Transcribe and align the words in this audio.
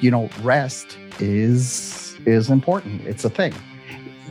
you 0.00 0.10
know, 0.10 0.28
rest 0.42 0.98
is 1.18 2.16
is 2.26 2.50
important. 2.50 3.02
It's 3.06 3.24
a 3.24 3.30
thing. 3.30 3.54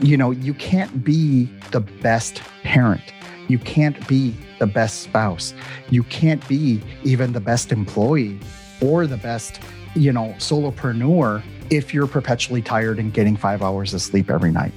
You 0.00 0.16
know, 0.16 0.30
you 0.30 0.54
can't 0.54 1.04
be 1.04 1.44
the 1.72 1.80
best 1.80 2.42
parent. 2.62 3.02
You 3.48 3.58
can't 3.58 4.06
be 4.06 4.34
the 4.58 4.66
best 4.66 5.02
spouse. 5.02 5.54
You 5.90 6.04
can't 6.04 6.46
be 6.48 6.80
even 7.02 7.32
the 7.32 7.40
best 7.40 7.72
employee 7.72 8.38
or 8.80 9.06
the 9.06 9.16
best, 9.16 9.60
you 9.94 10.12
know, 10.12 10.34
solopreneur 10.38 11.42
if 11.68 11.92
you're 11.92 12.06
perpetually 12.06 12.62
tired 12.62 12.98
and 12.98 13.12
getting 13.12 13.36
5 13.36 13.62
hours 13.62 13.92
of 13.92 14.00
sleep 14.00 14.30
every 14.30 14.52
night. 14.52 14.72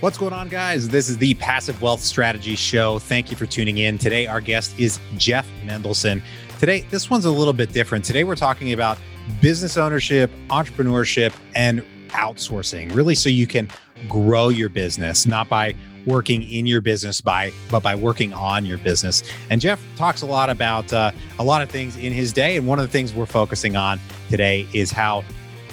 What's 0.00 0.16
going 0.16 0.32
on, 0.32 0.48
guys? 0.48 0.88
This 0.88 1.08
is 1.08 1.18
the 1.18 1.34
Passive 1.34 1.82
Wealth 1.82 2.00
Strategy 2.00 2.54
Show. 2.54 3.00
Thank 3.00 3.32
you 3.32 3.36
for 3.36 3.46
tuning 3.46 3.78
in. 3.78 3.98
Today, 3.98 4.28
our 4.28 4.40
guest 4.40 4.78
is 4.78 5.00
Jeff 5.16 5.46
Mendelson. 5.64 6.22
Today, 6.58 6.80
this 6.90 7.08
one's 7.08 7.24
a 7.24 7.30
little 7.30 7.52
bit 7.52 7.72
different. 7.72 8.04
Today, 8.04 8.24
we're 8.24 8.34
talking 8.34 8.72
about 8.72 8.98
business 9.40 9.76
ownership, 9.76 10.28
entrepreneurship, 10.48 11.32
and 11.54 11.84
outsourcing, 12.08 12.92
really, 12.92 13.14
so 13.14 13.28
you 13.28 13.46
can 13.46 13.68
grow 14.08 14.48
your 14.48 14.68
business, 14.68 15.24
not 15.24 15.48
by 15.48 15.76
working 16.04 16.42
in 16.42 16.66
your 16.66 16.80
business 16.80 17.20
by 17.20 17.52
but 17.70 17.82
by 17.82 17.94
working 17.94 18.32
on 18.32 18.64
your 18.64 18.78
business 18.78 19.22
and 19.50 19.60
jeff 19.60 19.82
talks 19.96 20.22
a 20.22 20.26
lot 20.26 20.48
about 20.48 20.90
uh, 20.92 21.10
a 21.38 21.44
lot 21.44 21.60
of 21.60 21.68
things 21.68 21.96
in 21.96 22.14
his 22.14 22.32
day 22.32 22.56
and 22.56 22.66
one 22.66 22.78
of 22.78 22.86
the 22.86 22.90
things 22.90 23.12
we're 23.12 23.26
focusing 23.26 23.76
on 23.76 24.00
today 24.30 24.66
is 24.72 24.90
how 24.90 25.22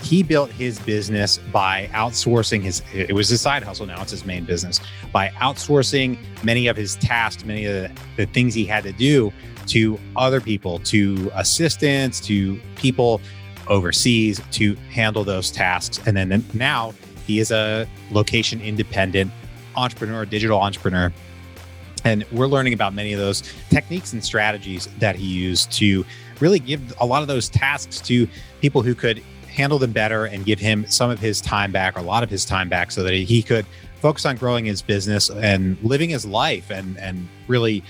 he 0.06 0.22
built 0.24 0.52
his 0.52 0.80
business 0.80 1.40
by 1.52 1.90
outsourcing 1.94 2.62
his 2.62 2.82
it 2.94 3.14
was 3.14 3.28
his 3.28 3.42
side 3.42 3.64
hustle 3.64 3.86
now 3.86 4.02
it's 4.02 4.12
his 4.12 4.26
main 4.26 4.46
business 4.46 4.80
by 5.12 5.30
outsourcing 5.30 6.18
many 6.44 6.68
of 6.68 6.78
his 6.78 6.96
tasks 6.98 7.44
many 7.44 7.66
of 7.66 7.74
the, 7.74 7.92
the 8.18 8.26
things 8.28 8.54
he 8.54 8.66
had 8.66 8.84
to 8.84 8.94
do 8.94 9.34
to 9.66 10.00
other 10.16 10.40
people 10.40 10.80
to 10.80 11.32
assistants 11.36 12.20
to 12.20 12.60
people 12.76 13.20
overseas 13.68 14.42
to 14.52 14.76
handle 14.92 15.24
those 15.24 15.52
tasks. 15.52 16.00
And 16.06 16.16
then 16.16 16.44
now 16.54 16.94
he 17.26 17.40
is 17.40 17.52
a 17.52 17.88
location 18.12 18.62
independent 18.62 19.32
entrepreneur 19.76 20.26
digital 20.26 20.60
entrepreneur. 20.60 21.12
And 22.04 22.24
we're 22.32 22.48
learning 22.48 22.74
about 22.74 22.94
many 22.94 23.14
of 23.14 23.20
those 23.20 23.42
techniques 23.70 24.14
and 24.14 24.24
strategies 24.24 24.88
that 25.00 25.16
he 25.16 25.26
used 25.26 25.72
to 25.74 26.06
really 26.40 26.60
give 26.60 26.94
a 27.00 27.06
lot 27.06 27.22
of 27.22 27.28
those 27.28 27.50
tasks 27.50 28.00
to 28.02 28.28
people 28.62 28.84
who 28.84 28.94
could 28.94 29.24
handle 29.56 29.80
them 29.80 29.92
better 29.92 30.26
and 30.26 30.46
give 30.46 30.60
him 30.60 30.86
some 30.88 31.10
of 31.10 31.20
his 31.20 31.40
time 31.42 31.72
back 31.72 31.96
or 31.96 32.00
a 32.00 32.04
lot 32.04 32.24
of 32.24 32.30
his 32.30 32.46
time 32.46 32.68
back 32.70 32.92
so 32.92 33.04
that 33.04 33.14
he 33.14 33.42
could 33.42 33.66
focus 34.02 34.26
on 34.26 34.36
growing 34.36 34.66
his 34.66 34.82
business 34.82 35.30
and 35.30 35.78
living 35.82 36.10
his 36.10 36.26
life 36.26 36.70
and 36.70 36.98
and 37.00 37.28
really 37.48 37.82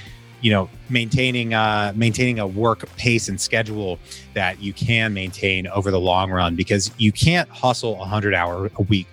you 0.41 0.51
know 0.51 0.69
maintaining 0.89 1.53
uh 1.53 1.91
maintaining 1.95 2.39
a 2.39 2.45
work 2.45 2.87
pace 2.97 3.27
and 3.27 3.41
schedule 3.41 3.97
that 4.33 4.61
you 4.61 4.71
can 4.73 5.13
maintain 5.13 5.65
over 5.67 5.89
the 5.89 5.99
long 5.99 6.31
run 6.31 6.55
because 6.55 6.91
you 6.97 7.11
can't 7.11 7.49
hustle 7.49 7.95
100 7.95 8.33
hour 8.33 8.69
a 8.75 8.83
week 8.83 9.07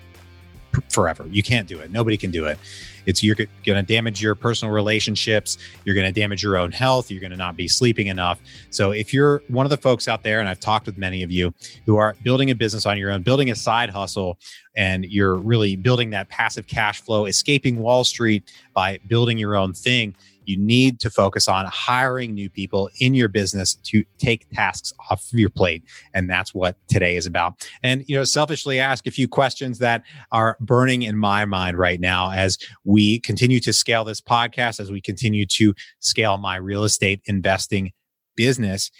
forever. 0.89 1.25
You 1.29 1.43
can't 1.43 1.67
do 1.67 1.79
it. 1.79 1.91
Nobody 1.91 2.17
can 2.17 2.31
do 2.31 2.45
it 2.45 2.57
it's 3.05 3.23
you're 3.23 3.35
going 3.35 3.47
to 3.65 3.83
damage 3.83 4.21
your 4.21 4.35
personal 4.35 4.73
relationships. 4.73 5.57
You're 5.85 5.95
going 5.95 6.11
to 6.11 6.19
damage 6.19 6.43
your 6.43 6.57
own 6.57 6.71
health. 6.71 7.11
You're 7.11 7.21
going 7.21 7.31
to 7.31 7.37
not 7.37 7.55
be 7.55 7.67
sleeping 7.67 8.07
enough. 8.07 8.39
So 8.69 8.91
if 8.91 9.13
you're 9.13 9.41
one 9.47 9.65
of 9.65 9.69
the 9.69 9.77
folks 9.77 10.07
out 10.07 10.23
there, 10.23 10.39
and 10.39 10.49
I've 10.49 10.59
talked 10.59 10.85
with 10.85 10.97
many 10.97 11.23
of 11.23 11.31
you 11.31 11.53
who 11.85 11.97
are 11.97 12.15
building 12.23 12.51
a 12.51 12.55
business 12.55 12.85
on 12.85 12.97
your 12.97 13.11
own, 13.11 13.21
building 13.23 13.51
a 13.51 13.55
side 13.55 13.89
hustle, 13.89 14.37
and 14.75 15.05
you're 15.05 15.35
really 15.35 15.75
building 15.75 16.09
that 16.11 16.29
passive 16.29 16.67
cash 16.67 17.01
flow, 17.01 17.25
escaping 17.25 17.79
Wall 17.79 18.03
Street 18.03 18.51
by 18.73 18.99
building 19.07 19.37
your 19.37 19.55
own 19.55 19.73
thing, 19.73 20.15
you 20.47 20.57
need 20.57 20.99
to 20.99 21.09
focus 21.09 21.47
on 21.47 21.65
hiring 21.65 22.33
new 22.33 22.49
people 22.49 22.89
in 22.99 23.13
your 23.13 23.27
business 23.27 23.75
to 23.75 24.03
take 24.17 24.47
tasks 24.51 24.93
off 25.09 25.27
of 25.31 25.39
your 25.39 25.49
plate. 25.49 25.83
And 26.13 26.29
that's 26.29 26.53
what 26.53 26.75
today 26.87 27.15
is 27.15 27.25
about. 27.25 27.67
And, 27.83 28.03
you 28.07 28.15
know, 28.15 28.23
selfishly 28.23 28.79
ask 28.79 29.07
a 29.07 29.11
few 29.11 29.27
questions 29.27 29.79
that 29.79 30.03
are 30.31 30.57
burning 30.59 31.03
in 31.03 31.17
my 31.17 31.45
mind 31.45 31.77
right 31.77 31.99
now 31.99 32.31
as 32.31 32.57
we 32.83 33.19
continue 33.19 33.59
to 33.61 33.73
scale 33.73 34.03
this 34.03 34.21
podcast, 34.21 34.79
as 34.79 34.91
we 34.91 35.01
continue 35.01 35.45
to 35.47 35.73
scale 35.99 36.37
my 36.37 36.55
real 36.55 36.83
estate 36.83 37.21
investing 37.25 37.91
business, 38.35 38.91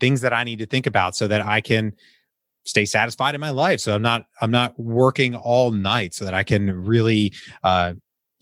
things 0.00 0.20
that 0.20 0.32
I 0.32 0.44
need 0.44 0.58
to 0.58 0.66
think 0.66 0.86
about 0.86 1.16
so 1.16 1.26
that 1.28 1.44
I 1.44 1.60
can 1.60 1.92
stay 2.66 2.84
satisfied 2.84 3.34
in 3.34 3.40
my 3.40 3.50
life 3.50 3.78
so 3.78 3.94
i'm 3.94 4.02
not 4.02 4.26
i'm 4.40 4.50
not 4.50 4.78
working 4.78 5.36
all 5.36 5.70
night 5.70 6.12
so 6.12 6.24
that 6.24 6.34
i 6.34 6.42
can 6.42 6.84
really 6.84 7.32
uh, 7.62 7.92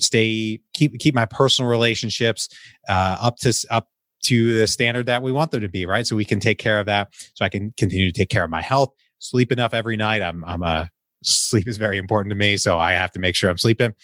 stay 0.01 0.61
keep 0.73 0.99
keep 0.99 1.15
my 1.15 1.27
personal 1.27 1.71
relationships 1.71 2.49
uh, 2.89 3.17
up 3.21 3.37
to 3.39 3.53
up 3.71 3.89
to 4.25 4.59
the 4.59 4.67
standard 4.67 5.07
that 5.07 5.23
we 5.23 5.33
want 5.33 5.51
them 5.51 5.61
to 5.61 5.69
be, 5.69 5.87
right? 5.87 6.07
So 6.07 6.17
we 6.17 6.25
can 6.25 6.41
take 6.41 6.59
care 6.59 6.81
of 6.81 6.87
that. 6.87 7.09
So 7.35 7.45
I 7.45 7.49
can 7.49 7.73
continue 7.77 8.11
to 8.11 8.19
take 8.19 8.31
care 8.31 8.43
of 8.43 8.51
my 8.51 8.63
health, 8.63 8.91
sleep 9.19 9.53
enough 9.53 9.75
every 9.75 9.97
night. 9.97 10.23
I'm 10.23 10.45
I'm 10.45 10.63
a 10.63 10.91
sleep 11.23 11.69
is 11.69 11.77
very 11.77 11.99
important 11.99 12.31
to 12.31 12.37
me, 12.37 12.57
so 12.57 12.79
I 12.79 12.93
have 12.93 13.13
to 13.13 13.19
make 13.19 13.35
sure 13.35 13.51
I'm 13.51 13.59
sleeping. 13.59 13.95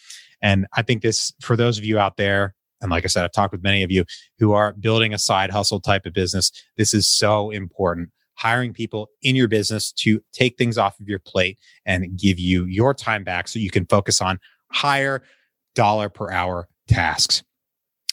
And 0.43 0.67
I 0.75 0.83
think 0.83 1.03
this 1.03 1.33
for 1.41 1.57
those 1.57 1.79
of 1.79 1.85
you 1.85 1.99
out 1.99 2.17
there, 2.17 2.55
and 2.81 2.91
like 2.91 3.05
I 3.05 3.09
said, 3.09 3.25
I've 3.25 3.33
talked 3.33 3.53
with 3.53 3.63
many 3.63 3.83
of 3.83 3.91
you 3.91 4.05
who 4.39 4.53
are 4.53 4.73
building 4.75 5.13
a 5.13 5.19
side 5.19 5.51
hustle 5.51 5.81
type 5.81 6.07
of 6.07 6.13
business. 6.13 6.51
This 6.77 6.95
is 6.95 7.07
so 7.07 7.51
important. 7.51 8.11
Hiring 8.37 8.73
people 8.73 9.11
in 9.23 9.37
your 9.37 9.49
business 9.49 9.93
to 9.93 10.23
take 10.33 10.57
things 10.57 10.79
off 10.79 10.99
of 10.99 11.07
your 11.07 11.19
plate 11.19 11.59
and 11.85 12.19
give 12.19 12.39
you 12.39 12.65
your 12.65 12.95
time 12.95 13.23
back 13.23 13.49
so 13.49 13.59
you 13.59 13.71
can 13.71 13.85
focus 13.85 14.23
on 14.23 14.39
higher 14.73 15.23
dollar 15.75 16.09
per 16.09 16.31
hour 16.31 16.69
tasks. 16.89 17.43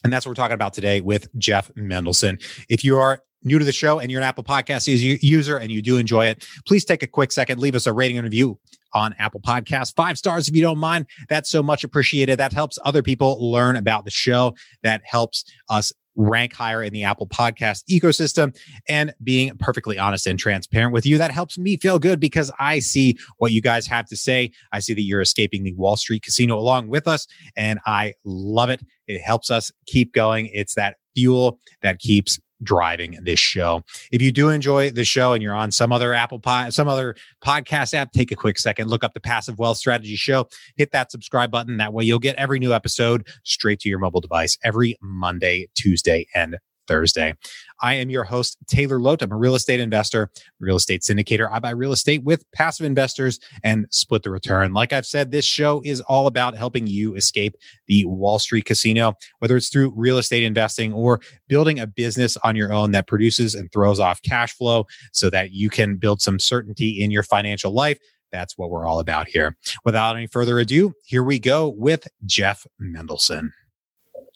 And 0.03 0.13
that's 0.13 0.25
what 0.25 0.31
we're 0.31 0.35
talking 0.35 0.56
about 0.56 0.73
today 0.73 1.01
with 1.01 1.28
Jeff 1.38 1.72
Mendelson. 1.75 2.41
If 2.69 2.84
you 2.84 2.97
are 2.97 3.22
new 3.44 3.59
to 3.59 3.66
the 3.66 3.72
show 3.72 4.00
and 4.00 4.12
you're 4.12 4.22
an 4.22 4.28
Apple 4.28 4.44
Podcast 4.44 4.88
user 5.22 5.57
and 5.57 5.72
you 5.72 5.81
do 5.81 5.97
enjoy 5.97 6.28
it, 6.28 6.46
please 6.66 6.85
take 6.85 7.03
a 7.03 7.07
quick 7.07 7.31
second, 7.31 7.59
leave 7.59 7.75
us 7.75 7.88
a 7.88 7.94
rating 7.94 8.17
and 8.17 8.25
review 8.25 8.59
on 8.94 9.13
Apple 9.19 9.41
Podcasts. 9.41 9.94
Five 9.96 10.17
stars 10.17 10.47
if 10.47 10.56
you 10.56 10.62
don't 10.62 10.78
mind. 10.78 11.07
That's 11.29 11.50
so 11.50 11.62
much 11.62 11.84
appreciated. 11.84 12.40
That 12.40 12.53
helps 12.53 12.79
other 12.85 13.03
people 13.03 13.51
learn 13.51 13.75
about 13.75 14.06
the 14.06 14.12
show. 14.12 14.56
That 14.84 15.01
helps 15.03 15.44
us 15.69 15.91
rank 16.17 16.53
higher 16.53 16.83
in 16.83 16.91
the 16.91 17.03
Apple 17.03 17.28
podcast 17.28 17.83
ecosystem 17.89 18.57
and 18.89 19.13
being 19.23 19.55
perfectly 19.57 19.97
honest 19.97 20.28
and 20.28 20.38
transparent 20.38 20.91
with 20.91 21.05
you. 21.05 21.17
That 21.17 21.31
helps 21.31 21.57
me 21.57 21.78
feel 21.78 22.00
good 22.00 22.19
because 22.19 22.51
I 22.59 22.79
see 22.79 23.17
what 23.38 23.51
you 23.51 23.61
guys 23.61 23.88
have 23.88 24.07
to 24.07 24.17
say. 24.17 24.51
I 24.73 24.79
see 24.79 24.94
that 24.94 25.03
you're 25.03 25.22
escaping 25.22 25.63
the 25.63 25.73
Wall 25.73 25.95
Street 25.95 26.23
casino 26.23 26.57
along 26.57 26.89
with 26.89 27.07
us 27.07 27.28
and 27.55 27.79
I 27.85 28.16
love 28.25 28.69
it. 28.69 28.81
It 29.07 29.22
helps 29.22 29.50
us 29.50 29.72
keep 29.85 30.13
going. 30.13 30.50
It's 30.53 30.75
that 30.75 30.97
fuel 31.16 31.59
that 31.81 32.00
keeps 32.00 32.39
driving 32.63 33.18
this 33.23 33.40
show. 33.40 33.84
If 34.12 34.22
you 34.22 34.31
do 34.31 34.50
enjoy 34.50 34.91
the 34.91 35.06
show 35.06 35.34
and 35.34 35.44
you're 35.44 35.56
on 35.56 35.72
some 35.72 35.91
other 35.91 36.13
Apple 36.13 36.40
Pod, 36.40 36.73
some 36.73 36.88
other 36.88 37.16
podcast 37.44 37.94
app, 37.94 38.12
take 38.12 38.31
a 38.31 38.35
quick 38.35 38.57
second, 38.57 38.90
look 38.90 39.03
up 39.03 39.13
the 39.13 39.19
Passive 39.19 39.59
Wealth 39.59 39.78
Strategy 39.78 40.16
Show, 40.16 40.47
hit 40.75 40.91
that 40.91 41.12
subscribe 41.12 41.51
button. 41.51 41.78
That 41.78 41.94
way 41.94 42.03
you'll 42.03 42.19
get 42.19 42.35
every 42.38 42.59
new 42.59 42.73
episode 42.73 43.28
straight 43.44 43.79
to 43.81 43.90
your 43.90 44.00
mobile 44.00 44.22
device 44.22 44.57
every 44.63 44.96
Monday, 45.01 45.67
Tuesday, 45.75 46.28
and 46.34 46.57
Thursday. 46.88 47.36
I 47.81 47.94
am 47.96 48.09
your 48.09 48.24
host, 48.24 48.58
Taylor 48.68 48.98
Loht. 48.98 49.22
I'm 49.22 49.31
a 49.31 49.38
real 49.38 49.56
estate 49.56 49.80
investor, 49.80 50.31
real 50.59 50.78
estate 50.78 51.02
syndicator. 51.02 51.50
I 51.52 51.59
buy 51.59 51.72
real 51.72 51.92
estate 51.92 52.24
with 52.24 52.50
passive 52.52 52.86
investors 52.86 53.40
and 53.64 53.86
split 53.92 54.24
the 54.24 54.31
return. 54.31 54.74
Like 54.74 54.94
I've 54.94 55.06
said, 55.06 55.31
this 55.31 55.46
show 55.46 55.81
is 55.86 56.02
all 56.02 56.28
about 56.28 56.58
helping 56.58 56.88
you 56.88 57.16
escape 57.16 57.56
the 57.88 58.06
Wall 58.06 58.40
Street 58.40 58.66
casino, 58.66 59.14
whether 59.40 59.56
it's 59.56 59.70
through 59.70 59.94
real 59.96 60.18
estate 60.18 60.44
investing 60.44 60.94
or 60.94 61.22
building 61.47 61.80
a 61.80 61.88
business 61.88 62.38
on 62.38 62.56
your 62.56 62.74
own 62.74 62.92
that 62.92 63.08
produces 63.08 63.53
and 63.53 63.72
throws 63.72 64.00
off 64.00 64.22
cash 64.22 64.53
flow 64.53 64.86
so 65.12 65.30
that 65.30 65.52
you 65.52 65.70
can 65.70 65.97
build 65.97 66.22
some 66.22 66.40
certainty 66.40 67.02
in 67.02 67.12
your 67.12 67.24
financial 67.24 67.72
life. 67.72 68.00
That's 68.31 68.58
what 68.58 68.70
we're 68.70 68.86
all 68.86 69.00
about 69.00 69.28
here. 69.28 69.56
Without 69.86 70.16
any 70.16 70.28
further 70.28 70.59
ado, 70.59 70.94
here 71.06 71.24
we 71.24 71.40
go 71.40 71.70
with 71.70 72.08
Jeff 72.26 72.66
Mendelson. 72.81 73.52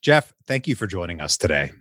Jeff, 0.01 0.33
thank 0.47 0.67
you 0.67 0.75
for 0.75 0.87
joining 0.87 1.21
us 1.21 1.37
today. 1.37 1.71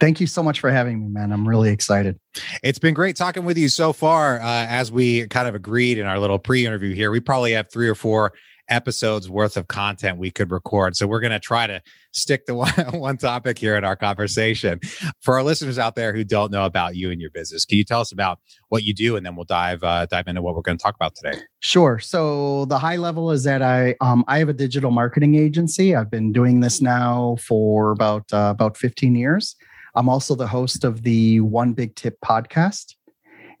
Thank 0.00 0.20
you 0.20 0.28
so 0.28 0.42
much 0.42 0.60
for 0.60 0.70
having 0.70 1.00
me, 1.00 1.08
man. 1.08 1.32
I'm 1.32 1.46
really 1.46 1.70
excited. 1.70 2.20
It's 2.62 2.78
been 2.78 2.94
great 2.94 3.16
talking 3.16 3.44
with 3.44 3.58
you 3.58 3.68
so 3.68 3.92
far. 3.92 4.40
Uh, 4.40 4.66
as 4.66 4.92
we 4.92 5.26
kind 5.26 5.48
of 5.48 5.56
agreed 5.56 5.98
in 5.98 6.06
our 6.06 6.20
little 6.20 6.38
pre 6.38 6.64
interview 6.64 6.94
here, 6.94 7.10
we 7.10 7.18
probably 7.18 7.52
have 7.52 7.70
three 7.70 7.88
or 7.88 7.96
four 7.96 8.32
episodes 8.68 9.28
worth 9.28 9.56
of 9.56 9.68
content 9.68 10.18
we 10.18 10.30
could 10.30 10.50
record. 10.50 10.96
So 10.96 11.06
we're 11.06 11.20
going 11.20 11.32
to 11.32 11.40
try 11.40 11.66
to 11.66 11.80
stick 12.12 12.46
to 12.46 12.54
one, 12.54 12.70
one 12.92 13.16
topic 13.16 13.58
here 13.58 13.76
in 13.76 13.84
our 13.84 13.96
conversation. 13.96 14.80
For 15.20 15.34
our 15.34 15.42
listeners 15.42 15.78
out 15.78 15.94
there 15.94 16.12
who 16.12 16.24
don't 16.24 16.50
know 16.50 16.64
about 16.64 16.96
you 16.96 17.10
and 17.10 17.20
your 17.20 17.30
business, 17.30 17.64
can 17.64 17.78
you 17.78 17.84
tell 17.84 18.00
us 18.00 18.12
about 18.12 18.38
what 18.68 18.82
you 18.82 18.94
do, 18.94 19.16
and 19.16 19.24
then 19.24 19.36
we'll 19.36 19.44
dive 19.44 19.82
uh, 19.82 20.06
dive 20.06 20.28
into 20.28 20.42
what 20.42 20.54
we're 20.54 20.62
going 20.62 20.78
to 20.78 20.82
talk 20.82 20.94
about 20.94 21.14
today? 21.14 21.40
Sure. 21.60 21.98
So 21.98 22.64
the 22.66 22.78
high 22.78 22.96
level 22.96 23.30
is 23.30 23.44
that 23.44 23.62
I 23.62 23.94
um, 24.00 24.24
I 24.28 24.38
have 24.38 24.48
a 24.48 24.54
digital 24.54 24.90
marketing 24.90 25.34
agency. 25.34 25.94
I've 25.94 26.10
been 26.10 26.32
doing 26.32 26.60
this 26.60 26.80
now 26.80 27.36
for 27.40 27.90
about 27.90 28.32
uh, 28.32 28.52
about 28.54 28.76
15 28.76 29.14
years. 29.14 29.56
I'm 29.94 30.08
also 30.08 30.34
the 30.34 30.46
host 30.46 30.84
of 30.84 31.02
the 31.02 31.40
One 31.40 31.72
Big 31.72 31.94
Tip 31.96 32.18
podcast. 32.24 32.94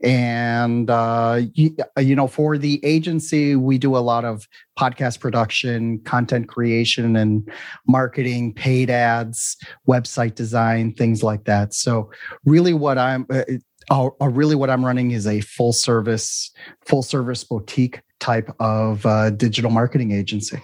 And, 0.02 0.88
uh, 0.90 1.40
you, 1.54 1.76
you, 1.98 2.14
know, 2.14 2.28
for 2.28 2.56
the 2.56 2.84
agency, 2.84 3.56
we 3.56 3.78
do 3.78 3.96
a 3.96 3.98
lot 3.98 4.24
of 4.24 4.46
podcast 4.78 5.18
production, 5.18 5.98
content 6.00 6.48
creation, 6.48 7.16
and 7.16 7.50
marketing, 7.86 8.54
paid 8.54 8.90
ads, 8.90 9.56
website 9.88 10.36
design, 10.36 10.94
things 10.94 11.24
like 11.24 11.44
that. 11.44 11.74
So, 11.74 12.10
really, 12.44 12.74
what 12.74 12.96
I'm, 12.96 13.26
uh, 13.28 13.42
uh, 13.90 14.10
uh, 14.20 14.28
really 14.28 14.54
what 14.54 14.70
I'm 14.70 14.84
running 14.84 15.10
is 15.10 15.26
a 15.26 15.40
full 15.40 15.72
service, 15.72 16.52
full 16.86 17.02
service 17.02 17.42
boutique 17.42 18.00
type 18.20 18.54
of 18.60 19.04
uh, 19.04 19.30
digital 19.30 19.70
marketing 19.70 20.12
agency. 20.12 20.62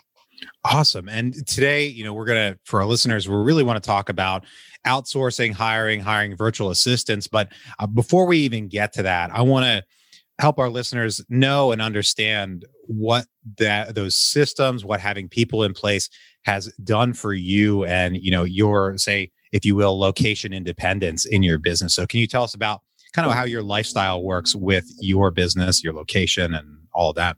Awesome. 0.65 1.09
And 1.09 1.47
today, 1.47 1.87
you 1.87 2.05
know, 2.05 2.13
we're 2.13 2.25
going 2.25 2.53
to, 2.53 2.59
for 2.65 2.81
our 2.81 2.87
listeners, 2.87 3.29
we 3.29 3.37
really 3.37 3.63
want 3.63 3.83
to 3.83 3.87
talk 3.87 4.09
about 4.09 4.45
outsourcing, 4.87 5.53
hiring, 5.53 6.01
hiring 6.01 6.37
virtual 6.37 6.71
assistants. 6.71 7.27
But 7.27 7.49
uh, 7.79 7.87
before 7.87 8.27
we 8.27 8.39
even 8.39 8.69
get 8.69 8.93
to 8.95 9.03
that, 9.03 9.31
I 9.31 9.43
want 9.43 9.65
to 9.65 9.83
help 10.39 10.59
our 10.59 10.69
listeners 10.69 11.25
know 11.29 11.73
and 11.73 11.81
understand 11.81 12.65
what 12.87 13.27
that 13.59 13.95
those 13.95 14.17
systems, 14.17 14.85
what 14.85 15.01
having 15.01 15.29
people 15.29 15.63
in 15.63 15.73
place 15.73 16.09
has 16.45 16.73
done 16.83 17.15
for 17.15 17.33
you 17.33 17.85
and, 17.85 18.17
you 18.17 18.31
know, 18.31 18.45
your 18.45 18.99
say, 18.99 19.31
if 19.53 19.65
you 19.65 19.75
will, 19.75 19.99
location 19.99 20.53
independence 20.53 21.25
in 21.25 21.43
your 21.43 21.59
business. 21.59 21.95
So 21.95 22.07
can 22.07 22.21
you 22.21 22.27
tell 22.27 22.43
us 22.43 22.55
about 22.55 22.81
kind 23.13 23.27
of 23.27 23.33
how 23.33 23.45
your 23.45 23.63
lifestyle 23.63 24.23
works 24.23 24.55
with 24.55 24.85
your 25.01 25.31
business, 25.31 25.85
your 25.85 25.95
location 25.95 26.53
and 26.53 26.79
all 26.93 27.11
of 27.11 27.17
that? 27.17 27.37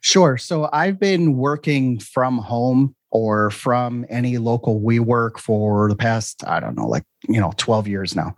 Sure. 0.00 0.36
So 0.36 0.68
I've 0.72 0.98
been 0.98 1.36
working 1.36 1.98
from 1.98 2.38
home 2.38 2.94
or 3.10 3.50
from 3.50 4.04
any 4.08 4.38
local 4.38 4.80
WeWork 4.80 5.38
for 5.38 5.88
the 5.88 5.96
past, 5.96 6.46
I 6.46 6.60
don't 6.60 6.76
know, 6.76 6.86
like, 6.86 7.04
you 7.28 7.40
know, 7.40 7.52
12 7.56 7.88
years 7.88 8.14
now. 8.14 8.36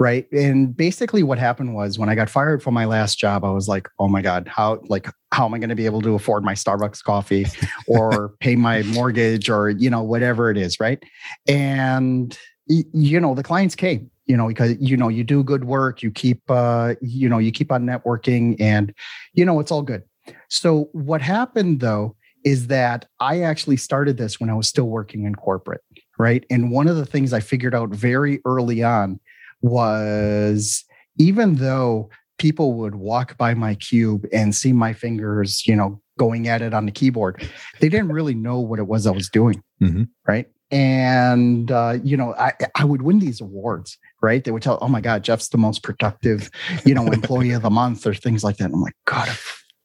Right. 0.00 0.30
And 0.32 0.76
basically 0.76 1.22
what 1.22 1.38
happened 1.38 1.74
was 1.74 2.00
when 2.00 2.08
I 2.08 2.16
got 2.16 2.28
fired 2.28 2.64
from 2.64 2.74
my 2.74 2.84
last 2.84 3.16
job, 3.16 3.44
I 3.44 3.50
was 3.50 3.68
like, 3.68 3.88
oh 4.00 4.08
my 4.08 4.22
God, 4.22 4.48
how 4.48 4.80
like 4.88 5.08
how 5.30 5.44
am 5.44 5.54
I 5.54 5.58
going 5.58 5.68
to 5.68 5.76
be 5.76 5.86
able 5.86 6.02
to 6.02 6.14
afford 6.16 6.42
my 6.42 6.54
Starbucks 6.54 7.02
coffee 7.04 7.46
or 7.86 8.30
pay 8.40 8.56
my 8.56 8.82
mortgage 8.82 9.48
or, 9.48 9.70
you 9.70 9.88
know, 9.88 10.02
whatever 10.02 10.50
it 10.50 10.56
is. 10.56 10.80
Right. 10.80 11.00
And 11.46 12.36
you 12.66 13.20
know, 13.20 13.34
the 13.34 13.42
clients 13.42 13.76
came, 13.76 14.10
you 14.26 14.36
know, 14.36 14.48
because 14.48 14.76
you 14.80 14.96
know, 14.96 15.08
you 15.08 15.22
do 15.22 15.44
good 15.44 15.64
work, 15.64 16.02
you 16.02 16.10
keep 16.10 16.42
uh, 16.48 16.94
you 17.00 17.28
know, 17.28 17.38
you 17.38 17.52
keep 17.52 17.70
on 17.70 17.84
networking 17.84 18.56
and 18.58 18.92
you 19.34 19.44
know, 19.44 19.60
it's 19.60 19.70
all 19.70 19.82
good. 19.82 20.02
So, 20.48 20.88
what 20.92 21.22
happened 21.22 21.80
though 21.80 22.16
is 22.44 22.66
that 22.68 23.06
I 23.20 23.40
actually 23.40 23.78
started 23.78 24.18
this 24.18 24.38
when 24.38 24.50
I 24.50 24.54
was 24.54 24.68
still 24.68 24.88
working 24.88 25.24
in 25.24 25.34
corporate, 25.34 25.80
right? 26.18 26.44
And 26.50 26.70
one 26.70 26.88
of 26.88 26.96
the 26.96 27.06
things 27.06 27.32
I 27.32 27.40
figured 27.40 27.74
out 27.74 27.88
very 27.90 28.40
early 28.44 28.82
on 28.82 29.18
was 29.62 30.84
even 31.18 31.56
though 31.56 32.10
people 32.38 32.74
would 32.74 32.96
walk 32.96 33.36
by 33.38 33.54
my 33.54 33.74
cube 33.74 34.26
and 34.32 34.54
see 34.54 34.72
my 34.72 34.92
fingers, 34.92 35.66
you 35.66 35.74
know, 35.74 36.00
going 36.18 36.48
at 36.48 36.62
it 36.62 36.74
on 36.74 36.86
the 36.86 36.92
keyboard, 36.92 37.48
they 37.80 37.88
didn't 37.88 38.12
really 38.12 38.34
know 38.34 38.60
what 38.60 38.78
it 38.78 38.86
was 38.86 39.06
I 39.06 39.10
was 39.10 39.28
doing, 39.28 39.62
mm-hmm. 39.82 40.04
right? 40.28 40.46
And 40.70 41.70
uh, 41.70 41.98
you 42.02 42.16
know, 42.16 42.34
I 42.34 42.52
I 42.74 42.84
would 42.84 43.02
win 43.02 43.20
these 43.20 43.40
awards, 43.40 43.96
right? 44.20 44.42
They 44.42 44.50
would 44.50 44.62
tell, 44.62 44.78
"Oh 44.80 44.88
my 44.88 45.00
God, 45.00 45.22
Jeff's 45.22 45.48
the 45.48 45.58
most 45.58 45.82
productive, 45.82 46.50
you 46.84 46.94
know, 46.94 47.06
employee 47.06 47.52
of 47.52 47.62
the 47.62 47.70
month," 47.70 48.06
or 48.06 48.14
things 48.14 48.42
like 48.42 48.56
that. 48.56 48.66
And 48.66 48.74
I'm 48.74 48.82
like, 48.82 48.96
God, 49.04 49.28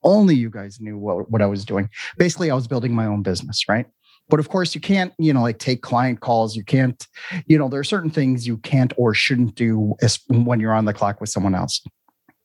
only 0.04 0.36
you 0.36 0.50
guys 0.50 0.80
knew 0.80 0.98
what, 0.98 1.30
what 1.30 1.42
I 1.42 1.46
was 1.46 1.66
doing. 1.66 1.90
Basically, 2.18 2.52
I 2.52 2.56
was 2.56 2.68
building 2.68 2.94
my 2.94 3.06
own 3.06 3.22
business, 3.22 3.68
right? 3.68 3.86
But 4.30 4.40
of 4.40 4.50
course, 4.50 4.76
you 4.76 4.82
can't, 4.82 5.14
you 5.18 5.34
know, 5.34 5.42
like 5.42 5.58
take 5.58 5.82
client 5.82 6.22
calls. 6.22 6.56
You 6.56 6.64
can't, 6.64 7.06
you 7.48 7.58
know, 7.58 7.68
there 7.68 7.80
are 7.80 7.86
certain 7.86 8.12
things 8.12 8.46
you 8.46 8.58
can't 8.58 8.94
or 8.96 9.14
shouldn't 9.14 9.56
do 9.56 9.96
when 10.28 10.60
you're 10.60 10.74
on 10.74 10.86
the 10.86 10.94
clock 10.94 11.20
with 11.20 11.30
someone 11.30 11.56
else. 11.56 11.82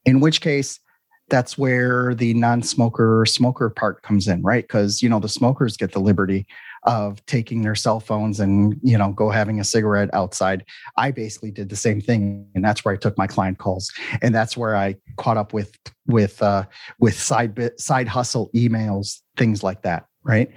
In 0.05 0.19
which 0.19 0.41
case, 0.41 0.79
that's 1.29 1.57
where 1.57 2.13
the 2.13 2.33
non-smoker 2.35 3.25
smoker 3.27 3.69
part 3.69 4.01
comes 4.03 4.27
in, 4.27 4.41
right? 4.43 4.63
Because 4.63 5.01
you 5.01 5.09
know 5.09 5.19
the 5.19 5.29
smokers 5.29 5.77
get 5.77 5.91
the 5.91 5.99
liberty 5.99 6.45
of 6.85 7.25
taking 7.25 7.61
their 7.61 7.75
cell 7.75 7.99
phones 7.99 8.39
and 8.39 8.79
you 8.83 8.97
know 8.97 9.11
go 9.11 9.29
having 9.29 9.59
a 9.59 9.63
cigarette 9.63 10.09
outside 10.13 10.63
i 10.97 11.11
basically 11.11 11.51
did 11.51 11.69
the 11.69 11.75
same 11.75 11.99
thing 11.99 12.47
and 12.55 12.63
that's 12.63 12.85
where 12.85 12.93
i 12.93 12.97
took 12.97 13.17
my 13.17 13.27
client 13.27 13.57
calls 13.57 13.91
and 14.21 14.33
that's 14.33 14.55
where 14.55 14.75
i 14.75 14.95
caught 15.17 15.37
up 15.37 15.53
with 15.53 15.75
with 16.07 16.41
uh 16.41 16.63
with 16.99 17.19
side 17.19 17.55
bit 17.55 17.79
side 17.79 18.07
hustle 18.07 18.49
emails 18.55 19.21
things 19.35 19.63
like 19.63 19.81
that 19.81 20.05
right 20.23 20.51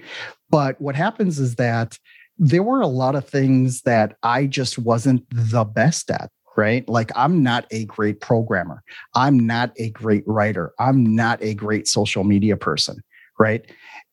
but 0.51 0.81
what 0.81 0.95
happens 0.95 1.39
is 1.39 1.57
that 1.57 1.99
there 2.39 2.63
were 2.63 2.81
a 2.81 2.87
lot 2.87 3.15
of 3.15 3.27
things 3.27 3.83
that 3.83 4.17
i 4.23 4.47
just 4.47 4.79
wasn't 4.79 5.25
the 5.31 5.65
best 5.65 6.11
at 6.11 6.31
right? 6.57 6.89
Like, 6.89 7.13
I'm 7.15 7.45
not 7.45 7.67
a 7.71 7.85
great 7.85 8.21
programmer. 8.21 8.83
I'm 9.15 9.39
not 9.39 9.71
a 9.77 9.91
great 9.91 10.25
writer. 10.27 10.73
I'm 10.81 11.15
not 11.15 11.41
a 11.41 11.55
great 11.55 11.87
social 11.87 12.25
media 12.25 12.57
person, 12.57 12.99
right? 13.39 13.65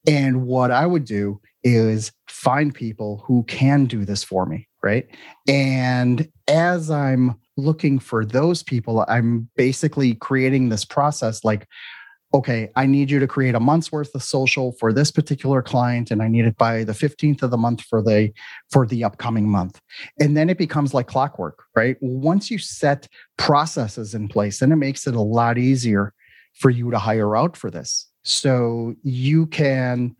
And 0.05 0.45
what 0.45 0.69
I 0.69 0.85
would 0.85 1.05
do 1.05 1.41
is 1.65 2.11
find 2.27 2.73
people 2.73 3.23
who 3.25 3.43
can 3.43 3.85
do 3.85 4.05
this 4.05 4.23
for 4.23 4.45
me, 4.45 4.67
right? 4.83 5.07
And 5.47 6.29
as 6.47 6.91
I'm 6.91 7.35
looking 7.57 7.97
for 7.99 8.23
those 8.23 8.61
people, 8.61 9.03
I'm 9.07 9.49
basically 9.57 10.13
creating 10.13 10.69
this 10.69 10.85
process 10.85 11.43
like, 11.43 11.67
okay, 12.35 12.69
I 12.75 12.85
need 12.85 13.09
you 13.09 13.19
to 13.19 13.27
create 13.27 13.55
a 13.55 13.59
month's 13.59 13.91
worth 13.91 14.13
of 14.13 14.21
social 14.21 14.73
for 14.73 14.93
this 14.93 15.09
particular 15.09 15.61
client 15.61 16.11
and 16.11 16.21
I 16.21 16.27
need 16.27 16.45
it 16.45 16.57
by 16.57 16.83
the 16.83 16.93
15th 16.93 17.41
of 17.41 17.49
the 17.49 17.57
month 17.57 17.81
for 17.81 18.01
the 18.01 18.31
for 18.71 18.85
the 18.85 19.03
upcoming 19.03 19.49
month. 19.49 19.79
And 20.19 20.37
then 20.37 20.49
it 20.49 20.57
becomes 20.57 20.93
like 20.93 21.07
clockwork, 21.07 21.63
right? 21.75 21.97
Once 22.01 22.51
you 22.51 22.59
set 22.59 23.07
processes 23.37 24.13
in 24.13 24.27
place, 24.27 24.59
then 24.59 24.71
it 24.71 24.75
makes 24.75 25.07
it 25.07 25.15
a 25.15 25.21
lot 25.21 25.57
easier 25.57 26.13
for 26.53 26.69
you 26.69 26.91
to 26.91 26.99
hire 26.99 27.35
out 27.35 27.57
for 27.57 27.71
this. 27.71 28.07
So 28.23 28.95
you 29.03 29.47
can 29.47 30.15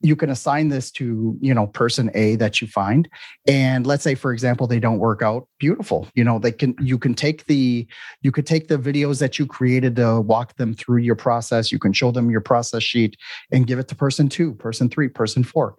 you 0.00 0.14
can 0.14 0.30
assign 0.30 0.68
this 0.68 0.90
to 0.92 1.36
you 1.40 1.52
know 1.52 1.66
person 1.66 2.10
a 2.14 2.36
that 2.36 2.60
you 2.60 2.66
find. 2.66 3.08
And 3.46 3.86
let's 3.86 4.04
say 4.04 4.14
for 4.14 4.32
example 4.32 4.66
they 4.66 4.80
don't 4.80 4.98
work 4.98 5.22
out 5.22 5.48
beautiful 5.58 6.08
you 6.14 6.22
know 6.24 6.38
they 6.38 6.52
can 6.52 6.74
you 6.80 6.98
can 6.98 7.14
take 7.14 7.46
the 7.46 7.86
you 8.22 8.30
could 8.30 8.46
take 8.46 8.68
the 8.68 8.78
videos 8.78 9.18
that 9.20 9.38
you 9.38 9.46
created 9.46 9.96
to 9.96 10.20
walk 10.20 10.56
them 10.56 10.74
through 10.74 10.98
your 10.98 11.16
process. 11.16 11.72
You 11.72 11.78
can 11.78 11.92
show 11.92 12.10
them 12.10 12.30
your 12.30 12.40
process 12.40 12.82
sheet 12.82 13.16
and 13.52 13.66
give 13.66 13.78
it 13.78 13.88
to 13.88 13.94
person 13.94 14.28
two 14.28 14.54
person 14.54 14.88
three 14.88 15.08
person 15.08 15.42
four. 15.42 15.76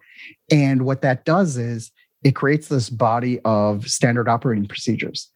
And 0.50 0.82
what 0.82 1.02
that 1.02 1.24
does 1.24 1.56
is 1.56 1.90
it 2.22 2.32
creates 2.32 2.68
this 2.68 2.90
body 2.90 3.40
of 3.44 3.88
standard 3.88 4.28
operating 4.28 4.66
procedures. 4.66 5.30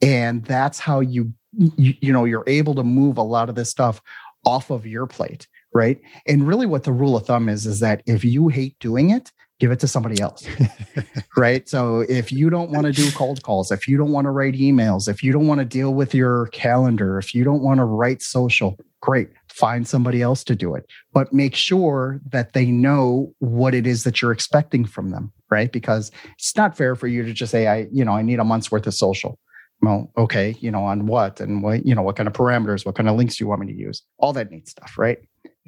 And 0.00 0.44
that's 0.44 0.78
how 0.78 1.00
you 1.00 1.32
you, 1.52 1.94
you 2.00 2.12
know 2.12 2.24
you're 2.24 2.44
able 2.46 2.74
to 2.76 2.84
move 2.84 3.18
a 3.18 3.22
lot 3.22 3.48
of 3.48 3.54
this 3.54 3.70
stuff 3.70 4.00
off 4.46 4.70
of 4.70 4.86
your 4.86 5.06
plate 5.06 5.46
right? 5.72 6.00
And 6.26 6.46
really 6.46 6.66
what 6.66 6.84
the 6.84 6.92
rule 6.92 7.16
of 7.16 7.26
thumb 7.26 7.48
is 7.48 7.66
is 7.66 7.80
that 7.80 8.02
if 8.06 8.24
you 8.24 8.48
hate 8.48 8.78
doing 8.78 9.10
it, 9.10 9.32
give 9.60 9.70
it 9.70 9.78
to 9.80 9.86
somebody 9.86 10.20
else. 10.20 10.46
right? 11.36 11.68
So 11.68 12.00
if 12.08 12.32
you 12.32 12.50
don't 12.50 12.70
want 12.70 12.86
to 12.86 12.92
do 12.92 13.12
cold 13.12 13.42
calls, 13.42 13.70
if 13.70 13.86
you 13.86 13.96
don't 13.96 14.10
want 14.10 14.24
to 14.24 14.30
write 14.30 14.54
emails, 14.54 15.06
if 15.06 15.22
you 15.22 15.32
don't 15.32 15.46
want 15.46 15.60
to 15.60 15.66
deal 15.66 15.94
with 15.94 16.14
your 16.14 16.46
calendar, 16.46 17.18
if 17.18 17.34
you 17.34 17.44
don't 17.44 17.62
want 17.62 17.78
to 17.78 17.84
write 17.84 18.22
social, 18.22 18.78
great. 19.00 19.28
Find 19.48 19.86
somebody 19.86 20.22
else 20.22 20.42
to 20.44 20.56
do 20.56 20.74
it. 20.74 20.86
But 21.12 21.32
make 21.32 21.54
sure 21.54 22.20
that 22.30 22.54
they 22.54 22.66
know 22.66 23.34
what 23.38 23.74
it 23.74 23.86
is 23.86 24.04
that 24.04 24.22
you're 24.22 24.32
expecting 24.32 24.86
from 24.86 25.10
them, 25.10 25.30
right? 25.50 25.70
Because 25.70 26.10
it's 26.38 26.56
not 26.56 26.76
fair 26.76 26.96
for 26.96 27.06
you 27.06 27.22
to 27.22 27.32
just 27.32 27.50
say 27.50 27.66
I, 27.66 27.86
you 27.92 28.04
know, 28.04 28.12
I 28.12 28.22
need 28.22 28.40
a 28.40 28.44
month's 28.44 28.72
worth 28.72 28.86
of 28.86 28.94
social 28.94 29.38
well 29.82 30.12
okay 30.16 30.54
you 30.60 30.70
know 30.70 30.84
on 30.84 31.06
what 31.06 31.40
and 31.40 31.62
what 31.62 31.86
you 31.86 31.94
know 31.94 32.02
what 32.02 32.16
kind 32.16 32.26
of 32.26 32.32
parameters 32.32 32.84
what 32.84 32.94
kind 32.94 33.08
of 33.08 33.16
links 33.16 33.36
do 33.36 33.44
you 33.44 33.48
want 33.48 33.60
me 33.60 33.66
to 33.66 33.78
use 33.78 34.02
all 34.18 34.32
that 34.32 34.50
neat 34.50 34.68
stuff 34.68 34.98
right 34.98 35.18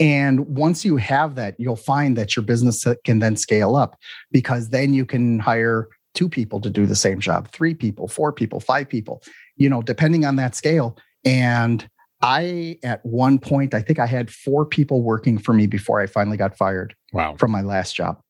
and 0.01 0.47
once 0.47 0.85
you 0.85 0.97
have 0.97 1.35
that, 1.35 1.55
you'll 1.59 1.77
find 1.77 2.17
that 2.17 2.35
your 2.35 2.45
business 2.45 2.85
can 3.05 3.19
then 3.19 3.37
scale 3.37 3.77
up 3.77 3.97
because 4.31 4.71
then 4.71 4.95
you 4.95 5.05
can 5.05 5.39
hire 5.39 5.89
two 6.15 6.29
people 6.29 6.61
to 6.61 6.71
do 6.71 6.87
the 6.87 6.97
same 6.97 7.21
job, 7.21 7.51
three 7.53 7.75
people, 7.75 8.09
four 8.09 8.33
people, 8.33 8.61
five 8.61 8.89
people, 8.89 9.23
you 9.57 9.69
know, 9.69 9.83
depending 9.83 10.25
on 10.25 10.37
that 10.37 10.55
scale. 10.55 10.97
And 11.25 11.89
I, 12.21 12.79
at 12.83 13.05
one 13.05 13.39
point, 13.39 13.75
I 13.75 13.83
think 13.83 13.99
I 13.99 14.07
had 14.07 14.31
four 14.31 14.65
people 14.65 15.03
working 15.03 15.39
for 15.39 15.53
me 15.53 15.67
before 15.67 16.01
I 16.01 16.07
finally 16.07 16.37
got 16.37 16.57
fired 16.57 16.95
wow. 17.13 17.37
from 17.37 17.51
my 17.51 17.63
last 17.63 17.95
job. 17.95 18.21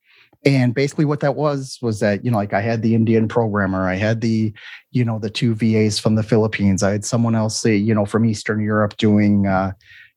And 0.45 0.75
basically 0.75 1.04
what 1.04 1.21
that 1.21 1.37
was 1.37 1.78
was 1.83 2.00
that, 2.00 2.25
you 2.25 2.31
know, 2.31 2.37
like 2.37 2.52
I 2.52 2.62
had 2.62 2.83
the 2.83 2.97
Indian 2.97 3.28
programmer, 3.28 3.88
I 3.88 3.95
had 3.95 4.21
the, 4.21 4.52
you 4.90 5.04
know, 5.04 5.21
the 5.21 5.31
two 5.31 5.54
VAs 5.54 6.00
from 6.00 6.16
the 6.16 6.23
Philippines, 6.25 6.83
I 6.83 6.90
had 6.90 7.04
someone 7.04 7.37
else, 7.37 7.64
you 7.64 7.95
know, 7.95 8.04
from 8.04 8.25
Eastern 8.25 8.61
Europe 8.61 8.97
doing, 8.97 9.47
uh, 9.47 9.73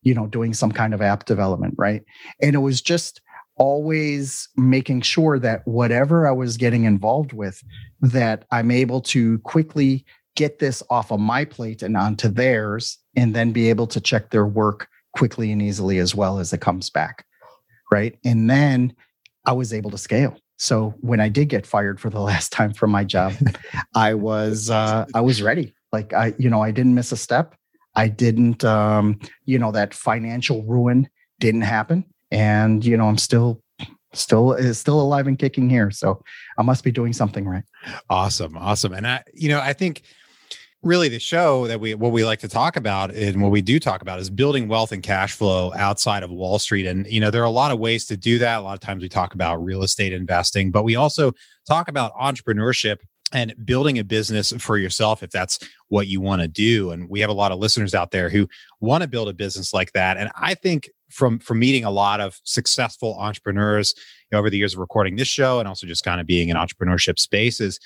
you 0.05 0.13
know, 0.13 0.27
doing 0.27 0.53
some 0.53 0.71
kind 0.71 0.93
of 0.93 1.01
app 1.01 1.25
development, 1.25 1.73
right? 1.77 2.03
And 2.41 2.55
it 2.55 2.59
was 2.59 2.81
just 2.81 3.19
always 3.57 4.47
making 4.55 5.01
sure 5.01 5.39
that 5.39 5.67
whatever 5.67 6.27
I 6.27 6.31
was 6.31 6.55
getting 6.55 6.85
involved 6.85 7.33
with, 7.33 7.61
that 8.01 8.45
I'm 8.51 8.71
able 8.71 9.01
to 9.01 9.39
quickly 9.39 10.05
get 10.35 10.59
this 10.59 10.83
off 10.89 11.11
of 11.11 11.19
my 11.19 11.43
plate 11.43 11.81
and 11.81 11.97
onto 11.97 12.29
theirs, 12.29 12.97
and 13.15 13.33
then 13.33 13.51
be 13.51 13.69
able 13.69 13.87
to 13.87 13.99
check 13.99 14.29
their 14.29 14.45
work 14.45 14.87
quickly 15.13 15.51
and 15.51 15.61
easily 15.61 15.97
as 15.97 16.13
well 16.13 16.39
as 16.39 16.53
it 16.53 16.61
comes 16.61 16.89
back. 16.89 17.25
Right. 17.91 18.17
And 18.23 18.49
then 18.49 18.93
I 19.45 19.53
was 19.53 19.73
able 19.73 19.91
to 19.91 19.97
scale. 19.97 20.37
So 20.57 20.93
when 20.99 21.19
I 21.19 21.29
did 21.29 21.49
get 21.49 21.65
fired 21.65 21.99
for 21.99 22.09
the 22.09 22.19
last 22.31 22.51
time 22.51 22.73
from 22.73 22.91
my 22.91 23.03
job, 23.03 23.33
I 23.95 24.13
was 24.13 24.69
uh, 24.69 25.05
I 25.15 25.21
was 25.21 25.41
ready. 25.41 25.73
Like 25.91 26.13
I, 26.13 26.33
you 26.37 26.49
know, 26.49 26.61
I 26.61 26.71
didn't 26.71 26.93
miss 26.93 27.11
a 27.11 27.17
step. 27.17 27.55
I 27.95 28.07
didn't, 28.07 28.63
um, 28.63 29.19
you 29.45 29.59
know, 29.59 29.71
that 29.71 29.93
financial 29.93 30.63
ruin 30.63 31.09
didn't 31.39 31.61
happen. 31.61 32.05
And, 32.31 32.83
you 32.83 32.97
know, 32.97 33.07
I'm 33.07 33.17
still, 33.17 33.61
still 34.13 34.53
is 34.53 34.79
still 34.79 34.99
alive 35.01 35.27
and 35.27 35.37
kicking 35.37 35.69
here. 35.69 35.91
So 35.91 36.21
I 36.57 36.63
must 36.63 36.83
be 36.83 36.91
doing 36.91 37.13
something 37.13 37.47
right. 37.47 37.63
Awesome. 38.09 38.57
Awesome. 38.57 38.93
And 38.93 39.07
I, 39.07 39.23
you 39.33 39.49
know, 39.49 39.59
I 39.59 39.73
think 39.73 40.03
really 40.85 41.09
the 41.09 41.19
show 41.19 41.67
that 41.67 41.79
we 41.79 41.95
what 41.95 42.11
we 42.11 42.23
like 42.23 42.39
to 42.39 42.47
talk 42.47 42.77
about 42.77 43.11
and 43.13 43.41
what 43.41 43.51
we 43.51 43.61
do 43.61 43.79
talk 43.79 44.01
about 44.03 44.19
is 44.19 44.29
building 44.29 44.67
wealth 44.67 44.91
and 44.91 45.01
cash 45.01 45.33
flow 45.33 45.73
outside 45.75 46.23
of 46.23 46.29
Wall 46.29 46.59
Street. 46.59 46.85
And 46.85 47.07
you 47.07 47.19
know, 47.19 47.31
there 47.31 47.41
are 47.41 47.45
a 47.45 47.49
lot 47.49 47.71
of 47.71 47.79
ways 47.79 48.05
to 48.05 48.15
do 48.15 48.37
that. 48.39 48.59
A 48.59 48.61
lot 48.61 48.75
of 48.75 48.79
times 48.79 49.01
we 49.01 49.09
talk 49.09 49.33
about 49.33 49.63
real 49.63 49.83
estate 49.83 50.13
investing, 50.13 50.71
but 50.71 50.83
we 50.83 50.95
also 50.95 51.33
talk 51.67 51.87
about 51.87 52.13
entrepreneurship 52.15 52.97
and 53.35 53.53
building 53.65 53.99
a 53.99 54.03
business 54.03 54.53
for 54.59 54.77
yourself 54.77 55.21
if 55.21 55.29
that's 55.29 55.59
what 55.89 56.07
you 56.07 56.21
want 56.21 56.41
to 56.41 56.47
do 56.47 56.91
and 56.91 57.09
we 57.09 57.19
have 57.19 57.29
a 57.29 57.33
lot 57.33 57.51
of 57.51 57.59
listeners 57.59 57.93
out 57.93 58.11
there 58.11 58.29
who 58.29 58.47
want 58.79 59.01
to 59.01 59.09
build 59.09 59.27
a 59.27 59.33
business 59.33 59.73
like 59.73 59.91
that 59.91 60.15
and 60.15 60.31
i 60.35 60.55
think 60.55 60.89
from 61.09 61.37
from 61.37 61.59
meeting 61.59 61.83
a 61.83 61.91
lot 61.91 62.21
of 62.21 62.39
successful 62.45 63.15
entrepreneurs 63.19 63.93
you 63.97 64.35
know, 64.35 64.39
over 64.39 64.49
the 64.49 64.57
years 64.57 64.73
of 64.73 64.79
recording 64.79 65.17
this 65.17 65.27
show 65.27 65.59
and 65.59 65.67
also 65.67 65.85
just 65.85 66.03
kind 66.03 66.21
of 66.21 66.25
being 66.25 66.47
in 66.47 66.55
entrepreneurship 66.55 67.19
spaces 67.19 67.77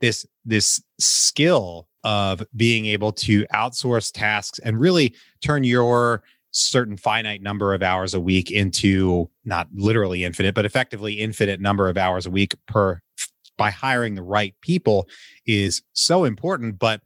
this 0.00 0.26
this 0.44 0.82
skill 0.98 1.88
of 2.02 2.42
being 2.56 2.86
able 2.86 3.12
to 3.12 3.44
outsource 3.54 4.12
tasks 4.12 4.58
and 4.60 4.80
really 4.80 5.14
turn 5.42 5.62
your 5.62 6.22
certain 6.50 6.96
finite 6.96 7.42
number 7.42 7.72
of 7.72 7.82
hours 7.84 8.14
a 8.14 8.20
week 8.20 8.50
into 8.50 9.30
not 9.44 9.68
literally 9.74 10.24
infinite 10.24 10.56
but 10.56 10.64
effectively 10.64 11.14
infinite 11.14 11.60
number 11.60 11.88
of 11.88 11.96
hours 11.96 12.26
a 12.26 12.30
week 12.30 12.54
per 12.66 13.00
by 13.58 13.70
hiring 13.70 14.14
the 14.14 14.22
right 14.22 14.54
people 14.62 15.06
is 15.46 15.82
so 15.92 16.24
important. 16.24 16.78
But 16.78 17.02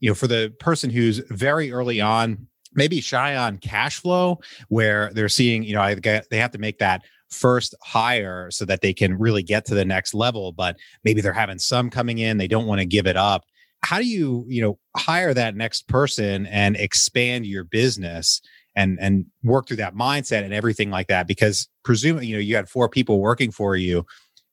you 0.00 0.10
know, 0.10 0.14
for 0.14 0.26
the 0.26 0.52
person 0.58 0.90
who's 0.90 1.18
very 1.30 1.72
early 1.72 2.00
on, 2.00 2.46
maybe 2.74 3.00
shy 3.00 3.36
on 3.36 3.56
cash 3.58 4.00
flow, 4.00 4.40
where 4.68 5.10
they're 5.14 5.28
seeing, 5.28 5.62
you 5.62 5.74
know, 5.74 5.94
they 5.94 6.38
have 6.38 6.50
to 6.50 6.58
make 6.58 6.78
that 6.78 7.02
first 7.30 7.74
hire 7.82 8.50
so 8.50 8.64
that 8.66 8.82
they 8.82 8.92
can 8.92 9.18
really 9.18 9.42
get 9.42 9.64
to 9.66 9.74
the 9.74 9.84
next 9.84 10.12
level. 10.12 10.52
But 10.52 10.76
maybe 11.04 11.20
they're 11.20 11.32
having 11.32 11.58
some 11.58 11.88
coming 11.88 12.18
in, 12.18 12.36
they 12.36 12.48
don't 12.48 12.66
want 12.66 12.80
to 12.80 12.86
give 12.86 13.06
it 13.06 13.16
up. 13.16 13.44
How 13.82 13.98
do 13.98 14.06
you, 14.06 14.44
you 14.48 14.62
know, 14.62 14.78
hire 14.96 15.32
that 15.34 15.56
next 15.56 15.88
person 15.88 16.46
and 16.46 16.76
expand 16.76 17.46
your 17.46 17.64
business? 17.64 18.42
and 18.74 18.98
and 19.00 19.26
work 19.42 19.66
through 19.66 19.76
that 19.76 19.94
mindset 19.94 20.44
and 20.44 20.54
everything 20.54 20.90
like 20.90 21.08
that 21.08 21.26
because 21.26 21.68
presumably 21.84 22.26
you 22.26 22.34
know 22.34 22.40
you 22.40 22.56
had 22.56 22.68
four 22.68 22.88
people 22.88 23.20
working 23.20 23.50
for 23.50 23.76
you 23.76 24.04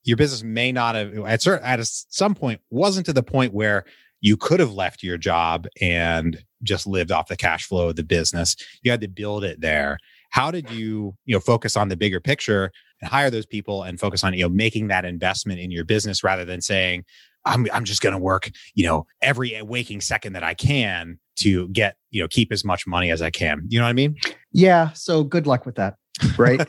your 0.04 0.18
business 0.18 0.44
may 0.44 0.72
not 0.72 0.96
have 0.96 1.18
at 1.26 1.42
certain 1.42 1.66
at 1.66 1.80
some 1.84 2.36
point 2.36 2.62
wasn't 2.70 3.06
to 3.06 3.14
the 3.14 3.24
point 3.24 3.54
where 3.54 3.86
you 4.22 4.38
could 4.38 4.60
have 4.60 4.74
left 4.74 5.04
your 5.04 5.18
job 5.18 5.68
and 5.82 6.44
just 6.64 6.86
lived 6.86 7.12
off 7.12 7.28
the 7.28 7.38
cash 7.38 7.66
flow 7.66 7.90
of 7.90 7.96
the 7.96 8.04
business. 8.04 8.56
You 8.84 8.92
had 8.92 9.02
to 9.02 9.08
build 9.08 9.44
it 9.44 9.62
there. 9.62 9.98
How 10.32 10.52
did 10.52 10.70
you, 10.70 11.16
you 11.26 11.36
know, 11.36 11.40
focus 11.40 11.76
on 11.76 11.88
the 11.88 11.98
bigger 11.98 12.20
picture 12.20 12.72
and 13.02 13.10
hire 13.10 13.30
those 13.30 13.46
people 13.46 13.84
and 13.84 14.00
focus 14.00 14.24
on, 14.24 14.34
you 14.34 14.44
know, 14.44 14.50
making 14.50 14.88
that 14.90 15.06
investment 15.06 15.60
in 15.60 15.72
your 15.72 15.86
business 15.86 16.24
rather 16.24 16.46
than 16.46 16.62
saying, 16.62 17.06
I'm 17.46 17.68
I'm 17.72 17.86
just 17.86 18.02
going 18.02 18.14
to 18.14 18.20
work, 18.20 18.52
you 18.76 18.86
know, 18.86 19.08
every 19.22 19.60
waking 19.62 20.02
second 20.02 20.34
that 20.34 20.44
I 20.44 20.54
can 20.54 21.20
to 21.38 21.70
get, 21.70 21.96
you 22.12 22.22
know, 22.22 22.28
keep 22.28 22.52
as 22.52 22.66
much 22.66 22.86
money 22.86 23.12
as 23.12 23.22
I 23.22 23.30
can. 23.30 23.64
You 23.70 23.80
know 23.80 23.86
what 23.86 23.92
I 23.92 23.94
mean? 23.94 24.18
Yeah. 24.52 24.92
So 24.92 25.24
good 25.24 25.48
luck 25.48 25.66
with 25.66 25.76
that 25.76 25.96
right? 26.38 26.68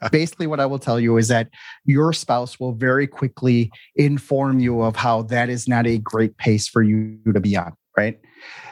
Basically, 0.12 0.46
what 0.46 0.60
I 0.60 0.66
will 0.66 0.78
tell 0.78 1.00
you 1.00 1.16
is 1.16 1.28
that 1.28 1.48
your 1.84 2.12
spouse 2.12 2.58
will 2.58 2.72
very 2.72 3.06
quickly 3.06 3.70
inform 3.96 4.60
you 4.60 4.82
of 4.82 4.96
how 4.96 5.22
that 5.22 5.48
is 5.48 5.68
not 5.68 5.86
a 5.86 5.98
great 5.98 6.36
pace 6.36 6.68
for 6.68 6.82
you 6.82 7.18
to 7.32 7.40
be 7.40 7.56
on, 7.56 7.72
right? 7.96 8.18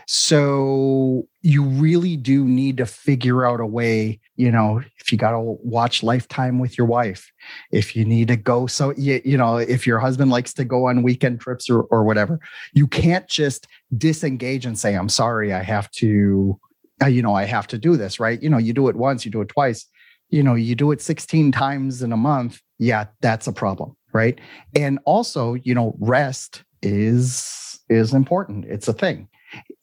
So 0.08 1.26
you 1.42 1.64
really 1.64 2.16
do 2.16 2.44
need 2.44 2.76
to 2.76 2.86
figure 2.86 3.44
out 3.44 3.60
a 3.60 3.66
way, 3.66 4.20
you 4.36 4.52
know, 4.52 4.80
if 5.00 5.10
you 5.10 5.18
got 5.18 5.32
to 5.32 5.40
watch 5.40 6.04
Lifetime 6.04 6.60
with 6.60 6.78
your 6.78 6.86
wife, 6.86 7.32
if 7.72 7.96
you 7.96 8.04
need 8.04 8.28
to 8.28 8.36
go, 8.36 8.68
so 8.68 8.92
you, 8.96 9.20
you 9.24 9.36
know, 9.36 9.56
if 9.56 9.84
your 9.84 9.98
husband 9.98 10.30
likes 10.30 10.52
to 10.54 10.64
go 10.64 10.86
on 10.86 11.02
weekend 11.02 11.40
trips 11.40 11.68
or, 11.68 11.82
or 11.82 12.04
whatever, 12.04 12.38
you 12.72 12.86
can't 12.86 13.26
just 13.26 13.66
disengage 13.96 14.64
and 14.64 14.78
say, 14.78 14.94
I'm 14.94 15.08
sorry, 15.08 15.52
I 15.52 15.62
have 15.62 15.90
to 15.92 16.60
Ah, 17.02 17.06
you 17.06 17.22
know, 17.22 17.34
I 17.34 17.44
have 17.44 17.66
to 17.68 17.78
do 17.78 17.96
this, 17.96 18.18
right? 18.18 18.42
You 18.42 18.48
know, 18.48 18.58
you 18.58 18.72
do 18.72 18.88
it 18.88 18.96
once, 18.96 19.24
you 19.24 19.30
do 19.30 19.42
it 19.42 19.48
twice, 19.48 19.86
you 20.30 20.42
know, 20.42 20.54
you 20.54 20.74
do 20.74 20.90
it 20.92 21.00
16 21.00 21.52
times 21.52 22.02
in 22.02 22.12
a 22.12 22.16
month. 22.16 22.60
Yeah, 22.78 23.06
that's 23.20 23.46
a 23.46 23.52
problem, 23.52 23.96
right? 24.12 24.40
And 24.74 24.98
also, 25.04 25.54
you 25.54 25.74
know, 25.74 25.94
rest 26.00 26.62
is 26.82 27.78
is 27.88 28.12
important. 28.12 28.64
It's 28.64 28.88
a 28.88 28.92
thing. 28.92 29.28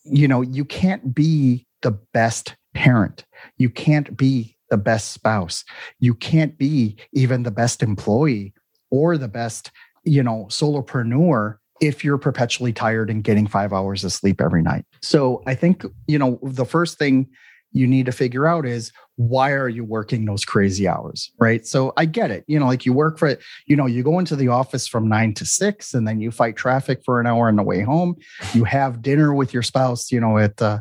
You 0.03 0.27
know, 0.27 0.41
you 0.41 0.65
can't 0.65 1.15
be 1.15 1.65
the 1.82 1.91
best 1.91 2.55
parent. 2.74 3.25
You 3.58 3.70
can't 3.70 4.17
be 4.17 4.58
the 4.70 4.77
best 4.77 5.12
spouse. 5.12 5.63
You 6.00 6.15
can't 6.15 6.58
be 6.58 6.98
even 7.13 7.43
the 7.43 7.51
best 7.51 7.84
employee 7.84 8.53
or 8.91 9.17
the 9.17 9.27
best, 9.27 9.72
you 10.03 10.24
know, 10.24 10.48
solopreneur 10.50 11.58
if 11.83 12.01
you're 12.01 12.17
perpetually 12.17 12.71
tired 12.71 13.09
and 13.09 13.25
getting 13.25 13.45
five 13.45 13.73
hours 13.73 14.05
of 14.05 14.13
sleep 14.13 14.39
every 14.39 14.63
night. 14.63 14.85
So 15.01 15.43
I 15.45 15.53
think, 15.53 15.85
you 16.07 16.17
know, 16.17 16.39
the 16.41 16.63
first 16.63 16.97
thing 16.97 17.27
you 17.73 17.87
need 17.87 18.05
to 18.05 18.13
figure 18.13 18.47
out 18.47 18.65
is 18.65 18.93
why 19.17 19.51
are 19.51 19.67
you 19.67 19.83
working 19.83 20.25
those 20.25 20.45
crazy 20.45 20.87
hours 20.87 21.31
right? 21.39 21.67
So 21.67 21.91
i 21.97 22.05
get 22.05 22.31
it. 22.31 22.45
You 22.47 22.57
know 22.59 22.67
like 22.67 22.85
you 22.85 22.93
work 22.93 23.19
for 23.19 23.37
you 23.67 23.75
know 23.75 23.85
you 23.85 24.01
go 24.01 24.17
into 24.17 24.35
the 24.35 24.47
office 24.47 24.87
from 24.87 25.09
9 25.09 25.33
to 25.33 25.45
6 25.45 25.93
and 25.93 26.07
then 26.07 26.21
you 26.21 26.31
fight 26.31 26.55
traffic 26.55 27.01
for 27.03 27.19
an 27.19 27.27
hour 27.27 27.47
on 27.47 27.57
the 27.57 27.63
way 27.63 27.81
home. 27.81 28.15
You 28.53 28.63
have 28.63 29.01
dinner 29.01 29.33
with 29.33 29.53
your 29.53 29.63
spouse 29.63 30.11
you 30.11 30.21
know 30.21 30.37
at 30.37 30.61
uh, 30.61 30.79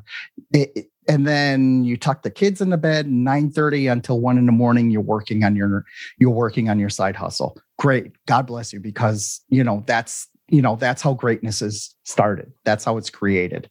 and 1.08 1.26
then 1.26 1.82
you 1.84 1.96
tuck 1.96 2.22
the 2.22 2.30
kids 2.30 2.60
in 2.60 2.70
the 2.70 2.76
bed 2.76 3.06
9:30 3.06 3.90
until 3.90 4.20
1 4.20 4.38
in 4.38 4.46
the 4.46 4.52
morning 4.52 4.90
you're 4.90 5.02
working 5.02 5.42
on 5.44 5.56
your 5.56 5.84
you're 6.18 6.30
working 6.30 6.68
on 6.68 6.78
your 6.78 6.90
side 6.90 7.16
hustle. 7.16 7.58
Great. 7.78 8.12
God 8.26 8.46
bless 8.46 8.72
you 8.72 8.80
because 8.80 9.40
you 9.48 9.64
know 9.64 9.82
that's 9.86 10.28
you 10.52 10.62
know 10.62 10.76
that's 10.76 11.02
how 11.02 11.14
greatness 11.14 11.62
is 11.62 11.94
started. 12.04 12.52
That's 12.64 12.84
how 12.84 12.96
it's 12.96 13.10
created. 13.10 13.68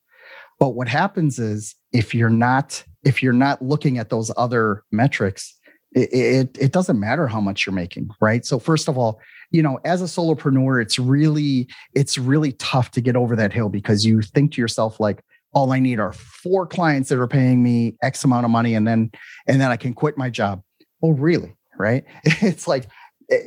But 0.59 0.69
what 0.69 0.87
happens 0.87 1.39
is 1.39 1.75
if 1.93 2.13
you're 2.13 2.29
not 2.29 2.83
if 3.03 3.23
you're 3.23 3.33
not 3.33 3.61
looking 3.61 3.97
at 3.97 4.09
those 4.09 4.31
other 4.37 4.83
metrics 4.91 5.57
it, 5.93 6.13
it, 6.13 6.57
it 6.57 6.71
doesn't 6.71 6.99
matter 6.99 7.27
how 7.27 7.41
much 7.41 7.65
you're 7.65 7.73
making 7.73 8.09
right? 8.19 8.45
So 8.45 8.59
first 8.59 8.87
of 8.87 8.97
all 8.97 9.19
you 9.51 9.61
know 9.61 9.79
as 9.85 10.01
a 10.01 10.05
solopreneur 10.05 10.81
it's 10.81 10.97
really 10.99 11.67
it's 11.93 12.17
really 12.17 12.53
tough 12.53 12.91
to 12.91 13.01
get 13.01 13.15
over 13.15 13.35
that 13.35 13.53
hill 13.53 13.69
because 13.69 14.05
you 14.05 14.21
think 14.21 14.53
to 14.53 14.61
yourself 14.61 14.97
like 14.97 15.21
all 15.53 15.73
i 15.73 15.79
need 15.79 15.99
are 15.99 16.13
four 16.13 16.65
clients 16.65 17.09
that 17.09 17.19
are 17.19 17.27
paying 17.27 17.61
me 17.61 17.93
x 18.01 18.23
amount 18.23 18.45
of 18.45 18.51
money 18.51 18.75
and 18.75 18.87
then 18.87 19.11
and 19.47 19.59
then 19.59 19.69
i 19.69 19.75
can 19.75 19.93
quit 19.93 20.17
my 20.17 20.29
job. 20.29 20.63
Oh 21.03 21.11
really 21.11 21.53
right? 21.81 22.05
It's 22.23 22.67
like 22.67 22.85
eh, 23.29 23.37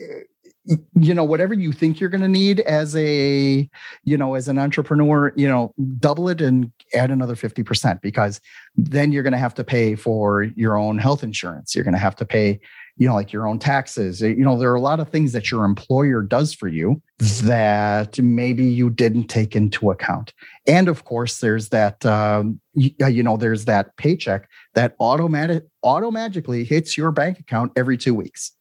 you 0.66 1.12
know 1.12 1.24
whatever 1.24 1.52
you 1.52 1.72
think 1.72 2.00
you're 2.00 2.08
going 2.08 2.22
to 2.22 2.28
need 2.28 2.60
as 2.60 2.96
a 2.96 3.68
you 4.04 4.16
know 4.16 4.34
as 4.34 4.48
an 4.48 4.58
entrepreneur 4.58 5.32
you 5.36 5.46
know 5.46 5.74
double 5.98 6.28
it 6.28 6.40
and 6.40 6.72
add 6.94 7.10
another 7.10 7.34
50% 7.34 8.00
because 8.00 8.40
then 8.76 9.12
you're 9.12 9.22
going 9.22 9.32
to 9.32 9.38
have 9.38 9.54
to 9.54 9.64
pay 9.64 9.94
for 9.94 10.44
your 10.56 10.76
own 10.76 10.98
health 10.98 11.22
insurance. 11.22 11.74
You're 11.74 11.84
going 11.84 11.94
to 11.94 12.00
have 12.00 12.16
to 12.16 12.24
pay 12.24 12.60
you 12.96 13.08
know 13.08 13.14
like 13.14 13.32
your 13.32 13.46
own 13.46 13.58
taxes. 13.58 14.22
You 14.22 14.36
know 14.36 14.58
there 14.58 14.70
are 14.70 14.76
a 14.76 14.80
lot 14.80 15.00
of 15.00 15.10
things 15.10 15.32
that 15.32 15.50
your 15.50 15.64
employer 15.64 16.22
does 16.22 16.54
for 16.54 16.68
you 16.68 17.02
that 17.18 18.18
maybe 18.18 18.64
you 18.64 18.88
didn't 18.88 19.26
take 19.26 19.54
into 19.54 19.90
account. 19.90 20.32
And 20.66 20.88
of 20.88 21.04
course 21.04 21.38
there's 21.38 21.68
that 21.70 22.06
um, 22.06 22.58
you, 22.72 22.90
you 23.06 23.22
know 23.22 23.36
there's 23.36 23.66
that 23.66 23.96
paycheck 23.96 24.48
that 24.74 24.94
automatic 24.98 25.64
automatically 25.82 26.64
hits 26.64 26.96
your 26.96 27.10
bank 27.10 27.38
account 27.38 27.72
every 27.76 27.98
two 27.98 28.14
weeks 28.14 28.52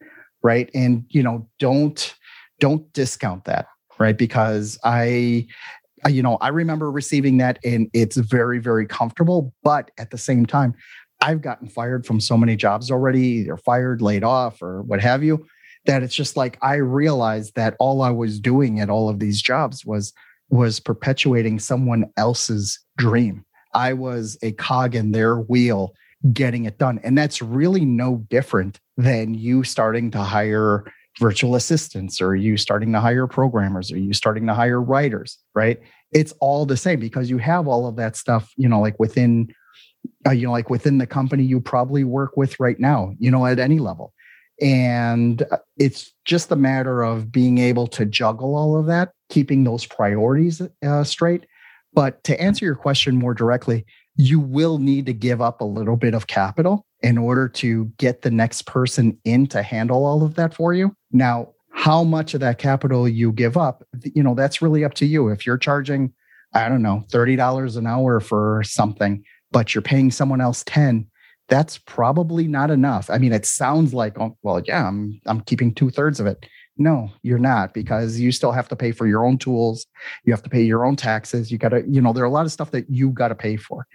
right? 0.43 0.69
And 0.73 1.05
you 1.09 1.23
know 1.23 1.47
don't 1.59 2.15
don't 2.59 2.91
discount 2.93 3.45
that 3.45 3.67
right? 3.99 4.17
Because 4.17 4.79
i 4.83 5.45
you 6.09 6.21
know 6.21 6.37
i 6.41 6.49
remember 6.49 6.91
receiving 6.91 7.37
that 7.37 7.57
and 7.63 7.89
it's 7.93 8.17
very 8.17 8.59
very 8.59 8.85
comfortable 8.85 9.53
but 9.63 9.89
at 9.97 10.11
the 10.11 10.17
same 10.17 10.45
time 10.45 10.73
i've 11.21 11.41
gotten 11.41 11.69
fired 11.69 12.05
from 12.05 12.19
so 12.19 12.35
many 12.35 12.57
jobs 12.57 12.91
already 12.91 13.21
either 13.21 13.55
fired 13.55 14.01
laid 14.01 14.21
off 14.21 14.61
or 14.61 14.81
what 14.81 14.99
have 14.99 15.23
you 15.23 15.45
that 15.85 16.03
it's 16.03 16.13
just 16.13 16.35
like 16.35 16.57
i 16.61 16.73
realized 16.75 17.55
that 17.55 17.77
all 17.79 18.01
i 18.01 18.09
was 18.09 18.37
doing 18.37 18.81
at 18.81 18.89
all 18.89 19.07
of 19.07 19.19
these 19.19 19.41
jobs 19.41 19.85
was 19.85 20.11
was 20.53 20.79
perpetuating 20.79 21.59
someone 21.59 22.05
else's 22.15 22.79
dream. 22.97 23.43
I 23.73 23.93
was 23.93 24.37
a 24.43 24.51
cog 24.53 24.95
in 24.95 25.11
their 25.11 25.37
wheel 25.37 25.93
getting 26.31 26.65
it 26.65 26.77
done. 26.77 26.99
And 27.03 27.17
that's 27.17 27.41
really 27.41 27.85
no 27.85 28.23
different 28.29 28.79
than 28.97 29.33
you 29.33 29.63
starting 29.63 30.11
to 30.11 30.19
hire 30.19 30.85
virtual 31.19 31.55
assistants 31.55 32.21
or 32.21 32.35
you 32.35 32.57
starting 32.57 32.91
to 32.93 32.99
hire 32.99 33.27
programmers 33.27 33.91
or 33.91 33.97
you 33.97 34.13
starting 34.13 34.47
to 34.47 34.53
hire 34.53 34.81
writers 34.81 35.37
right? 35.53 35.79
It's 36.11 36.33
all 36.39 36.65
the 36.65 36.77
same 36.77 36.99
because 36.99 37.29
you 37.29 37.37
have 37.39 37.67
all 37.67 37.87
of 37.87 37.95
that 37.97 38.15
stuff 38.15 38.51
you 38.57 38.67
know 38.67 38.79
like 38.79 38.99
within 38.99 39.53
uh, 40.25 40.31
you 40.31 40.47
know 40.47 40.51
like 40.51 40.69
within 40.69 40.97
the 40.97 41.07
company 41.07 41.43
you 41.43 41.59
probably 41.59 42.03
work 42.03 42.35
with 42.35 42.59
right 42.59 42.79
now 42.79 43.13
you 43.19 43.29
know 43.29 43.45
at 43.45 43.59
any 43.59 43.79
level. 43.79 44.13
And 44.61 45.41
uh, 45.51 45.57
it's 45.77 46.13
just 46.25 46.51
a 46.51 46.55
matter 46.55 47.03
of 47.03 47.31
being 47.31 47.57
able 47.57 47.87
to 47.87 48.05
juggle 48.05 48.55
all 48.55 48.77
of 48.77 48.85
that 48.87 49.11
keeping 49.29 49.63
those 49.63 49.85
priorities 49.85 50.61
uh, 50.85 51.03
straight. 51.03 51.45
But 51.93 52.23
to 52.25 52.39
answer 52.39 52.65
your 52.65 52.75
question 52.75 53.17
more 53.17 53.33
directly 53.33 53.85
you 54.15 54.39
will 54.39 54.77
need 54.77 55.05
to 55.07 55.13
give 55.13 55.41
up 55.41 55.61
a 55.61 55.65
little 55.65 55.97
bit 55.97 56.13
of 56.13 56.27
capital 56.27 56.85
in 57.01 57.17
order 57.17 57.49
to 57.49 57.85
get 57.97 58.21
the 58.21 58.31
next 58.31 58.63
person 58.63 59.17
in 59.25 59.47
to 59.47 59.63
handle 59.63 60.05
all 60.05 60.23
of 60.23 60.35
that 60.35 60.53
for 60.53 60.73
you. 60.73 60.95
Now, 61.11 61.49
how 61.71 62.03
much 62.03 62.33
of 62.33 62.39
that 62.41 62.59
capital 62.59 63.09
you 63.09 63.31
give 63.31 63.57
up, 63.57 63.83
you 64.03 64.21
know, 64.21 64.35
that's 64.35 64.61
really 64.61 64.83
up 64.85 64.93
to 64.95 65.05
you. 65.05 65.29
If 65.29 65.45
you're 65.45 65.57
charging 65.57 66.13
I 66.53 66.69
don't 66.69 66.81
know, 66.81 67.03
$30 67.11 67.77
an 67.77 67.87
hour 67.87 68.19
for 68.19 68.61
something, 68.63 69.23
but 69.51 69.73
you're 69.73 69.81
paying 69.81 70.11
someone 70.11 70.41
else 70.41 70.63
10, 70.65 71.07
that's 71.49 71.77
probably 71.79 72.47
not 72.47 72.71
enough. 72.71 73.09
I 73.09 73.17
mean, 73.17 73.33
it 73.33 73.45
sounds 73.45 73.93
like, 73.93 74.19
oh, 74.19 74.37
well, 74.43 74.61
yeah, 74.65 74.87
I'm, 74.87 75.19
I'm 75.25 75.41
keeping 75.41 75.73
two 75.73 75.89
thirds 75.89 76.19
of 76.19 76.27
it. 76.27 76.45
No, 76.77 77.11
you're 77.21 77.37
not 77.37 77.73
because 77.73 78.19
you 78.19 78.31
still 78.31 78.51
have 78.51 78.67
to 78.69 78.75
pay 78.75 78.91
for 78.91 79.05
your 79.05 79.25
own 79.25 79.37
tools. 79.37 79.85
You 80.23 80.33
have 80.33 80.41
to 80.43 80.49
pay 80.49 80.63
your 80.63 80.85
own 80.85 80.95
taxes. 80.95 81.51
You 81.51 81.59
got 81.59 81.69
to, 81.69 81.83
you 81.87 82.01
know, 82.01 82.13
there 82.13 82.23
are 82.23 82.27
a 82.27 82.31
lot 82.31 82.45
of 82.45 82.51
stuff 82.51 82.71
that 82.71 82.89
you 82.89 83.09
got 83.09 83.27
to 83.27 83.35
pay 83.35 83.57
for. 83.57 83.85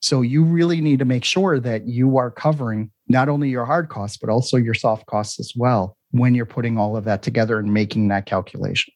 So 0.00 0.22
you 0.22 0.44
really 0.44 0.80
need 0.80 0.98
to 0.98 1.04
make 1.04 1.24
sure 1.24 1.60
that 1.60 1.86
you 1.86 2.16
are 2.18 2.30
covering 2.30 2.90
not 3.08 3.28
only 3.28 3.50
your 3.50 3.64
hard 3.64 3.88
costs, 3.88 4.16
but 4.16 4.30
also 4.30 4.56
your 4.56 4.74
soft 4.74 5.06
costs 5.06 5.38
as 5.40 5.52
well 5.56 5.96
when 6.10 6.34
you're 6.34 6.46
putting 6.46 6.78
all 6.78 6.96
of 6.96 7.04
that 7.04 7.22
together 7.22 7.58
and 7.58 7.72
making 7.72 8.08
that 8.08 8.26
calculation. 8.26 8.92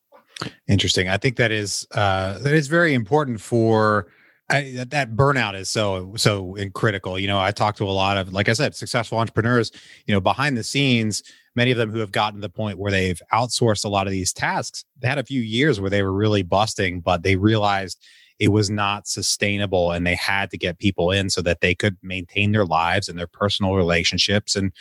Interesting. 0.69 1.09
I 1.09 1.17
think 1.17 1.37
that 1.37 1.51
is 1.51 1.87
uh, 1.93 2.39
that 2.39 2.55
is 2.55 2.69
very 2.69 2.95
important 2.95 3.41
for 3.41 4.09
I, 4.51 4.85
that, 4.89 5.15
burnout 5.15 5.55
is 5.55 5.69
so 5.69 6.15
so 6.17 6.57
critical. 6.73 7.19
You 7.19 7.27
know, 7.27 7.39
I 7.39 7.51
talk 7.51 7.77
to 7.77 7.85
a 7.85 7.91
lot 7.93 8.17
of, 8.17 8.33
like 8.33 8.49
I 8.49 8.55
said, 8.55 8.75
successful 8.75 9.19
entrepreneurs. 9.19 9.71
You 10.07 10.15
know, 10.15 10.21
behind 10.21 10.57
the 10.57 10.65
scenes, 10.65 11.23
many 11.55 11.71
of 11.71 11.77
them 11.77 11.91
who 11.91 11.99
have 11.99 12.13
gotten 12.13 12.41
to 12.41 12.41
the 12.41 12.53
point 12.53 12.79
where 12.79 12.91
they've 12.91 13.21
outsourced 13.33 13.85
a 13.85 13.89
lot 13.89 14.07
of 14.07 14.13
these 14.13 14.33
tasks. 14.33 14.85
They 15.01 15.09
had 15.09 15.19
a 15.19 15.25
few 15.25 15.43
years 15.43 15.81
where 15.81 15.91
they 15.91 16.03
were 16.03 16.13
really 16.13 16.43
busting, 16.43 17.01
but 17.01 17.23
they 17.23 17.37
realized 17.37 18.03
it 18.39 18.49
was 18.49 18.71
not 18.71 19.09
sustainable, 19.09 19.91
and 19.91 20.07
they 20.07 20.15
had 20.15 20.51
to 20.51 20.59
get 20.59 20.79
people 20.79 21.11
in 21.11 21.31
so 21.31 21.43
that 21.43 21.61
they 21.61 21.75
could 21.75 21.97
maintain 22.03 22.53
their 22.53 22.67
lives 22.67 23.09
and 23.09 23.19
their 23.19 23.27
personal 23.27 23.75
relationships 23.75 24.55
and 24.55 24.73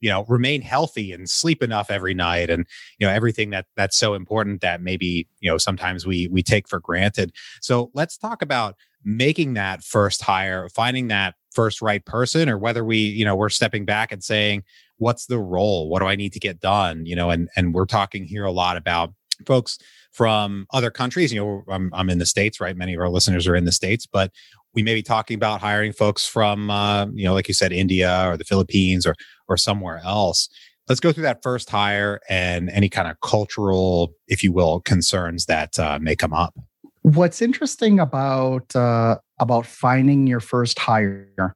you 0.00 0.10
know 0.10 0.24
remain 0.28 0.60
healthy 0.60 1.12
and 1.12 1.30
sleep 1.30 1.62
enough 1.62 1.90
every 1.90 2.12
night 2.12 2.50
and 2.50 2.66
you 2.98 3.06
know 3.06 3.12
everything 3.12 3.50
that 3.50 3.64
that's 3.74 3.96
so 3.96 4.12
important 4.12 4.60
that 4.60 4.82
maybe 4.82 5.26
you 5.40 5.50
know 5.50 5.56
sometimes 5.56 6.06
we 6.06 6.28
we 6.28 6.42
take 6.42 6.68
for 6.68 6.78
granted. 6.78 7.32
So 7.62 7.90
let's 7.94 8.18
talk 8.18 8.42
about 8.42 8.76
making 9.02 9.54
that 9.54 9.82
first 9.82 10.20
hire 10.20 10.68
finding 10.68 11.08
that 11.08 11.34
first 11.52 11.80
right 11.80 12.04
person 12.04 12.48
or 12.48 12.58
whether 12.58 12.84
we 12.84 12.98
you 12.98 13.24
know 13.24 13.34
we're 13.34 13.48
stepping 13.48 13.84
back 13.86 14.12
and 14.12 14.22
saying 14.22 14.62
what's 14.98 15.26
the 15.26 15.38
role? 15.38 15.88
What 15.88 16.00
do 16.00 16.06
i 16.06 16.16
need 16.16 16.32
to 16.34 16.40
get 16.40 16.60
done? 16.60 17.06
You 17.06 17.16
know 17.16 17.30
and 17.30 17.48
and 17.56 17.72
we're 17.72 17.86
talking 17.86 18.24
here 18.24 18.44
a 18.44 18.52
lot 18.52 18.76
about 18.76 19.14
folks 19.46 19.78
from 20.12 20.66
other 20.72 20.90
countries 20.90 21.32
you 21.32 21.40
know 21.40 21.64
i'm, 21.68 21.90
I'm 21.92 22.10
in 22.10 22.18
the 22.18 22.26
states 22.26 22.60
right? 22.60 22.76
Many 22.76 22.94
of 22.94 23.00
our 23.00 23.10
listeners 23.10 23.46
are 23.46 23.56
in 23.56 23.64
the 23.64 23.72
states 23.72 24.06
but 24.06 24.30
we 24.74 24.82
may 24.82 24.94
be 24.94 25.02
talking 25.02 25.36
about 25.36 25.60
hiring 25.60 25.92
folks 25.92 26.26
from 26.26 26.70
uh, 26.70 27.06
you 27.14 27.24
know 27.24 27.34
like 27.34 27.48
you 27.48 27.54
said 27.54 27.72
india 27.72 28.28
or 28.28 28.36
the 28.36 28.44
philippines 28.44 29.06
or 29.06 29.14
or 29.48 29.56
somewhere 29.56 30.00
else. 30.04 30.48
Let's 30.88 31.00
go 31.00 31.12
through 31.12 31.22
that 31.22 31.42
first 31.42 31.70
hire 31.70 32.20
and 32.28 32.68
any 32.70 32.88
kind 32.88 33.08
of 33.08 33.20
cultural 33.20 34.12
if 34.28 34.44
you 34.44 34.52
will 34.52 34.80
concerns 34.80 35.46
that 35.46 35.78
uh, 35.78 35.98
may 36.00 36.14
come 36.14 36.34
up. 36.34 36.54
What's 37.02 37.40
interesting 37.40 38.00
about 38.00 38.74
uh, 38.74 39.16
about 39.38 39.66
finding 39.66 40.26
your 40.26 40.40
first 40.40 40.78
hire 40.78 41.54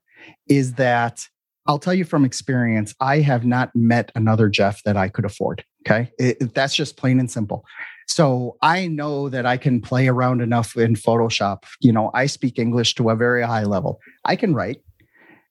is 0.49 0.75
that 0.75 1.27
I'll 1.67 1.79
tell 1.79 1.95
you 1.95 2.05
from 2.05 2.25
experience, 2.25 2.95
I 3.01 3.19
have 3.21 3.45
not 3.45 3.71
met 3.75 4.11
another 4.15 4.49
Jeff 4.49 4.83
that 4.85 4.97
I 4.97 5.09
could 5.09 5.25
afford. 5.25 5.65
Okay. 5.87 6.11
It, 6.19 6.55
that's 6.55 6.75
just 6.75 6.97
plain 6.97 7.21
and 7.21 7.31
simple. 7.31 7.65
So 8.07 8.57
I 8.63 8.89
know 8.89 9.29
that 9.29 9.47
I 9.47 9.57
can 9.59 9.81
play 9.81 10.09
around 10.09 10.41
enough 10.41 10.77
in 10.77 10.95
Photoshop. 10.95 11.65
You 11.81 11.93
know, 11.93 12.11
I 12.15 12.27
speak 12.27 12.59
English 12.59 12.95
to 12.97 13.11
a 13.11 13.17
very 13.17 13.43
high 13.43 13.65
level. 13.65 14.01
I 14.25 14.35
can 14.35 14.55
write. 14.55 14.81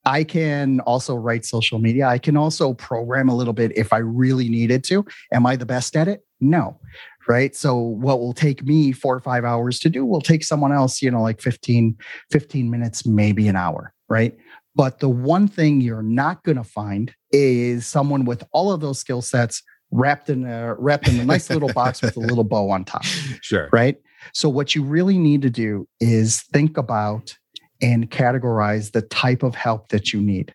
I 0.05 0.23
can 0.23 0.79
also 0.81 1.15
write 1.15 1.45
social 1.45 1.79
media. 1.79 2.07
I 2.07 2.17
can 2.17 2.37
also 2.37 2.73
program 2.73 3.29
a 3.29 3.35
little 3.35 3.53
bit 3.53 3.77
if 3.77 3.93
I 3.93 3.97
really 3.97 4.49
needed 4.49 4.83
to. 4.85 5.05
Am 5.33 5.45
I 5.45 5.55
the 5.55 5.65
best 5.65 5.95
at 5.95 6.07
it? 6.07 6.21
No. 6.39 6.79
Right. 7.27 7.53
So 7.55 7.75
what 7.75 8.19
will 8.19 8.33
take 8.33 8.63
me 8.63 8.93
four 8.93 9.13
or 9.13 9.19
five 9.19 9.43
hours 9.43 9.79
to 9.79 9.89
do 9.89 10.05
will 10.05 10.21
take 10.21 10.45
someone 10.45 10.71
else, 10.71 11.01
you 11.01 11.11
know, 11.11 11.21
like 11.21 11.41
15, 11.41 11.97
15 12.31 12.71
minutes, 12.71 13.05
maybe 13.05 13.49
an 13.49 13.57
hour. 13.57 13.93
Right. 14.07 14.35
But 14.75 14.99
the 14.99 15.09
one 15.09 15.47
thing 15.49 15.81
you're 15.81 16.01
not 16.01 16.43
going 16.43 16.55
to 16.55 16.63
find 16.63 17.13
is 17.31 17.85
someone 17.85 18.23
with 18.23 18.43
all 18.53 18.71
of 18.71 18.79
those 18.79 18.99
skill 18.99 19.21
sets 19.21 19.61
wrapped 19.91 20.29
in 20.29 20.45
a 20.45 20.75
wrapped 20.75 21.07
in 21.07 21.19
a 21.19 21.25
nice 21.25 21.49
little 21.51 21.71
box 21.73 22.01
with 22.01 22.15
a 22.17 22.19
little 22.19 22.43
bow 22.43 22.69
on 22.69 22.85
top. 22.85 23.03
Sure. 23.41 23.69
Right. 23.71 23.97
So 24.33 24.49
what 24.49 24.75
you 24.75 24.83
really 24.83 25.17
need 25.17 25.41
to 25.43 25.49
do 25.49 25.87
is 25.99 26.43
think 26.53 26.77
about 26.77 27.35
and 27.81 28.09
categorize 28.09 28.91
the 28.91 29.03
type 29.03 29.43
of 29.43 29.55
help 29.55 29.89
that 29.89 30.11
you 30.11 30.19
need. 30.19 30.53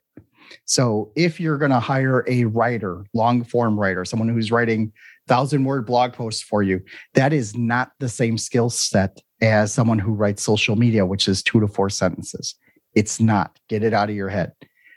So 0.64 1.12
if 1.16 1.40
you're 1.40 1.58
going 1.58 1.70
to 1.70 1.80
hire 1.80 2.24
a 2.28 2.44
writer, 2.44 3.04
long 3.14 3.44
form 3.44 3.78
writer, 3.78 4.04
someone 4.04 4.28
who's 4.28 4.52
writing 4.52 4.92
thousand 5.28 5.64
word 5.64 5.86
blog 5.86 6.12
posts 6.12 6.42
for 6.42 6.62
you, 6.62 6.80
that 7.14 7.32
is 7.32 7.56
not 7.56 7.92
the 8.00 8.08
same 8.08 8.36
skill 8.36 8.70
set 8.70 9.18
as 9.40 9.72
someone 9.72 9.98
who 9.98 10.12
writes 10.12 10.42
social 10.42 10.76
media, 10.76 11.06
which 11.06 11.28
is 11.28 11.42
two 11.42 11.60
to 11.60 11.68
four 11.68 11.88
sentences. 11.88 12.54
It's 12.94 13.20
not. 13.20 13.58
Get 13.68 13.82
it 13.82 13.94
out 13.94 14.10
of 14.10 14.16
your 14.16 14.28
head, 14.28 14.52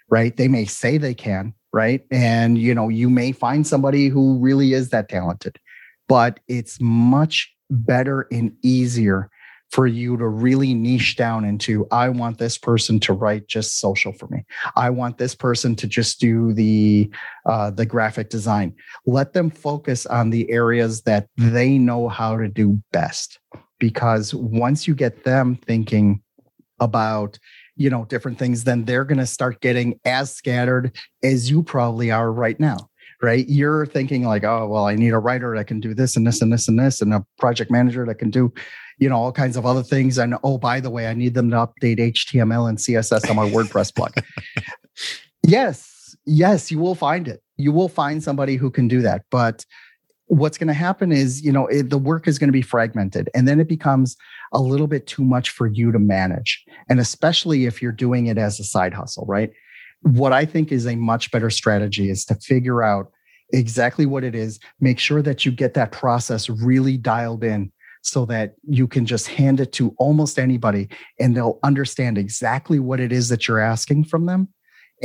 right? 0.10 0.36
They 0.36 0.48
may 0.48 0.66
say 0.66 0.98
they 0.98 1.14
can, 1.14 1.54
right? 1.76 2.02
And 2.10 2.58
you 2.58 2.74
know, 2.74 2.88
you 2.88 3.10
may 3.10 3.34
find 3.34 3.68
somebody 3.68 4.08
who 4.08 4.40
really 4.40 4.74
is 4.74 4.90
that 4.90 5.10
talented, 5.10 5.60
but 6.08 6.40
it's 6.48 6.80
much 6.80 7.54
better 7.70 8.28
and 8.32 8.54
easier 8.64 9.30
for 9.72 9.86
you 9.86 10.16
to 10.16 10.28
really 10.28 10.74
niche 10.74 11.18
down 11.18 11.44
into 11.44 11.86
I 11.92 12.08
want 12.08 12.38
this 12.38 12.58
person 12.58 12.98
to 13.02 13.14
write 13.14 13.48
just 13.48 13.82
social 13.82 14.14
for 14.14 14.28
me. 14.28 14.46
I 14.78 14.90
want 14.90 15.18
this 15.18 15.36
person 15.36 15.76
to 15.76 15.88
just 15.88 16.20
do 16.22 16.54
the 16.54 17.12
uh, 17.46 17.72
the 17.72 17.86
graphic 17.86 18.30
design. 18.30 18.74
Let 19.06 19.34
them 19.34 19.50
focus 19.50 20.06
on 20.06 20.30
the 20.30 20.50
areas 20.50 21.02
that 21.02 21.28
they 21.36 21.78
know 21.78 22.08
how 22.08 22.38
to 22.38 22.48
do 22.48 22.82
best. 22.94 23.38
Because 23.78 24.34
once 24.34 24.88
you 24.88 24.96
get 24.96 25.26
them 25.26 25.58
thinking 25.58 26.22
about 26.80 27.38
you 27.76 27.90
know 27.90 28.06
different 28.06 28.38
things 28.38 28.64
then 28.64 28.86
they're 28.86 29.06
going 29.06 29.18
to 29.18 29.26
start 29.26 29.62
getting 29.62 30.00
as 30.06 30.34
scattered 30.34 30.96
as 31.24 31.50
you 31.50 31.64
probably 31.64 32.12
are 32.12 32.32
right 32.32 32.60
now 32.60 32.90
right? 33.22 33.48
You're 33.48 33.86
thinking 33.86 34.24
like 34.24 34.44
oh 34.44 34.68
well 34.68 34.86
i 34.86 34.96
need 34.96 35.14
a 35.14 35.20
writer 35.20 35.56
that 35.56 35.66
can 35.66 35.80
do 35.80 35.94
this 35.94 36.16
and 36.16 36.28
this 36.28 36.42
and 36.42 36.52
this 36.52 36.68
and 36.68 36.80
this 36.80 37.02
and 37.02 37.14
a 37.14 37.26
project 37.40 37.72
manager 37.72 38.06
that 38.06 38.16
can 38.16 38.30
do 38.30 38.54
you 38.98 39.10
know 39.10 39.16
all 39.16 39.32
kinds 39.32 39.58
of 39.58 39.66
other 39.66 39.84
things 39.84 40.18
and 40.18 40.36
oh 40.44 40.58
by 40.58 40.80
the 40.80 40.90
way 40.90 41.08
i 41.08 41.14
need 41.14 41.34
them 41.34 41.50
to 41.50 41.56
update 41.56 41.98
html 41.98 42.70
and 42.70 42.78
css 42.78 43.30
on 43.30 43.36
my 43.36 43.50
wordpress 43.50 43.94
blog 43.94 44.14
yes 45.44 46.16
yes 46.26 46.72
you 46.72 46.80
will 46.80 46.96
find 46.96 47.28
it. 47.28 47.42
You 47.58 47.72
will 47.72 47.88
find 47.88 48.22
somebody 48.22 48.58
who 48.58 48.70
can 48.70 48.88
do 48.88 49.02
that 49.02 49.24
but 49.32 49.66
what's 50.28 50.58
going 50.58 50.68
to 50.68 50.74
happen 50.74 51.12
is 51.12 51.44
you 51.44 51.52
know 51.52 51.68
it, 51.68 51.90
the 51.90 51.98
work 51.98 52.28
is 52.28 52.40
going 52.40 52.48
to 52.48 52.54
be 52.54 52.62
fragmented 52.62 53.30
and 53.36 53.48
then 53.48 53.60
it 53.60 53.68
becomes 53.68 54.18
a 54.54 54.60
little 54.60 54.88
bit 54.88 55.08
too 55.08 55.24
much 55.24 55.50
for 55.50 55.68
you 55.68 55.92
to 55.92 56.00
manage 56.00 56.64
and 56.90 57.00
especially 57.00 57.66
if 57.66 57.82
you're 57.82 57.92
doing 57.92 58.28
it 58.28 58.38
as 58.38 58.60
a 58.60 58.64
side 58.64 58.94
hustle 58.94 59.26
right? 59.28 59.52
What 60.02 60.34
i 60.34 60.46
think 60.46 60.72
is 60.72 60.86
a 60.86 60.96
much 60.96 61.32
better 61.32 61.50
strategy 61.50 62.10
is 62.10 62.26
to 62.26 62.36
figure 62.36 62.84
out 62.84 63.12
exactly 63.54 64.06
what 64.06 64.24
it 64.24 64.36
is 64.36 64.60
make 64.80 65.00
sure 65.00 65.22
that 65.22 65.46
you 65.46 65.52
get 65.52 65.74
that 65.76 65.92
process 65.92 66.50
really 66.50 66.98
dialed 66.98 67.44
in 67.44 67.72
so 68.02 68.24
that 68.26 68.54
you 68.68 68.88
can 68.88 69.06
just 69.06 69.28
hand 69.28 69.60
it 69.60 69.72
to 69.74 69.96
almost 69.98 70.38
anybody 70.38 70.88
and 71.20 71.36
they'll 71.36 71.60
understand 71.64 72.18
exactly 72.18 72.80
what 72.80 73.00
it 73.00 73.12
is 73.12 73.30
that 73.30 73.48
you're 73.48 73.60
asking 73.60 74.04
from 74.04 74.26
them 74.26 74.48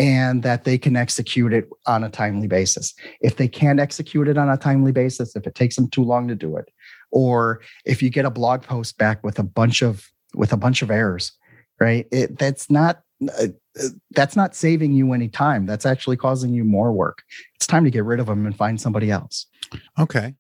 and 0.00 0.42
that 0.42 0.64
they 0.64 0.78
can 0.78 0.96
execute 0.96 1.52
it 1.52 1.68
on 1.86 2.02
a 2.02 2.08
timely 2.08 2.48
basis. 2.48 2.94
If 3.20 3.36
they 3.36 3.46
can't 3.46 3.78
execute 3.78 4.28
it 4.28 4.38
on 4.38 4.48
a 4.48 4.56
timely 4.56 4.92
basis, 4.92 5.36
if 5.36 5.46
it 5.46 5.54
takes 5.54 5.76
them 5.76 5.90
too 5.90 6.02
long 6.02 6.26
to 6.28 6.34
do 6.34 6.56
it, 6.56 6.70
or 7.12 7.60
if 7.84 8.02
you 8.02 8.08
get 8.08 8.24
a 8.24 8.30
blog 8.30 8.62
post 8.62 8.96
back 8.96 9.22
with 9.22 9.38
a 9.38 9.42
bunch 9.42 9.82
of 9.82 10.10
with 10.34 10.54
a 10.54 10.56
bunch 10.56 10.80
of 10.80 10.90
errors, 10.90 11.32
right? 11.78 12.06
It, 12.10 12.38
that's 12.38 12.70
not 12.70 13.02
uh, 13.28 13.48
that's 14.12 14.36
not 14.36 14.54
saving 14.54 14.94
you 14.94 15.12
any 15.12 15.28
time. 15.28 15.66
That's 15.66 15.84
actually 15.84 16.16
causing 16.16 16.54
you 16.54 16.64
more 16.64 16.92
work. 16.92 17.22
It's 17.56 17.66
time 17.66 17.84
to 17.84 17.90
get 17.90 18.04
rid 18.04 18.20
of 18.20 18.26
them 18.26 18.46
and 18.46 18.56
find 18.56 18.80
somebody 18.80 19.10
else. 19.10 19.44
Okay. 19.98 20.34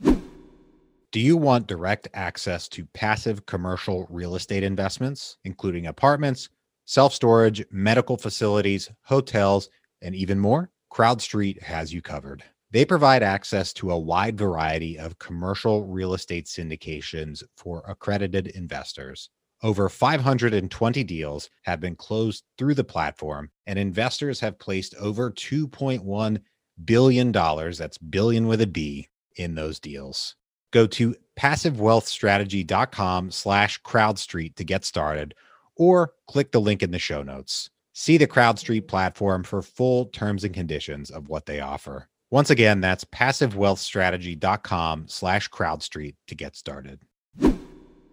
Do 0.00 1.20
you 1.20 1.36
want 1.36 1.66
direct 1.66 2.08
access 2.14 2.66
to 2.68 2.86
passive 2.94 3.44
commercial 3.44 4.06
real 4.08 4.36
estate 4.36 4.62
investments, 4.62 5.36
including 5.44 5.86
apartments? 5.86 6.48
Self 6.84 7.14
storage, 7.14 7.64
medical 7.70 8.16
facilities, 8.16 8.90
hotels, 9.02 9.68
and 10.00 10.14
even 10.14 10.38
more, 10.38 10.70
CrowdStreet 10.92 11.62
has 11.62 11.92
you 11.92 12.02
covered. 12.02 12.44
They 12.70 12.84
provide 12.84 13.22
access 13.22 13.72
to 13.74 13.90
a 13.90 13.98
wide 13.98 14.38
variety 14.38 14.98
of 14.98 15.18
commercial 15.18 15.84
real 15.84 16.14
estate 16.14 16.46
syndications 16.46 17.42
for 17.56 17.82
accredited 17.86 18.46
investors. 18.48 19.28
Over 19.62 19.88
520 19.88 21.04
deals 21.04 21.50
have 21.62 21.80
been 21.80 21.94
closed 21.94 22.44
through 22.58 22.74
the 22.74 22.82
platform, 22.82 23.50
and 23.66 23.78
investors 23.78 24.40
have 24.40 24.58
placed 24.58 24.94
over 24.96 25.30
$2.1 25.30 26.40
billion, 26.84 27.32
that's 27.32 27.98
billion 27.98 28.46
with 28.48 28.60
a 28.60 28.66
B, 28.66 29.08
in 29.36 29.54
those 29.54 29.78
deals. 29.78 30.34
Go 30.72 30.86
to 30.88 31.14
passivewealthstrategy.com 31.38 33.30
slash 33.30 33.82
crowdstreet 33.82 34.56
to 34.56 34.64
get 34.64 34.84
started 34.84 35.34
or 35.82 36.12
click 36.28 36.52
the 36.52 36.60
link 36.60 36.80
in 36.80 36.92
the 36.92 36.98
show 36.98 37.24
notes. 37.24 37.68
See 37.92 38.16
the 38.16 38.28
CrowdStreet 38.28 38.86
platform 38.86 39.42
for 39.42 39.62
full 39.62 40.06
terms 40.06 40.44
and 40.44 40.54
conditions 40.54 41.10
of 41.10 41.28
what 41.28 41.46
they 41.46 41.58
offer. 41.58 42.08
Once 42.30 42.50
again, 42.50 42.80
that's 42.80 43.04
passivewealthstrategy.com 43.04 45.06
slash 45.08 45.50
CrowdStreet 45.50 46.14
to 46.28 46.34
get 46.36 46.54
started. 46.54 47.00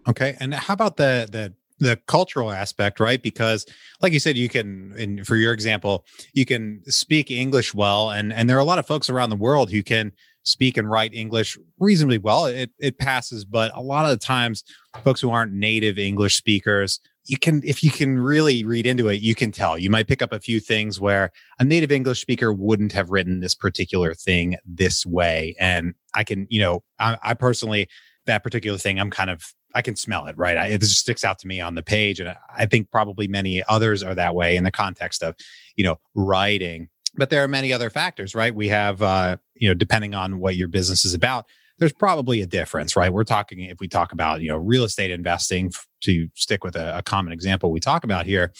Okay. 0.08 0.36
And 0.40 0.52
how 0.52 0.74
about 0.74 0.96
the 0.96 1.28
the 1.30 1.54
the 1.78 1.94
cultural 2.08 2.50
aspect, 2.50 2.98
right? 2.98 3.22
Because 3.22 3.64
like 4.02 4.12
you 4.12 4.18
said, 4.18 4.36
you 4.36 4.48
can 4.48 4.92
and 4.98 5.24
for 5.24 5.36
your 5.36 5.52
example, 5.52 6.04
you 6.34 6.44
can 6.44 6.82
speak 6.86 7.30
English 7.30 7.72
well 7.72 8.10
and 8.10 8.32
and 8.32 8.50
there 8.50 8.56
are 8.56 8.60
a 8.60 8.64
lot 8.64 8.80
of 8.80 8.86
folks 8.86 9.08
around 9.08 9.30
the 9.30 9.36
world 9.36 9.70
who 9.70 9.84
can 9.84 10.10
speak 10.42 10.76
and 10.76 10.90
write 10.90 11.14
English 11.14 11.58
reasonably 11.78 12.18
well. 12.18 12.46
It 12.46 12.70
it 12.78 12.98
passes, 12.98 13.44
but 13.44 13.72
a 13.74 13.80
lot 13.80 14.04
of 14.04 14.10
the 14.10 14.24
times 14.24 14.64
folks 15.04 15.20
who 15.20 15.30
aren't 15.30 15.52
native 15.52 15.98
English 15.98 16.36
speakers, 16.36 17.00
you 17.30 17.38
can 17.38 17.62
if 17.64 17.84
you 17.84 17.92
can 17.92 18.18
really 18.18 18.64
read 18.64 18.86
into 18.86 19.08
it, 19.08 19.20
you 19.20 19.36
can 19.36 19.52
tell. 19.52 19.78
You 19.78 19.88
might 19.88 20.08
pick 20.08 20.20
up 20.20 20.32
a 20.32 20.40
few 20.40 20.58
things 20.58 21.00
where 21.00 21.30
a 21.60 21.64
native 21.64 21.92
English 21.92 22.20
speaker 22.20 22.52
wouldn't 22.52 22.90
have 22.90 23.10
written 23.10 23.38
this 23.38 23.54
particular 23.54 24.14
thing 24.14 24.56
this 24.66 25.06
way. 25.06 25.54
And 25.60 25.94
I 26.12 26.24
can, 26.24 26.48
you 26.50 26.60
know, 26.60 26.82
I, 26.98 27.18
I 27.22 27.34
personally 27.34 27.88
that 28.26 28.42
particular 28.42 28.78
thing, 28.78 28.98
I'm 28.98 29.12
kind 29.12 29.30
of 29.30 29.54
I 29.76 29.82
can 29.82 29.94
smell 29.94 30.26
it, 30.26 30.36
right? 30.36 30.56
I, 30.56 30.66
it 30.66 30.80
just 30.80 30.98
sticks 30.98 31.22
out 31.22 31.38
to 31.38 31.46
me 31.46 31.60
on 31.60 31.76
the 31.76 31.84
page, 31.84 32.18
and 32.18 32.34
I 32.56 32.66
think 32.66 32.90
probably 32.90 33.28
many 33.28 33.62
others 33.68 34.02
are 34.02 34.16
that 34.16 34.34
way 34.34 34.56
in 34.56 34.64
the 34.64 34.72
context 34.72 35.22
of, 35.22 35.36
you 35.76 35.84
know, 35.84 36.00
writing 36.16 36.88
but 37.16 37.28
there 37.28 37.42
are 37.42 37.48
many 37.48 37.72
other 37.72 37.90
factors, 37.90 38.36
right? 38.36 38.54
We 38.54 38.68
have, 38.68 39.02
uh, 39.02 39.36
you 39.56 39.68
know, 39.68 39.74
depending 39.74 40.14
on 40.14 40.38
what 40.38 40.54
your 40.54 40.68
business 40.68 41.04
is 41.04 41.12
about, 41.12 41.46
there's 41.80 41.92
probably 41.94 42.42
a 42.42 42.46
difference, 42.46 42.94
right? 42.94 43.12
We're 43.12 43.24
talking, 43.24 43.60
if 43.60 43.80
we 43.80 43.88
talk 43.88 44.12
about, 44.12 44.42
you 44.42 44.48
know, 44.48 44.58
real 44.58 44.84
estate 44.84 45.10
investing, 45.10 45.72
to 46.02 46.28
stick 46.34 46.62
with 46.62 46.76
a, 46.76 46.98
a 46.98 47.02
common 47.02 47.32
example 47.32 47.72
we 47.72 47.80
talk 47.80 48.04
about 48.04 48.26
here, 48.26 48.52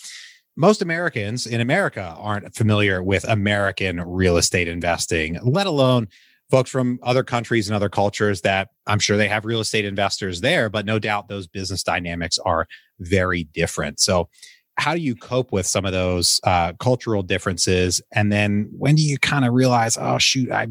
most 0.57 0.83
Americans 0.83 1.47
in 1.47 1.61
America 1.61 2.15
aren't 2.19 2.55
familiar 2.55 3.03
with 3.03 3.25
American 3.25 4.01
real 4.01 4.37
estate 4.37 4.69
investing, 4.69 5.39
let 5.43 5.67
alone 5.67 6.09
folks 6.51 6.71
from 6.71 6.99
other 7.03 7.23
countries 7.23 7.69
and 7.69 7.77
other 7.77 7.89
cultures 7.89 8.41
that 8.41 8.69
I'm 8.87 8.99
sure 8.99 9.17
they 9.17 9.29
have 9.29 9.45
real 9.45 9.61
estate 9.61 9.85
investors 9.85 10.41
there, 10.41 10.69
but 10.69 10.85
no 10.85 10.99
doubt 10.99 11.29
those 11.29 11.47
business 11.47 11.83
dynamics 11.83 12.39
are 12.45 12.67
very 12.99 13.45
different. 13.45 14.01
So 14.01 14.29
how 14.77 14.95
do 14.95 15.01
you 15.01 15.15
cope 15.15 15.53
with 15.53 15.67
some 15.67 15.85
of 15.85 15.93
those 15.93 16.41
uh, 16.45 16.73
cultural 16.81 17.23
differences? 17.23 18.01
And 18.13 18.33
then 18.33 18.69
when 18.73 18.95
do 18.95 19.03
you 19.03 19.19
kind 19.19 19.45
of 19.45 19.53
realize, 19.53 19.97
oh 20.01 20.19
shoot, 20.19 20.51
I 20.51 20.69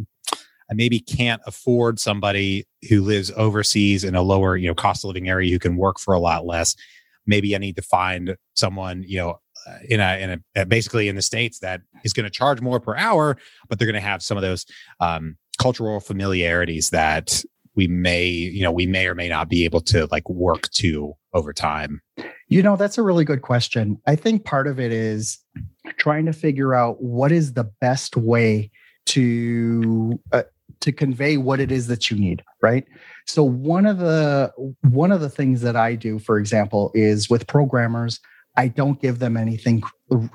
I 0.69 0.75
maybe 0.75 0.99
can't 0.99 1.41
afford 1.45 1.99
somebody 1.99 2.67
who 2.89 3.01
lives 3.01 3.31
overseas 3.35 4.03
in 4.03 4.15
a 4.15 4.21
lower, 4.21 4.55
you 4.55 4.67
know, 4.67 4.75
cost 4.75 5.03
of 5.03 5.09
living 5.09 5.29
area 5.29 5.51
who 5.51 5.59
can 5.59 5.77
work 5.77 5.99
for 5.99 6.13
a 6.13 6.19
lot 6.19 6.45
less. 6.45 6.75
Maybe 7.25 7.55
I 7.55 7.59
need 7.59 7.75
to 7.75 7.81
find 7.81 8.35
someone, 8.55 9.03
you 9.07 9.17
know, 9.17 9.39
uh, 9.67 9.77
in 9.89 9.99
a 9.99 10.17
in 10.17 10.43
a 10.55 10.65
basically 10.65 11.09
in 11.09 11.15
the 11.15 11.21
states 11.21 11.59
that 11.59 11.81
is 12.03 12.13
going 12.13 12.23
to 12.23 12.29
charge 12.29 12.61
more 12.61 12.79
per 12.79 12.95
hour, 12.95 13.37
but 13.67 13.77
they're 13.77 13.87
going 13.87 13.93
to 13.93 13.99
have 13.99 14.23
some 14.23 14.37
of 14.37 14.41
those 14.41 14.65
um, 14.99 15.37
cultural 15.57 15.99
familiarities 15.99 16.91
that 16.91 17.43
we 17.75 17.87
may, 17.87 18.27
you 18.27 18.61
know, 18.63 18.71
we 18.71 18.85
may 18.85 19.07
or 19.07 19.15
may 19.15 19.29
not 19.29 19.49
be 19.49 19.65
able 19.65 19.81
to 19.81 20.07
like 20.11 20.27
work 20.29 20.69
to 20.71 21.13
over 21.33 21.53
time. 21.53 22.01
You 22.47 22.63
know, 22.63 22.75
that's 22.75 22.97
a 22.97 23.03
really 23.03 23.25
good 23.25 23.41
question. 23.41 24.01
I 24.07 24.15
think 24.15 24.43
part 24.43 24.67
of 24.67 24.79
it 24.79 24.91
is 24.91 25.37
trying 25.97 26.25
to 26.25 26.33
figure 26.33 26.73
out 26.73 27.01
what 27.01 27.31
is 27.31 27.53
the 27.53 27.65
best 27.79 28.17
way 28.17 28.71
to 29.07 30.19
uh, 30.31 30.43
to 30.81 30.91
convey 30.91 31.37
what 31.37 31.59
it 31.59 31.71
is 31.71 31.87
that 31.87 32.09
you 32.09 32.17
need, 32.17 32.43
right? 32.61 32.85
So 33.25 33.43
one 33.43 33.85
of 33.85 33.99
the 33.99 34.51
one 34.81 35.11
of 35.11 35.21
the 35.21 35.29
things 35.29 35.61
that 35.61 35.75
I 35.75 35.95
do, 35.95 36.19
for 36.19 36.37
example, 36.37 36.91
is 36.93 37.29
with 37.29 37.47
programmers, 37.47 38.19
I 38.57 38.67
don't 38.67 39.01
give 39.01 39.19
them 39.19 39.37
anything 39.37 39.83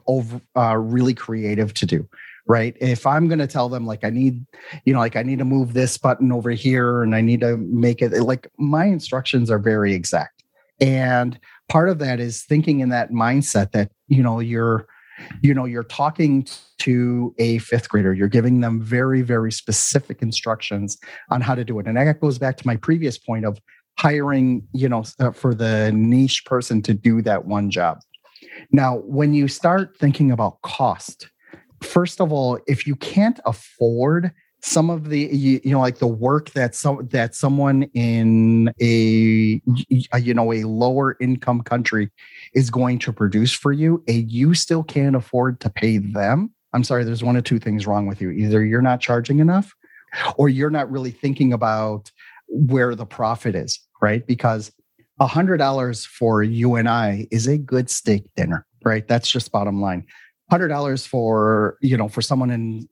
over 0.07 0.41
uh, 0.57 0.77
really 0.77 1.15
creative 1.15 1.75
to 1.75 1.87
do 1.87 2.09
right 2.47 2.77
if 2.81 3.07
i'm 3.07 3.27
going 3.27 3.39
to 3.39 3.47
tell 3.47 3.69
them 3.69 3.87
like 3.87 4.05
i 4.05 4.11
need 4.11 4.45
you 4.85 4.93
know 4.93 4.99
like 4.99 5.17
i 5.17 5.23
need 5.23 5.39
to 5.39 5.45
move 5.45 5.73
this 5.73 5.97
button 5.97 6.31
over 6.31 6.51
here 6.51 7.03
and 7.03 7.15
i 7.15 7.21
need 7.21 7.41
to 7.41 7.57
make 7.57 8.03
it 8.03 8.13
like 8.23 8.49
my 8.59 8.85
instructions 8.85 9.51
are 9.51 9.59
very 9.59 9.95
exact 9.95 10.45
and 10.81 11.39
part 11.69 11.89
of 11.89 11.99
that 11.99 12.21
is 12.21 12.43
thinking 12.43 12.81
in 12.81 12.91
that 12.91 13.11
mindset 13.11 13.73
that 13.73 13.91
you 14.09 14.23
know 14.23 14.41
you're 14.41 14.87
you 15.43 15.55
know 15.55 15.65
you're 15.65 15.85
talking 15.85 16.47
to 16.79 17.35
a 17.39 17.59
fifth 17.59 17.89
grader 17.89 18.13
you're 18.13 18.29
giving 18.29 18.61
them 18.61 18.81
very 18.81 19.23
very 19.23 19.53
specific 19.53 20.23
instructions 20.23 20.99
on 21.31 21.41
how 21.41 21.55
to 21.55 21.65
do 21.65 21.79
it. 21.79 21.87
And 21.87 21.97
that 21.97 22.21
goes 22.21 22.39
back 22.39 22.57
to 22.59 22.67
my 22.67 22.77
previous 22.77 23.19
point 23.19 23.45
of 23.45 23.59
hiring 23.99 24.67
you 24.73 24.89
know 24.89 25.05
uh, 25.21 25.31
for 25.31 25.55
the 25.55 25.93
niche 25.93 26.45
person 26.47 26.83
to 26.83 26.95
do 26.95 27.23
that 27.23 27.47
one 27.47 27.71
job. 27.71 28.01
Now 28.73 28.99
when 28.99 29.35
you 29.35 29.49
start 29.49 29.97
thinking 29.99 30.31
about 30.31 30.61
cost 30.63 31.29
first 31.83 32.21
of 32.21 32.33
all 32.33 32.59
if 32.67 32.87
you 32.87 32.97
can't 32.97 33.41
afford 33.45 34.33
some 34.65 34.89
of 34.89 35.11
the 35.11 35.29
you, 35.31 35.61
you, 35.63 35.73
know 35.73 35.81
like 35.81 35.99
the 35.99 36.07
work 36.07 36.49
that 36.53 36.75
some 36.75 37.07
that 37.09 37.35
someone 37.35 37.83
in 37.93 38.73
a 38.81 39.61
you 40.19 40.33
know 40.33 40.53
a 40.55 40.65
lower 40.65 41.19
income 41.21 41.61
country 41.61 42.11
is 42.55 42.71
going 42.71 42.99
to 42.99 43.13
produce 43.13 43.53
for 43.53 43.73
you 43.73 44.03
and 44.09 44.33
you 44.33 44.55
still 44.55 44.83
can't 44.83 45.15
afford 45.15 45.61
to 45.61 45.69
pay 45.69 45.99
them 45.99 46.51
i'm 46.73 46.83
sorry 46.83 47.05
there's 47.05 47.23
one 47.23 47.37
or 47.37 47.43
two 47.43 47.59
things 47.59 47.87
wrong 47.87 48.07
with 48.07 48.23
you. 48.23 48.31
Either 48.31 48.65
you're 48.65 48.81
not 48.81 49.01
charging 49.01 49.39
enough 49.39 49.75
or 50.37 50.49
you're 50.49 50.71
not 50.71 50.91
really 50.91 51.11
thinking 51.11 51.53
about 51.53 52.11
where 52.49 52.95
the 52.95 53.07
profit 53.07 53.55
is 53.55 53.79
right? 54.01 54.27
Because 54.27 54.73
a 55.21 55.27
hundred 55.27 55.59
dollars 55.59 56.05
for 56.05 56.43
you 56.43 56.75
and 56.75 56.89
i 56.89 57.27
is 57.31 57.47
a 57.47 57.59
good 57.59 57.91
steak 57.91 58.25
dinner 58.35 58.67
right? 58.85 59.09
That's 59.09 59.31
just 59.31 59.53
bottom 59.53 59.81
line 59.81 60.07
hundred 60.55 60.69
dollars 60.69 61.05
for 61.05 61.77
you 61.81 61.97
know 61.97 62.09
for 62.09 62.23
someone 62.23 62.49
in 62.49 62.87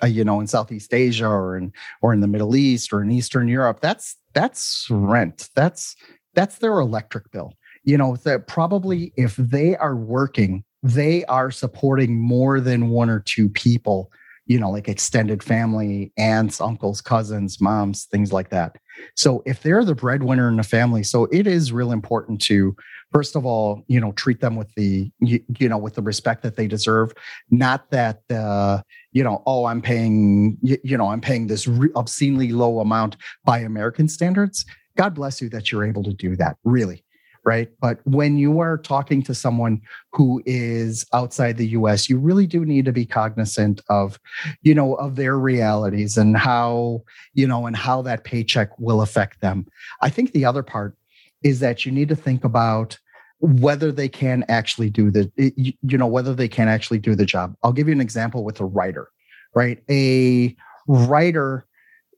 uh, 0.00 0.06
you 0.06 0.22
know 0.22 0.38
in 0.38 0.46
Southeast 0.46 0.94
Asia 0.94 1.26
or 1.26 1.56
in 1.56 1.72
or 2.02 2.12
in 2.12 2.20
the 2.20 2.28
Middle 2.28 2.54
East 2.54 2.92
or 2.92 3.02
in 3.02 3.10
Eastern 3.10 3.48
Europe 3.48 3.80
that's 3.80 4.16
that's 4.32 4.86
rent. 4.90 5.48
That's 5.56 5.96
that's 6.34 6.58
their 6.58 6.78
electric 6.78 7.32
bill. 7.32 7.52
You 7.82 7.98
know 7.98 8.14
that 8.18 8.46
probably 8.46 9.12
if 9.16 9.34
they 9.34 9.74
are 9.76 9.96
working 9.96 10.62
they 10.84 11.24
are 11.24 11.50
supporting 11.50 12.20
more 12.20 12.60
than 12.60 12.90
one 12.90 13.10
or 13.10 13.18
two 13.18 13.48
people 13.48 14.12
you 14.46 14.58
know 14.58 14.70
like 14.70 14.88
extended 14.88 15.42
family 15.42 16.12
aunts 16.18 16.60
uncles 16.60 17.00
cousins 17.00 17.60
moms 17.60 18.04
things 18.06 18.32
like 18.32 18.50
that 18.50 18.76
so 19.16 19.42
if 19.46 19.62
they're 19.62 19.84
the 19.84 19.94
breadwinner 19.94 20.48
in 20.48 20.56
the 20.56 20.62
family 20.62 21.02
so 21.02 21.24
it 21.32 21.46
is 21.46 21.72
real 21.72 21.92
important 21.92 22.40
to 22.40 22.76
first 23.14 23.36
of 23.36 23.46
all, 23.46 23.84
you 23.86 24.00
know, 24.00 24.10
treat 24.12 24.40
them 24.40 24.56
with 24.56 24.74
the 24.74 25.10
you, 25.20 25.40
you 25.58 25.68
know 25.68 25.78
with 25.78 25.94
the 25.94 26.02
respect 26.02 26.42
that 26.42 26.56
they 26.56 26.66
deserve. 26.66 27.14
Not 27.50 27.90
that 27.90 28.20
uh, 28.30 28.82
you 29.12 29.22
know, 29.22 29.42
oh, 29.46 29.64
I'm 29.66 29.80
paying 29.80 30.58
you, 30.60 30.76
you 30.82 30.98
know, 30.98 31.08
I'm 31.08 31.20
paying 31.20 31.46
this 31.46 31.66
obscenely 31.94 32.50
low 32.50 32.80
amount 32.80 33.16
by 33.44 33.60
American 33.60 34.08
standards. 34.08 34.66
God 34.96 35.14
bless 35.14 35.40
you 35.40 35.48
that 35.50 35.72
you're 35.72 35.84
able 35.84 36.02
to 36.02 36.12
do 36.12 36.36
that. 36.36 36.56
Really, 36.64 37.03
right? 37.44 37.68
But 37.80 37.98
when 38.04 38.38
you 38.38 38.60
are 38.60 38.78
talking 38.78 39.22
to 39.24 39.34
someone 39.34 39.80
who 40.12 40.42
is 40.46 41.06
outside 41.12 41.56
the 41.56 41.68
US, 41.68 42.08
you 42.08 42.18
really 42.18 42.46
do 42.46 42.64
need 42.64 42.84
to 42.86 42.92
be 42.92 43.04
cognizant 43.04 43.80
of, 43.88 44.18
you 44.62 44.74
know, 44.74 44.94
of 44.94 45.16
their 45.16 45.38
realities 45.38 46.16
and 46.16 46.36
how, 46.36 47.02
you 47.34 47.46
know, 47.46 47.66
and 47.66 47.76
how 47.76 48.02
that 48.02 48.24
paycheck 48.24 48.70
will 48.78 49.02
affect 49.02 49.40
them. 49.40 49.66
I 50.00 50.08
think 50.08 50.32
the 50.32 50.44
other 50.44 50.62
part 50.62 50.96
is 51.42 51.60
that 51.60 51.84
you 51.84 51.92
need 51.92 52.08
to 52.08 52.16
think 52.16 52.44
about 52.44 52.98
whether 53.40 53.92
they 53.92 54.08
can 54.08 54.42
actually 54.48 54.88
do 54.88 55.10
the 55.10 55.30
you 55.36 55.98
know 55.98 56.06
whether 56.06 56.34
they 56.34 56.48
can 56.48 56.66
actually 56.66 56.98
do 56.98 57.14
the 57.14 57.26
job 57.26 57.54
i'll 57.62 57.72
give 57.72 57.86
you 57.86 57.92
an 57.92 58.00
example 58.00 58.42
with 58.42 58.58
a 58.60 58.64
writer 58.64 59.10
right 59.54 59.82
a 59.90 60.56
writer 60.88 61.66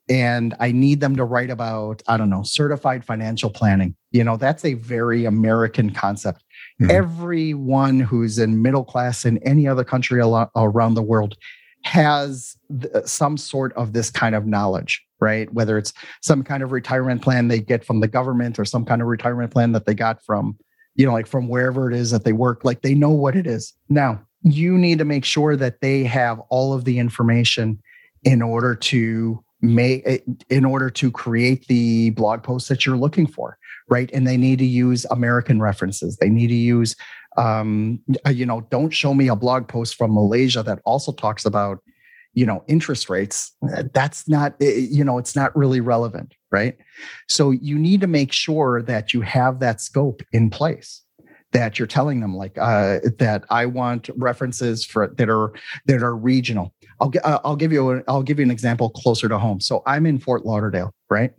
and 0.08 0.54
i 0.60 0.70
need 0.70 1.00
them 1.00 1.16
to 1.16 1.24
write 1.24 1.50
about 1.50 2.00
i 2.06 2.16
don't 2.16 2.30
know 2.30 2.44
certified 2.44 3.04
financial 3.04 3.50
planning 3.50 3.96
you 4.16 4.24
know 4.24 4.36
that's 4.36 4.64
a 4.64 4.74
very 4.74 5.24
american 5.24 5.90
concept 5.90 6.42
mm-hmm. 6.80 6.90
everyone 6.90 8.00
who's 8.00 8.38
in 8.38 8.62
middle 8.62 8.84
class 8.84 9.24
in 9.24 9.38
any 9.38 9.68
other 9.68 9.84
country 9.84 10.20
around 10.20 10.94
the 10.94 11.02
world 11.02 11.36
has 11.84 12.56
some 13.04 13.36
sort 13.36 13.72
of 13.74 13.92
this 13.92 14.10
kind 14.10 14.34
of 14.34 14.46
knowledge 14.46 15.04
right 15.20 15.52
whether 15.52 15.78
it's 15.78 15.92
some 16.22 16.42
kind 16.42 16.62
of 16.62 16.72
retirement 16.72 17.22
plan 17.22 17.48
they 17.48 17.60
get 17.60 17.84
from 17.84 18.00
the 18.00 18.08
government 18.08 18.58
or 18.58 18.64
some 18.64 18.84
kind 18.84 19.00
of 19.00 19.08
retirement 19.08 19.52
plan 19.52 19.72
that 19.72 19.86
they 19.86 19.94
got 19.94 20.24
from 20.24 20.56
you 20.96 21.06
know, 21.06 21.12
like 21.12 21.26
from 21.26 21.48
wherever 21.48 21.90
it 21.90 21.96
is 21.96 22.10
that 22.10 22.24
they 22.24 22.32
work, 22.32 22.64
like 22.64 22.82
they 22.82 22.94
know 22.94 23.10
what 23.10 23.36
it 23.36 23.46
is. 23.46 23.74
Now, 23.88 24.20
you 24.42 24.76
need 24.76 24.98
to 24.98 25.04
make 25.04 25.24
sure 25.24 25.56
that 25.56 25.80
they 25.80 26.04
have 26.04 26.40
all 26.48 26.72
of 26.72 26.84
the 26.84 26.98
information 26.98 27.80
in 28.24 28.42
order 28.42 28.74
to 28.74 29.42
make 29.60 30.02
eh, 30.06 30.18
in 30.48 30.64
order 30.64 30.90
to 30.90 31.10
create 31.10 31.66
the 31.66 32.10
blog 32.10 32.42
post 32.42 32.68
that 32.68 32.84
you're 32.84 32.96
looking 32.96 33.26
for 33.26 33.58
right? 33.88 34.10
And 34.12 34.26
they 34.26 34.36
need 34.36 34.58
to 34.58 34.66
use 34.66 35.06
american 35.10 35.60
references. 35.60 36.16
They 36.16 36.28
need 36.28 36.48
to 36.48 36.54
use 36.54 36.96
um, 37.36 38.00
uh, 38.26 38.30
you 38.30 38.46
know 38.46 38.62
don't 38.70 38.90
show 38.90 39.14
me 39.14 39.28
a 39.28 39.36
blog 39.36 39.68
post 39.68 39.96
from 39.96 40.14
malaysia 40.14 40.62
that 40.62 40.80
also 40.84 41.12
talks 41.12 41.44
about 41.44 41.80
you 42.32 42.46
know 42.46 42.64
interest 42.66 43.10
rates. 43.10 43.52
That's 43.92 44.28
not 44.28 44.54
eh, 44.60 44.86
you 44.90 45.04
know 45.04 45.18
it's 45.18 45.36
not 45.36 45.54
really 45.56 45.80
relevant 45.80 46.34
right? 46.52 46.76
So 47.28 47.50
you 47.50 47.76
need 47.78 48.00
to 48.00 48.06
make 48.06 48.32
sure 48.32 48.80
that 48.82 49.12
you 49.12 49.20
have 49.22 49.60
that 49.60 49.80
scope 49.80 50.22
in 50.32 50.48
place 50.48 51.02
that 51.56 51.78
you're 51.78 51.86
telling 51.86 52.20
them 52.20 52.36
like 52.36 52.56
uh, 52.58 52.98
that 53.18 53.44
i 53.48 53.64
want 53.64 54.10
references 54.16 54.84
for 54.84 55.08
that 55.16 55.30
are 55.30 55.52
that 55.86 56.02
are 56.02 56.14
regional 56.14 56.74
i'll 57.00 57.10
uh, 57.24 57.38
i'll 57.44 57.56
give 57.56 57.72
you 57.72 57.92
a, 57.92 58.02
i'll 58.08 58.22
give 58.22 58.38
you 58.38 58.44
an 58.44 58.50
example 58.50 58.90
closer 58.90 59.26
to 59.28 59.38
home 59.38 59.60
so 59.60 59.82
i'm 59.86 60.04
in 60.04 60.18
fort 60.18 60.44
lauderdale 60.44 60.92
right 61.10 61.32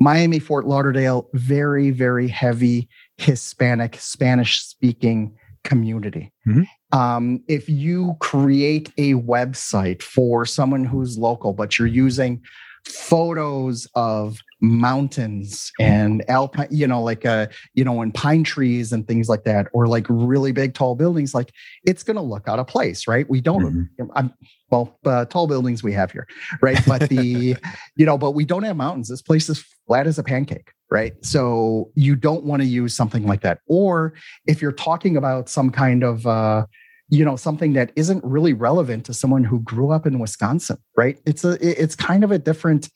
Miami, 0.00 0.40
Fort 0.40 0.66
Lauderdale, 0.66 1.28
very, 1.34 1.92
very 1.92 2.26
heavy 2.26 2.88
Hispanic, 3.16 3.94
Spanish 3.96 4.60
speaking 4.60 5.36
community. 5.62 6.32
Mm-hmm. 6.46 6.98
Um, 6.98 7.42
if 7.48 7.68
you 7.68 8.16
create 8.20 8.92
a 8.98 9.14
website 9.14 10.02
for 10.02 10.46
someone 10.46 10.84
who's 10.84 11.16
local, 11.16 11.52
but 11.52 11.78
you're 11.78 11.88
using 11.88 12.42
photos 12.86 13.88
of 13.94 14.38
mountains 14.60 15.70
and 15.78 16.28
alpine 16.30 16.68
you 16.70 16.86
know 16.86 17.02
like 17.02 17.26
uh 17.26 17.46
you 17.74 17.84
know 17.84 18.00
and 18.00 18.14
pine 18.14 18.42
trees 18.42 18.92
and 18.92 19.06
things 19.06 19.28
like 19.28 19.44
that 19.44 19.68
or 19.72 19.86
like 19.86 20.06
really 20.08 20.52
big 20.52 20.72
tall 20.74 20.94
buildings 20.94 21.34
like 21.34 21.52
it's 21.84 22.02
going 22.02 22.16
to 22.16 22.22
look 22.22 22.48
out 22.48 22.58
of 22.58 22.66
place 22.66 23.06
right? 23.06 23.28
We 23.28 23.40
don't 23.40 23.62
mm-hmm. 23.62 24.04
i'm 24.14 24.32
well 24.70 24.98
uh, 25.04 25.24
tall 25.26 25.46
buildings 25.46 25.82
we 25.82 25.92
have 25.92 26.10
here 26.10 26.26
right? 26.62 26.80
But 26.86 27.08
the 27.08 27.56
you 27.96 28.06
know 28.06 28.18
but 28.18 28.32
we 28.32 28.44
don't 28.44 28.62
have 28.62 28.76
mountains. 28.76 29.08
This 29.08 29.22
place 29.22 29.48
is 29.48 29.64
flat 29.86 30.06
as 30.06 30.18
a 30.18 30.22
pancake 30.22 30.72
right? 30.90 31.14
So 31.24 31.90
you 31.96 32.14
don't 32.14 32.44
want 32.44 32.62
to 32.62 32.68
use 32.68 32.94
something 32.94 33.26
like 33.26 33.40
that. 33.40 33.58
Or 33.66 34.14
if 34.46 34.62
you're 34.62 34.70
talking 34.70 35.16
about 35.16 35.48
some 35.48 35.70
kind 35.70 36.04
of 36.04 36.26
uh 36.26 36.66
you 37.08 37.24
know 37.24 37.36
something 37.36 37.74
that 37.74 37.92
isn't 37.96 38.24
really 38.24 38.52
relevant 38.52 39.04
to 39.04 39.14
someone 39.14 39.44
who 39.44 39.60
grew 39.60 39.90
up 39.90 40.06
in 40.06 40.18
wisconsin 40.18 40.78
right 40.96 41.18
it's 41.26 41.44
a 41.44 41.58
it's 41.60 41.94
kind 41.94 42.24
of 42.24 42.30
a 42.30 42.38
different 42.38 42.88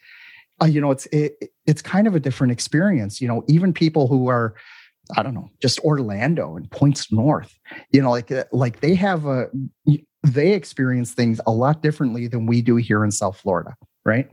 uh, 0.60 0.66
you 0.66 0.80
know, 0.80 0.90
it's 0.90 1.06
it, 1.06 1.52
it's 1.66 1.82
kind 1.82 2.06
of 2.06 2.14
a 2.14 2.20
different 2.20 2.52
experience. 2.52 3.20
You 3.20 3.28
know, 3.28 3.44
even 3.48 3.72
people 3.72 4.08
who 4.08 4.28
are, 4.28 4.54
I 5.16 5.22
don't 5.22 5.34
know, 5.34 5.50
just 5.60 5.78
Orlando 5.80 6.56
and 6.56 6.70
points 6.70 7.12
north. 7.12 7.54
You 7.92 8.02
know, 8.02 8.10
like 8.10 8.30
uh, 8.30 8.44
like 8.52 8.80
they 8.80 8.94
have 8.94 9.26
a 9.26 9.48
they 10.24 10.52
experience 10.52 11.12
things 11.12 11.40
a 11.46 11.52
lot 11.52 11.82
differently 11.82 12.26
than 12.26 12.46
we 12.46 12.60
do 12.62 12.76
here 12.76 13.04
in 13.04 13.10
South 13.10 13.38
Florida, 13.38 13.76
right? 14.04 14.28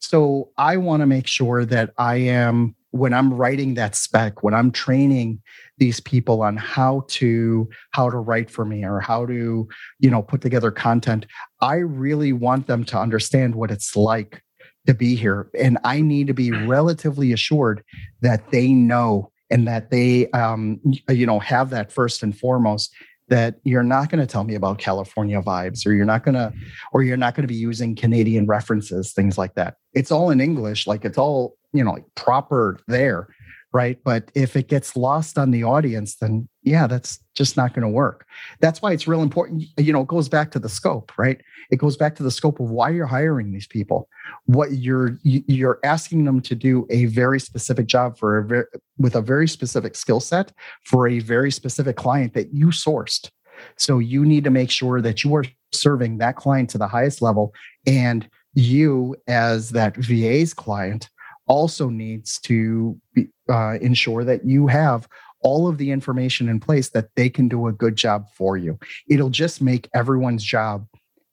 So 0.00 0.50
I 0.58 0.76
want 0.76 1.00
to 1.00 1.06
make 1.06 1.26
sure 1.26 1.64
that 1.64 1.94
I 1.96 2.16
am 2.16 2.76
when 2.90 3.14
I'm 3.14 3.32
writing 3.32 3.74
that 3.74 3.96
spec, 3.96 4.42
when 4.42 4.54
I'm 4.54 4.70
training 4.70 5.40
these 5.78 6.00
people 6.00 6.42
on 6.42 6.56
how 6.56 7.04
to 7.08 7.68
how 7.90 8.08
to 8.08 8.16
write 8.16 8.50
for 8.50 8.64
me 8.64 8.84
or 8.84 9.00
how 9.00 9.26
to 9.26 9.68
you 9.98 10.10
know 10.10 10.22
put 10.22 10.40
together 10.40 10.70
content 10.70 11.26
i 11.60 11.74
really 11.74 12.32
want 12.32 12.66
them 12.66 12.84
to 12.84 12.98
understand 12.98 13.54
what 13.54 13.70
it's 13.70 13.96
like 13.96 14.44
to 14.86 14.94
be 14.94 15.14
here. 15.14 15.48
And 15.58 15.78
I 15.84 16.00
need 16.00 16.26
to 16.26 16.34
be 16.34 16.50
relatively 16.50 17.32
assured 17.32 17.82
that 18.20 18.50
they 18.50 18.68
know 18.68 19.30
and 19.50 19.66
that 19.68 19.90
they, 19.90 20.28
um, 20.30 20.80
you 21.08 21.26
know, 21.26 21.38
have 21.38 21.70
that 21.70 21.92
first 21.92 22.22
and 22.22 22.36
foremost 22.36 22.92
that 23.28 23.56
you're 23.64 23.82
not 23.82 24.10
going 24.10 24.20
to 24.20 24.26
tell 24.26 24.44
me 24.44 24.54
about 24.54 24.78
California 24.78 25.40
vibes 25.40 25.86
or 25.86 25.92
you're 25.92 26.04
not 26.04 26.24
going 26.24 26.34
to, 26.34 26.52
or 26.92 27.02
you're 27.02 27.16
not 27.16 27.34
going 27.34 27.44
to 27.44 27.52
be 27.52 27.54
using 27.54 27.96
Canadian 27.96 28.46
references, 28.46 29.12
things 29.12 29.38
like 29.38 29.54
that. 29.54 29.76
It's 29.94 30.10
all 30.10 30.30
in 30.30 30.40
English, 30.40 30.86
like 30.86 31.04
it's 31.04 31.16
all, 31.16 31.56
you 31.72 31.82
know, 31.82 31.92
like 31.92 32.04
proper 32.14 32.78
there 32.86 33.28
right? 33.74 33.98
But 34.04 34.30
if 34.36 34.54
it 34.54 34.68
gets 34.68 34.96
lost 34.96 35.36
on 35.36 35.50
the 35.50 35.64
audience, 35.64 36.14
then 36.14 36.48
yeah, 36.62 36.86
that's 36.86 37.18
just 37.34 37.56
not 37.56 37.74
going 37.74 37.82
to 37.82 37.88
work. 37.88 38.24
That's 38.60 38.80
why 38.80 38.92
it's 38.92 39.08
real 39.08 39.20
important. 39.20 39.64
You 39.76 39.92
know, 39.92 40.02
it 40.02 40.06
goes 40.06 40.28
back 40.28 40.52
to 40.52 40.60
the 40.60 40.68
scope, 40.68 41.10
right? 41.18 41.40
It 41.72 41.78
goes 41.78 41.96
back 41.96 42.14
to 42.16 42.22
the 42.22 42.30
scope 42.30 42.60
of 42.60 42.70
why 42.70 42.90
you're 42.90 43.04
hiring 43.04 43.52
these 43.52 43.66
people. 43.66 44.08
What 44.46 44.72
you're 44.72 45.18
you're 45.24 45.80
asking 45.82 46.24
them 46.24 46.40
to 46.42 46.54
do 46.54 46.86
a 46.88 47.06
very 47.06 47.40
specific 47.40 47.86
job 47.86 48.16
for 48.16 48.38
a 48.38 48.44
very, 48.44 48.64
with 48.96 49.16
a 49.16 49.20
very 49.20 49.48
specific 49.48 49.96
skill 49.96 50.20
set 50.20 50.52
for 50.84 51.08
a 51.08 51.18
very 51.18 51.50
specific 51.50 51.96
client 51.96 52.32
that 52.34 52.54
you 52.54 52.68
sourced. 52.68 53.28
So 53.76 53.98
you 53.98 54.24
need 54.24 54.44
to 54.44 54.50
make 54.50 54.70
sure 54.70 55.02
that 55.02 55.24
you 55.24 55.34
are 55.34 55.44
serving 55.72 56.18
that 56.18 56.36
client 56.36 56.70
to 56.70 56.78
the 56.78 56.86
highest 56.86 57.20
level 57.20 57.52
and 57.86 58.28
you 58.54 59.16
as 59.26 59.70
that 59.70 59.96
VA's 59.96 60.54
client 60.54 61.08
also 61.46 61.88
needs 61.88 62.38
to 62.40 62.98
be, 63.14 63.28
uh, 63.48 63.78
ensure 63.80 64.24
that 64.24 64.44
you 64.44 64.66
have 64.66 65.08
all 65.40 65.68
of 65.68 65.78
the 65.78 65.90
information 65.90 66.48
in 66.48 66.58
place 66.58 66.90
that 66.90 67.14
they 67.16 67.28
can 67.28 67.48
do 67.48 67.66
a 67.66 67.72
good 67.72 67.96
job 67.96 68.26
for 68.34 68.56
you. 68.56 68.78
It'll 69.08 69.30
just 69.30 69.60
make 69.60 69.88
everyone's 69.94 70.42
job 70.42 70.86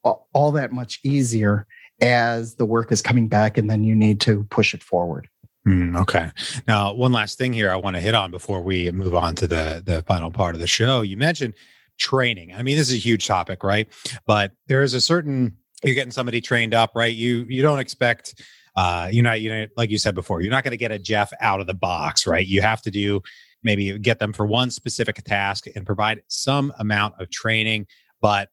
all 0.04 0.52
that 0.52 0.74
much 0.74 1.00
easier 1.04 1.66
as 2.02 2.56
the 2.56 2.66
work 2.66 2.92
is 2.92 3.02
coming 3.02 3.28
back 3.28 3.58
and 3.58 3.70
then 3.70 3.84
you 3.84 3.96
need 3.96 4.20
to 4.22 4.44
push 4.50 4.74
it 4.74 4.84
forward. 4.84 5.30
Mm, 5.68 6.00
okay. 6.02 6.32
Now, 6.68 6.94
one 6.94 7.12
last 7.12 7.38
thing 7.38 7.54
here 7.54 7.72
I 7.72 7.76
want 7.76 7.96
to 7.96 8.02
hit 8.02 8.16
on 8.16 8.32
before 8.32 8.62
we 8.62 8.92
move 8.92 9.14
on 9.14 9.36
to 9.36 9.48
the 9.48 9.82
the 9.86 10.02
final 10.04 10.32
part 10.32 10.56
of 10.56 10.62
the 10.62 10.68
show. 10.68 11.02
You 11.02 11.18
mentioned 11.18 11.54
training. 12.00 12.54
I 12.56 12.64
mean, 12.64 12.78
this 12.78 12.90
is 12.90 12.96
a 12.96 12.98
huge 12.98 13.28
topic, 13.28 13.64
right? 13.64 13.88
But 14.26 14.54
there 14.68 14.82
is 14.82 14.96
a 14.96 15.02
certain 15.02 15.58
you're 15.84 15.94
getting 15.94 16.12
somebody 16.12 16.42
trained 16.42 16.74
up, 16.74 16.92
right? 16.96 17.14
You 17.14 17.46
you 17.48 17.62
don't 17.62 17.80
expect 17.80 18.42
uh, 18.76 19.10
you 19.12 19.22
know, 19.22 19.34
you 19.34 19.50
know, 19.50 19.68
like 19.76 19.90
you 19.90 19.98
said 19.98 20.16
before, 20.16 20.42
you're 20.42 20.52
not 20.52 20.64
going 20.64 20.72
to 20.72 20.78
get 20.78 20.92
a 20.92 21.00
Jeff 21.00 21.32
out 21.42 21.60
of 21.60 21.68
the 21.68 21.74
box, 21.74 22.26
right? 22.26 22.46
You 22.46 22.62
have 22.62 22.82
to 22.84 22.92
do 22.92 23.22
maybe 23.64 23.98
get 24.00 24.20
them 24.20 24.34
for 24.34 24.46
one 24.46 24.72
specific 24.72 25.24
task 25.24 25.66
and 25.76 25.86
provide 25.86 26.22
some 26.28 26.74
amount 26.80 27.16
of 27.20 27.30
training. 27.30 27.86
But 28.22 28.50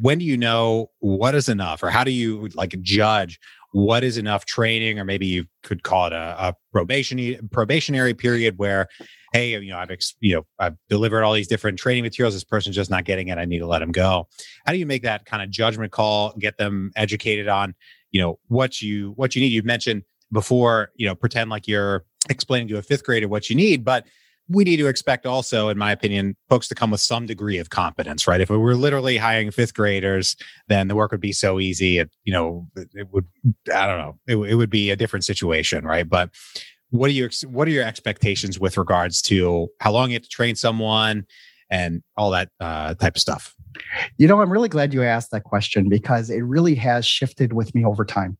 when 0.00 0.18
do 0.18 0.24
you 0.24 0.36
know 0.36 0.90
what 1.00 1.34
is 1.34 1.48
enough, 1.48 1.82
or 1.82 1.90
how 1.90 2.04
do 2.04 2.10
you 2.10 2.48
like 2.54 2.74
judge 2.82 3.38
what 3.72 4.04
is 4.04 4.18
enough 4.18 4.44
training, 4.44 4.98
or 4.98 5.04
maybe 5.04 5.26
you 5.26 5.46
could 5.62 5.82
call 5.82 6.06
it 6.06 6.12
a, 6.12 6.36
a 6.38 6.56
probation 6.72 7.48
probationary 7.50 8.12
period 8.12 8.58
where, 8.58 8.86
hey, 9.32 9.58
you 9.58 9.70
know, 9.70 9.78
I've 9.78 9.90
ex- 9.90 10.14
you 10.20 10.36
know 10.36 10.46
I've 10.58 10.76
delivered 10.88 11.24
all 11.24 11.32
these 11.32 11.48
different 11.48 11.78
training 11.78 12.02
materials. 12.02 12.34
This 12.34 12.44
person's 12.44 12.76
just 12.76 12.90
not 12.90 13.04
getting 13.04 13.28
it. 13.28 13.38
I 13.38 13.46
need 13.46 13.60
to 13.60 13.66
let 13.66 13.78
them 13.78 13.90
go. 13.90 14.28
How 14.66 14.72
do 14.72 14.78
you 14.78 14.86
make 14.86 15.02
that 15.02 15.24
kind 15.24 15.42
of 15.42 15.50
judgment 15.50 15.90
call? 15.90 16.34
Get 16.38 16.58
them 16.58 16.92
educated 16.96 17.48
on 17.48 17.74
you 18.12 18.20
know 18.20 18.38
what 18.48 18.80
you 18.80 19.12
what 19.16 19.34
you 19.34 19.42
need. 19.42 19.52
You've 19.52 19.64
mentioned 19.64 20.04
before 20.30 20.90
you 20.96 21.06
know 21.06 21.14
pretend 21.14 21.50
like 21.50 21.66
you're 21.66 22.04
explaining 22.30 22.68
to 22.68 22.78
a 22.78 22.82
fifth 22.82 23.04
grader 23.04 23.28
what 23.28 23.50
you 23.50 23.56
need 23.56 23.84
but 23.84 24.06
we 24.48 24.64
need 24.64 24.76
to 24.76 24.86
expect 24.86 25.24
also 25.24 25.68
in 25.68 25.78
my 25.78 25.92
opinion 25.92 26.36
folks 26.48 26.68
to 26.68 26.74
come 26.74 26.90
with 26.90 27.00
some 27.00 27.26
degree 27.26 27.58
of 27.58 27.70
competence 27.70 28.26
right? 28.26 28.40
If 28.40 28.50
we 28.50 28.56
were 28.56 28.74
literally 28.74 29.16
hiring 29.16 29.50
fifth 29.50 29.74
graders 29.74 30.36
then 30.68 30.88
the 30.88 30.94
work 30.94 31.10
would 31.12 31.20
be 31.20 31.32
so 31.32 31.60
easy. 31.60 31.98
It 31.98 32.10
you 32.24 32.32
know 32.32 32.68
it 32.74 33.08
would 33.12 33.26
i 33.74 33.86
don't 33.86 33.98
know 33.98 34.18
it, 34.26 34.36
it 34.52 34.54
would 34.54 34.70
be 34.70 34.90
a 34.90 34.96
different 34.96 35.24
situation 35.24 35.84
right? 35.84 36.08
But 36.08 36.30
what 36.90 37.08
are 37.08 37.14
your 37.14 37.30
what 37.46 37.68
are 37.68 37.72
your 37.72 37.84
expectations 37.84 38.58
with 38.58 38.76
regards 38.76 39.22
to 39.22 39.68
how 39.80 39.92
long 39.92 40.10
you 40.10 40.14
have 40.14 40.22
to 40.22 40.28
train 40.28 40.56
someone 40.56 41.26
and 41.70 42.02
all 42.16 42.30
that 42.30 42.50
uh, 42.60 42.94
type 42.94 43.16
of 43.16 43.20
stuff 43.20 43.54
you 44.18 44.26
know, 44.26 44.40
I'm 44.40 44.50
really 44.50 44.68
glad 44.68 44.94
you 44.94 45.02
asked 45.02 45.30
that 45.32 45.44
question 45.44 45.88
because 45.88 46.30
it 46.30 46.40
really 46.40 46.74
has 46.76 47.06
shifted 47.06 47.52
with 47.52 47.74
me 47.74 47.84
over 47.84 48.04
time. 48.04 48.38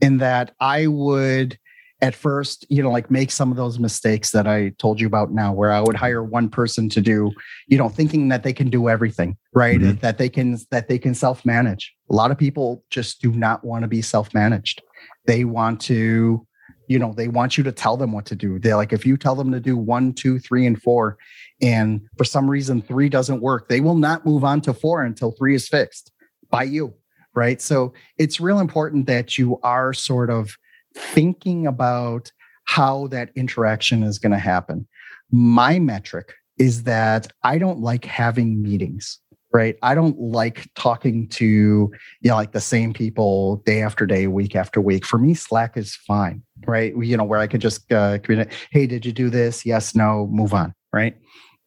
In 0.00 0.18
that 0.18 0.54
I 0.60 0.88
would 0.88 1.58
at 2.02 2.14
first, 2.14 2.66
you 2.68 2.82
know, 2.82 2.90
like 2.90 3.10
make 3.10 3.30
some 3.30 3.50
of 3.50 3.56
those 3.56 3.78
mistakes 3.78 4.32
that 4.32 4.46
I 4.46 4.74
told 4.78 5.00
you 5.00 5.06
about 5.06 5.32
now, 5.32 5.52
where 5.52 5.72
I 5.72 5.80
would 5.80 5.96
hire 5.96 6.22
one 6.22 6.50
person 6.50 6.90
to 6.90 7.00
do, 7.00 7.32
you 7.68 7.78
know, 7.78 7.88
thinking 7.88 8.28
that 8.28 8.42
they 8.42 8.52
can 8.52 8.68
do 8.68 8.88
everything, 8.88 9.36
right? 9.54 9.80
Mm-hmm. 9.80 10.00
That 10.00 10.18
they 10.18 10.28
can 10.28 10.58
that 10.70 10.88
they 10.88 10.98
can 10.98 11.14
self-manage. 11.14 11.94
A 12.10 12.14
lot 12.14 12.30
of 12.30 12.36
people 12.36 12.84
just 12.90 13.22
do 13.22 13.32
not 13.32 13.64
want 13.64 13.82
to 13.82 13.88
be 13.88 14.02
self-managed. 14.02 14.82
They 15.26 15.44
want 15.44 15.80
to, 15.82 16.46
you 16.88 16.98
know, 16.98 17.14
they 17.16 17.28
want 17.28 17.56
you 17.56 17.64
to 17.64 17.72
tell 17.72 17.96
them 17.96 18.12
what 18.12 18.26
to 18.26 18.36
do. 18.36 18.58
They're 18.58 18.76
like, 18.76 18.92
if 18.92 19.06
you 19.06 19.16
tell 19.16 19.34
them 19.34 19.50
to 19.52 19.60
do 19.60 19.76
one, 19.78 20.12
two, 20.12 20.38
three, 20.38 20.66
and 20.66 20.80
four, 20.80 21.16
and 21.60 22.00
for 22.16 22.24
some 22.24 22.50
reason 22.50 22.82
three 22.82 23.08
doesn't 23.08 23.40
work, 23.40 23.68
they 23.68 23.80
will 23.80 23.94
not 23.96 24.26
move 24.26 24.44
on 24.44 24.60
to 24.62 24.74
four 24.74 25.02
until 25.02 25.32
three 25.32 25.54
is 25.54 25.68
fixed 25.68 26.12
by 26.50 26.62
you. 26.62 26.94
Right. 27.34 27.60
So 27.60 27.92
it's 28.18 28.40
real 28.40 28.60
important 28.60 29.06
that 29.06 29.36
you 29.36 29.58
are 29.62 29.92
sort 29.92 30.30
of 30.30 30.56
thinking 30.94 31.66
about 31.66 32.32
how 32.64 33.08
that 33.08 33.30
interaction 33.36 34.02
is 34.02 34.18
going 34.18 34.32
to 34.32 34.38
happen. 34.38 34.88
My 35.30 35.78
metric 35.78 36.32
is 36.58 36.84
that 36.84 37.30
I 37.42 37.58
don't 37.58 37.80
like 37.80 38.06
having 38.06 38.62
meetings 38.62 39.20
right? 39.56 39.76
I 39.82 39.94
don't 39.94 40.18
like 40.20 40.68
talking 40.74 41.28
to, 41.28 41.46
you 41.46 41.90
know, 42.22 42.34
like 42.34 42.52
the 42.52 42.60
same 42.60 42.92
people 42.92 43.62
day 43.64 43.80
after 43.80 44.04
day, 44.04 44.26
week 44.26 44.54
after 44.54 44.82
week. 44.82 45.06
For 45.06 45.16
me, 45.16 45.32
Slack 45.32 45.78
is 45.78 45.96
fine, 45.96 46.42
right? 46.66 46.94
You 46.94 47.16
know, 47.16 47.24
where 47.24 47.40
I 47.40 47.46
could 47.46 47.62
just 47.62 47.90
uh, 47.90 48.18
communicate, 48.18 48.52
hey, 48.70 48.86
did 48.86 49.06
you 49.06 49.12
do 49.12 49.30
this? 49.30 49.64
Yes, 49.64 49.94
no, 49.94 50.28
move 50.30 50.52
on, 50.52 50.74
right? 50.92 51.16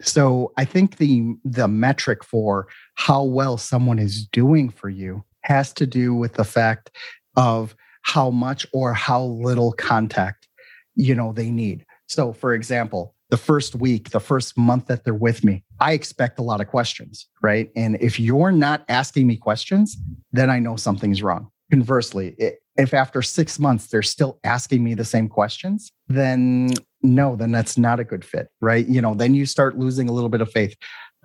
So 0.02 0.54
I 0.58 0.66
think 0.66 0.98
the 0.98 1.36
the 1.44 1.68
metric 1.68 2.24
for 2.24 2.68
how 2.96 3.24
well 3.24 3.58
someone 3.58 4.00
is 4.00 4.26
doing 4.28 4.70
for 4.70 4.90
you 4.90 5.24
has 5.42 5.74
to 5.74 5.86
do 5.86 6.14
with 6.14 6.34
the 6.34 6.44
fact 6.44 6.92
of 7.36 7.76
how 8.04 8.30
much 8.30 8.66
or 8.74 8.94
how 8.94 9.24
little 9.24 9.74
contact 9.74 10.48
you 10.96 11.16
know 11.16 11.34
they 11.34 11.50
need. 11.50 11.86
So 12.08 12.34
for 12.34 12.54
example, 12.54 13.16
the 13.30 13.38
first 13.38 13.76
week, 13.76 14.10
the 14.10 14.20
first 14.20 14.58
month 14.58 14.88
that 14.88 15.04
they're 15.04 15.14
with 15.14 15.44
me, 15.44 15.64
I 15.80 15.94
expect 15.94 16.40
a 16.40 16.44
lot 16.44 16.62
of 16.62 16.68
questions, 16.68 17.28
right? 17.42 17.70
And 17.76 17.98
if 18.02 18.20
you're 18.20 18.52
not 18.52 18.84
asking 18.90 19.28
me 19.28 19.38
questions, 19.38 19.98
then 20.32 20.50
I 20.50 20.60
know 20.60 20.76
something's 20.76 21.22
wrong. 21.22 21.52
Conversely, 21.72 22.36
if 22.78 22.94
after 22.94 23.22
six 23.22 23.60
months 23.60 23.88
they're 23.88 24.02
still 24.02 24.40
asking 24.44 24.84
me 24.84 24.94
the 24.96 25.06
same 25.06 25.28
questions, 25.30 25.92
then 26.08 26.74
no, 27.04 27.36
then 27.36 27.52
that's 27.52 27.78
not 27.78 28.00
a 28.00 28.04
good 28.04 28.26
fit, 28.26 28.50
right? 28.60 28.88
You 28.88 29.02
know, 29.02 29.14
then 29.14 29.36
you 29.36 29.46
start 29.46 29.78
losing 29.78 30.10
a 30.10 30.12
little 30.12 30.30
bit 30.30 30.42
of 30.42 30.52
faith. 30.52 30.76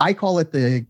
I 0.01 0.13
call 0.13 0.39
it 0.39 0.53
the, 0.53 0.87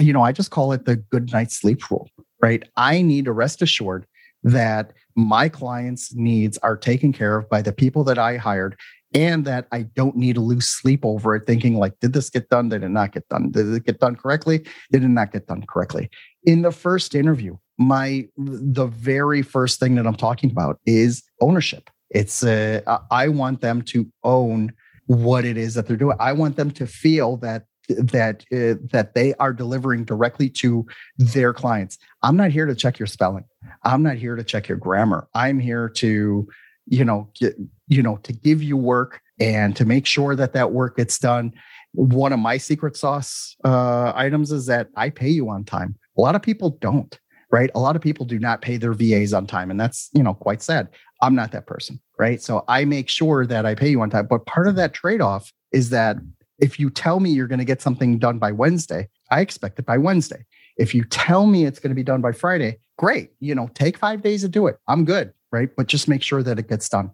you 0.00 0.12
know, 0.12 0.22
I 0.22 0.32
just 0.32 0.50
call 0.50 0.72
it 0.72 0.84
the 0.84 0.96
good 0.96 1.32
night 1.32 1.52
sleep 1.52 1.90
rule, 1.90 2.08
right? 2.40 2.62
I 2.76 3.02
need 3.02 3.26
to 3.26 3.32
rest 3.32 3.62
assured 3.62 4.06
that 4.42 4.92
my 5.14 5.48
clients' 5.48 6.14
needs 6.14 6.58
are 6.58 6.76
taken 6.76 7.12
care 7.12 7.36
of 7.36 7.48
by 7.48 7.62
the 7.62 7.72
people 7.72 8.04
that 8.04 8.18
I 8.18 8.38
hired 8.38 8.76
and 9.14 9.44
that 9.44 9.68
I 9.70 9.82
don't 9.82 10.16
need 10.16 10.36
to 10.36 10.40
lose 10.40 10.68
sleep 10.68 11.04
over 11.04 11.36
it, 11.36 11.46
thinking 11.46 11.76
like, 11.76 11.98
did 12.00 12.14
this 12.14 12.30
get 12.30 12.48
done? 12.48 12.70
Did 12.70 12.82
it 12.82 12.88
not 12.88 13.12
get 13.12 13.28
done? 13.28 13.50
Did 13.50 13.72
it 13.72 13.84
get 13.84 14.00
done 14.00 14.16
correctly? 14.16 14.66
Did 14.90 15.04
it 15.04 15.08
not 15.08 15.32
get 15.32 15.46
done 15.46 15.64
correctly? 15.68 16.08
In 16.44 16.62
the 16.62 16.72
first 16.72 17.14
interview, 17.14 17.56
my 17.82 18.26
the 18.36 18.86
very 18.86 19.42
first 19.42 19.80
thing 19.80 19.94
that 19.96 20.06
I'm 20.06 20.16
talking 20.16 20.50
about 20.50 20.78
is 20.86 21.22
ownership. 21.40 21.90
It's 22.10 22.42
uh, 22.42 22.80
I 23.10 23.28
want 23.28 23.60
them 23.60 23.82
to 23.82 24.06
own 24.22 24.72
what 25.06 25.44
it 25.44 25.56
is 25.56 25.74
that 25.74 25.86
they're 25.86 25.96
doing. 25.96 26.16
I 26.20 26.32
want 26.32 26.56
them 26.56 26.70
to 26.72 26.86
feel 26.86 27.36
that 27.38 27.64
that 27.88 28.44
uh, 28.52 28.78
that 28.92 29.14
they 29.14 29.34
are 29.34 29.52
delivering 29.52 30.04
directly 30.04 30.48
to 30.48 30.86
their 31.18 31.52
clients. 31.52 31.98
I'm 32.22 32.36
not 32.36 32.50
here 32.50 32.66
to 32.66 32.74
check 32.74 32.98
your 32.98 33.06
spelling. 33.06 33.44
I'm 33.82 34.02
not 34.02 34.16
here 34.16 34.36
to 34.36 34.44
check 34.44 34.68
your 34.68 34.78
grammar. 34.78 35.28
I'm 35.34 35.58
here 35.58 35.88
to 35.88 36.48
you 36.86 37.04
know 37.04 37.30
get, 37.34 37.56
you 37.88 38.02
know 38.02 38.16
to 38.18 38.32
give 38.32 38.62
you 38.62 38.76
work 38.76 39.20
and 39.40 39.74
to 39.76 39.84
make 39.84 40.06
sure 40.06 40.36
that 40.36 40.52
that 40.52 40.72
work 40.72 40.96
gets 40.96 41.18
done. 41.18 41.52
One 41.94 42.32
of 42.32 42.38
my 42.38 42.56
secret 42.56 42.96
sauce 42.96 43.56
uh, 43.64 44.12
items 44.14 44.52
is 44.52 44.66
that 44.66 44.88
I 44.96 45.10
pay 45.10 45.28
you 45.28 45.50
on 45.50 45.64
time. 45.64 45.96
A 46.16 46.20
lot 46.20 46.34
of 46.34 46.42
people 46.42 46.70
don't 46.80 47.18
right? 47.52 47.70
A 47.74 47.80
lot 47.80 47.94
of 47.94 48.02
people 48.02 48.24
do 48.24 48.38
not 48.38 48.62
pay 48.62 48.78
their 48.78 48.94
VAs 48.94 49.32
on 49.32 49.46
time, 49.46 49.70
and 49.70 49.78
that's 49.78 50.10
you 50.14 50.22
know 50.22 50.34
quite 50.34 50.62
sad. 50.62 50.88
I'm 51.20 51.36
not 51.36 51.52
that 51.52 51.66
person, 51.66 52.00
right? 52.18 52.42
So 52.42 52.64
I 52.66 52.84
make 52.84 53.08
sure 53.08 53.46
that 53.46 53.64
I 53.64 53.76
pay 53.76 53.90
you 53.90 54.00
on 54.00 54.10
time. 54.10 54.26
But 54.26 54.46
part 54.46 54.66
of 54.66 54.74
that 54.76 54.94
trade 54.94 55.20
off 55.20 55.52
is 55.70 55.90
that 55.90 56.16
if 56.58 56.80
you 56.80 56.90
tell 56.90 57.20
me 57.20 57.30
you're 57.30 57.46
going 57.46 57.60
to 57.60 57.64
get 57.64 57.80
something 57.80 58.18
done 58.18 58.38
by 58.38 58.50
Wednesday, 58.50 59.08
I 59.30 59.40
expect 59.40 59.78
it 59.78 59.86
by 59.86 59.98
Wednesday. 59.98 60.44
If 60.78 60.94
you 60.94 61.04
tell 61.04 61.46
me 61.46 61.64
it's 61.64 61.78
going 61.78 61.90
to 61.90 61.94
be 61.94 62.02
done 62.02 62.22
by 62.22 62.32
Friday, 62.32 62.78
great. 62.96 63.30
You 63.40 63.54
know, 63.54 63.68
take 63.74 63.98
five 63.98 64.22
days 64.22 64.40
to 64.42 64.48
do 64.48 64.66
it. 64.66 64.78
I'm 64.88 65.04
good, 65.04 65.32
right? 65.52 65.68
But 65.76 65.86
just 65.86 66.08
make 66.08 66.22
sure 66.22 66.42
that 66.42 66.58
it 66.58 66.68
gets 66.68 66.88
done. 66.88 67.10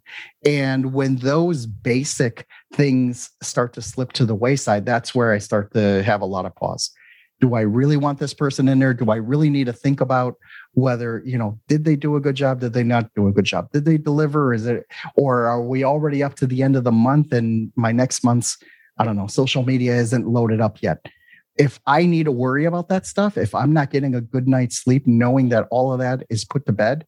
And 0.46 0.92
when 0.94 1.16
those 1.16 1.66
basic 1.66 2.46
things 2.72 3.30
start 3.42 3.72
to 3.74 3.82
slip 3.82 4.12
to 4.12 4.24
the 4.24 4.34
wayside, 4.34 4.86
that's 4.86 5.14
where 5.14 5.32
I 5.32 5.38
start 5.38 5.72
to 5.74 6.02
have 6.04 6.20
a 6.20 6.26
lot 6.26 6.46
of 6.46 6.54
pause 6.54 6.90
do 7.40 7.54
I 7.54 7.60
really 7.60 7.96
want 7.96 8.18
this 8.18 8.34
person 8.34 8.68
in 8.68 8.78
there? 8.78 8.92
Do 8.92 9.10
I 9.10 9.16
really 9.16 9.50
need 9.50 9.66
to 9.66 9.72
think 9.72 10.00
about 10.00 10.36
whether, 10.72 11.22
you 11.24 11.38
know, 11.38 11.58
did 11.68 11.84
they 11.84 11.96
do 11.96 12.16
a 12.16 12.20
good 12.20 12.34
job? 12.34 12.60
Did 12.60 12.72
they 12.72 12.82
not 12.82 13.12
do 13.14 13.28
a 13.28 13.32
good 13.32 13.44
job? 13.44 13.70
Did 13.72 13.84
they 13.84 13.96
deliver? 13.96 14.52
Is 14.52 14.66
it, 14.66 14.86
or 15.14 15.46
are 15.46 15.62
we 15.62 15.84
already 15.84 16.22
up 16.22 16.34
to 16.36 16.46
the 16.46 16.62
end 16.62 16.76
of 16.76 16.84
the 16.84 16.92
month 16.92 17.32
and 17.32 17.72
my 17.76 17.92
next 17.92 18.24
month's, 18.24 18.58
I 18.98 19.04
don't 19.04 19.16
know, 19.16 19.28
social 19.28 19.62
media 19.62 19.94
isn't 19.96 20.26
loaded 20.26 20.60
up 20.60 20.82
yet? 20.82 21.06
If 21.56 21.80
I 21.86 22.06
need 22.06 22.24
to 22.24 22.32
worry 22.32 22.64
about 22.64 22.88
that 22.88 23.06
stuff, 23.06 23.36
if 23.36 23.54
I'm 23.54 23.72
not 23.72 23.90
getting 23.90 24.14
a 24.14 24.20
good 24.20 24.48
night's 24.48 24.78
sleep, 24.78 25.06
knowing 25.06 25.48
that 25.48 25.66
all 25.70 25.92
of 25.92 25.98
that 25.98 26.24
is 26.30 26.44
put 26.44 26.66
to 26.66 26.72
bed, 26.72 27.04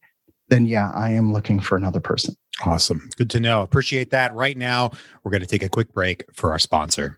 then 0.49 0.65
yeah, 0.65 0.91
I 0.93 1.11
am 1.11 1.31
looking 1.31 1.61
for 1.61 1.77
another 1.77 2.01
person. 2.01 2.35
Awesome. 2.65 3.09
Good 3.15 3.29
to 3.31 3.39
know. 3.39 3.61
Appreciate 3.61 4.11
that. 4.11 4.33
Right 4.35 4.57
now, 4.57 4.91
we're 5.23 5.31
going 5.31 5.41
to 5.41 5.47
take 5.47 5.63
a 5.63 5.69
quick 5.69 5.93
break 5.93 6.25
for 6.33 6.51
our 6.51 6.59
sponsor. 6.59 7.17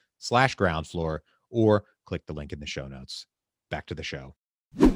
slash 0.21 0.55
Groundfloor 0.55 1.19
or 1.49 1.83
click 2.05 2.25
the 2.25 2.33
link 2.33 2.53
in 2.53 2.59
the 2.59 2.65
show 2.65 2.87
notes. 2.87 3.25
Back 3.69 3.87
to 3.87 3.95
the 3.95 4.03
show. 4.03 4.35
All 4.79 4.91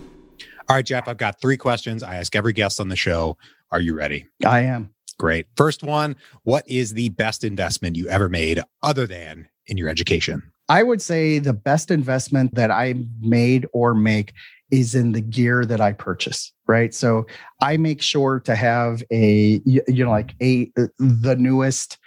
right, 0.69 0.85
Jeff, 0.85 1.07
I've 1.07 1.17
got 1.17 1.41
three 1.41 1.57
questions. 1.57 2.03
I 2.03 2.15
ask 2.15 2.35
every 2.35 2.53
guest 2.53 2.79
on 2.79 2.87
the 2.87 2.95
show. 2.95 3.37
Are 3.71 3.81
you 3.81 3.95
ready? 3.95 4.27
I 4.45 4.61
am. 4.61 4.91
Great. 5.17 5.47
First 5.55 5.83
one 5.83 6.15
What 6.43 6.67
is 6.67 6.93
the 6.93 7.09
best 7.09 7.43
investment 7.43 7.95
you 7.95 8.07
ever 8.07 8.29
made 8.29 8.61
other 8.83 9.07
than 9.07 9.47
in 9.67 9.77
your 9.77 9.89
education? 9.89 10.41
I 10.67 10.83
would 10.83 11.01
say 11.01 11.39
the 11.39 11.53
best 11.53 11.91
investment 11.91 12.55
that 12.55 12.71
I 12.71 12.95
made 13.21 13.67
or 13.71 13.93
make 13.93 14.33
is 14.71 14.95
in 14.95 15.11
the 15.11 15.21
gear 15.21 15.63
that 15.63 15.79
I 15.79 15.93
purchase, 15.93 16.51
right? 16.67 16.93
So 16.93 17.27
I 17.61 17.77
make 17.77 18.01
sure 18.01 18.39
to 18.41 18.55
have 18.55 19.03
a, 19.11 19.61
you 19.63 19.83
know, 19.87 20.09
like 20.09 20.33
a, 20.41 20.71
uh, 20.77 20.87
the 20.97 21.35
newest 21.35 21.99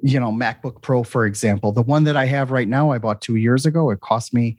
you 0.00 0.18
know, 0.18 0.30
MacBook 0.32 0.80
Pro, 0.82 1.02
for 1.02 1.26
example, 1.26 1.72
the 1.72 1.82
one 1.82 2.04
that 2.04 2.16
I 2.16 2.24
have 2.26 2.50
right 2.50 2.68
now, 2.68 2.90
I 2.90 2.98
bought 2.98 3.20
two 3.20 3.36
years 3.36 3.66
ago. 3.66 3.90
It 3.90 4.00
cost 4.00 4.32
me 4.32 4.56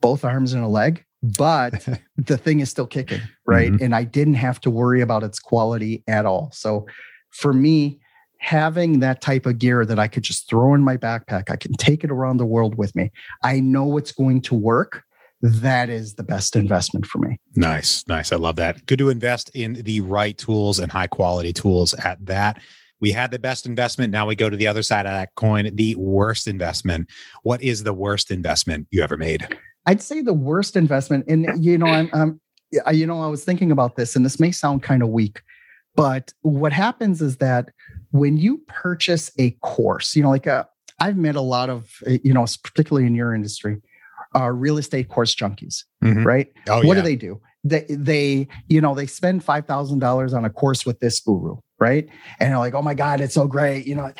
both 0.00 0.24
arms 0.24 0.52
and 0.52 0.62
a 0.62 0.68
leg, 0.68 1.04
but 1.22 1.86
the 2.16 2.38
thing 2.38 2.60
is 2.60 2.70
still 2.70 2.86
kicking, 2.86 3.20
right? 3.46 3.72
Mm-hmm. 3.72 3.84
And 3.84 3.94
I 3.94 4.04
didn't 4.04 4.34
have 4.34 4.60
to 4.62 4.70
worry 4.70 5.00
about 5.00 5.24
its 5.24 5.38
quality 5.38 6.04
at 6.06 6.26
all. 6.26 6.50
So 6.52 6.86
for 7.30 7.52
me, 7.52 8.00
having 8.38 9.00
that 9.00 9.20
type 9.20 9.46
of 9.46 9.58
gear 9.58 9.84
that 9.84 9.98
I 9.98 10.06
could 10.06 10.22
just 10.22 10.48
throw 10.48 10.74
in 10.74 10.82
my 10.82 10.96
backpack, 10.96 11.50
I 11.50 11.56
can 11.56 11.72
take 11.74 12.04
it 12.04 12.10
around 12.10 12.36
the 12.36 12.46
world 12.46 12.76
with 12.76 12.94
me. 12.94 13.10
I 13.42 13.60
know 13.60 13.96
it's 13.96 14.12
going 14.12 14.42
to 14.42 14.54
work. 14.54 15.02
That 15.42 15.88
is 15.88 16.14
the 16.14 16.22
best 16.22 16.56
investment 16.56 17.06
for 17.06 17.18
me. 17.18 17.38
Nice. 17.54 18.06
Nice. 18.08 18.32
I 18.32 18.36
love 18.36 18.56
that. 18.56 18.86
Good 18.86 18.98
to 18.98 19.08
invest 19.08 19.50
in 19.54 19.74
the 19.74 20.00
right 20.00 20.36
tools 20.36 20.78
and 20.78 20.90
high 20.90 21.06
quality 21.06 21.52
tools 21.52 21.94
at 21.94 22.24
that 22.26 22.60
we 23.00 23.12
had 23.12 23.30
the 23.30 23.38
best 23.38 23.66
investment. 23.66 24.12
Now 24.12 24.26
we 24.26 24.34
go 24.34 24.50
to 24.50 24.56
the 24.56 24.66
other 24.66 24.82
side 24.82 25.06
of 25.06 25.12
that 25.12 25.34
coin, 25.34 25.70
the 25.74 25.94
worst 25.96 26.46
investment. 26.46 27.08
What 27.42 27.62
is 27.62 27.84
the 27.84 27.94
worst 27.94 28.30
investment 28.30 28.86
you 28.90 29.02
ever 29.02 29.16
made? 29.16 29.56
I'd 29.86 30.02
say 30.02 30.20
the 30.20 30.34
worst 30.34 30.76
investment, 30.76 31.24
and 31.28 31.64
you 31.64 31.78
know, 31.78 31.86
I'm, 31.86 32.10
I'm 32.12 32.40
you 32.92 33.06
know, 33.06 33.22
I 33.22 33.28
was 33.28 33.44
thinking 33.44 33.72
about 33.72 33.96
this, 33.96 34.14
and 34.14 34.24
this 34.24 34.38
may 34.38 34.52
sound 34.52 34.82
kind 34.82 35.02
of 35.02 35.08
weak, 35.08 35.42
but 35.94 36.32
what 36.42 36.72
happens 36.72 37.22
is 37.22 37.38
that 37.38 37.70
when 38.10 38.36
you 38.36 38.58
purchase 38.68 39.30
a 39.38 39.50
course, 39.62 40.14
you 40.14 40.22
know, 40.22 40.30
like 40.30 40.46
a, 40.46 40.52
uh, 40.52 40.64
I've 41.00 41.16
met 41.16 41.36
a 41.36 41.40
lot 41.40 41.70
of, 41.70 41.90
uh, 42.06 42.18
you 42.24 42.32
know, 42.32 42.44
particularly 42.62 43.06
in 43.06 43.14
your 43.14 43.34
industry, 43.34 43.80
are 44.34 44.52
real 44.52 44.78
estate 44.78 45.08
course 45.08 45.34
junkies, 45.34 45.84
mm-hmm. 46.02 46.24
right? 46.24 46.48
Oh, 46.68 46.76
what 46.86 46.96
yeah. 46.96 47.02
do 47.02 47.02
they 47.02 47.16
do? 47.16 47.40
They, 47.64 47.84
they, 47.88 48.48
you 48.68 48.80
know, 48.80 48.94
they 48.94 49.06
spend 49.06 49.44
five 49.44 49.66
thousand 49.66 50.00
dollars 50.00 50.34
on 50.34 50.44
a 50.44 50.50
course 50.50 50.84
with 50.84 51.00
this 51.00 51.20
guru, 51.20 51.56
right? 51.78 52.08
And 52.40 52.56
like, 52.58 52.74
oh 52.74 52.82
my 52.82 52.94
God, 52.94 53.20
it's 53.20 53.34
so 53.34 53.46
great. 53.46 53.86
You 53.86 53.94
know, 53.94 54.12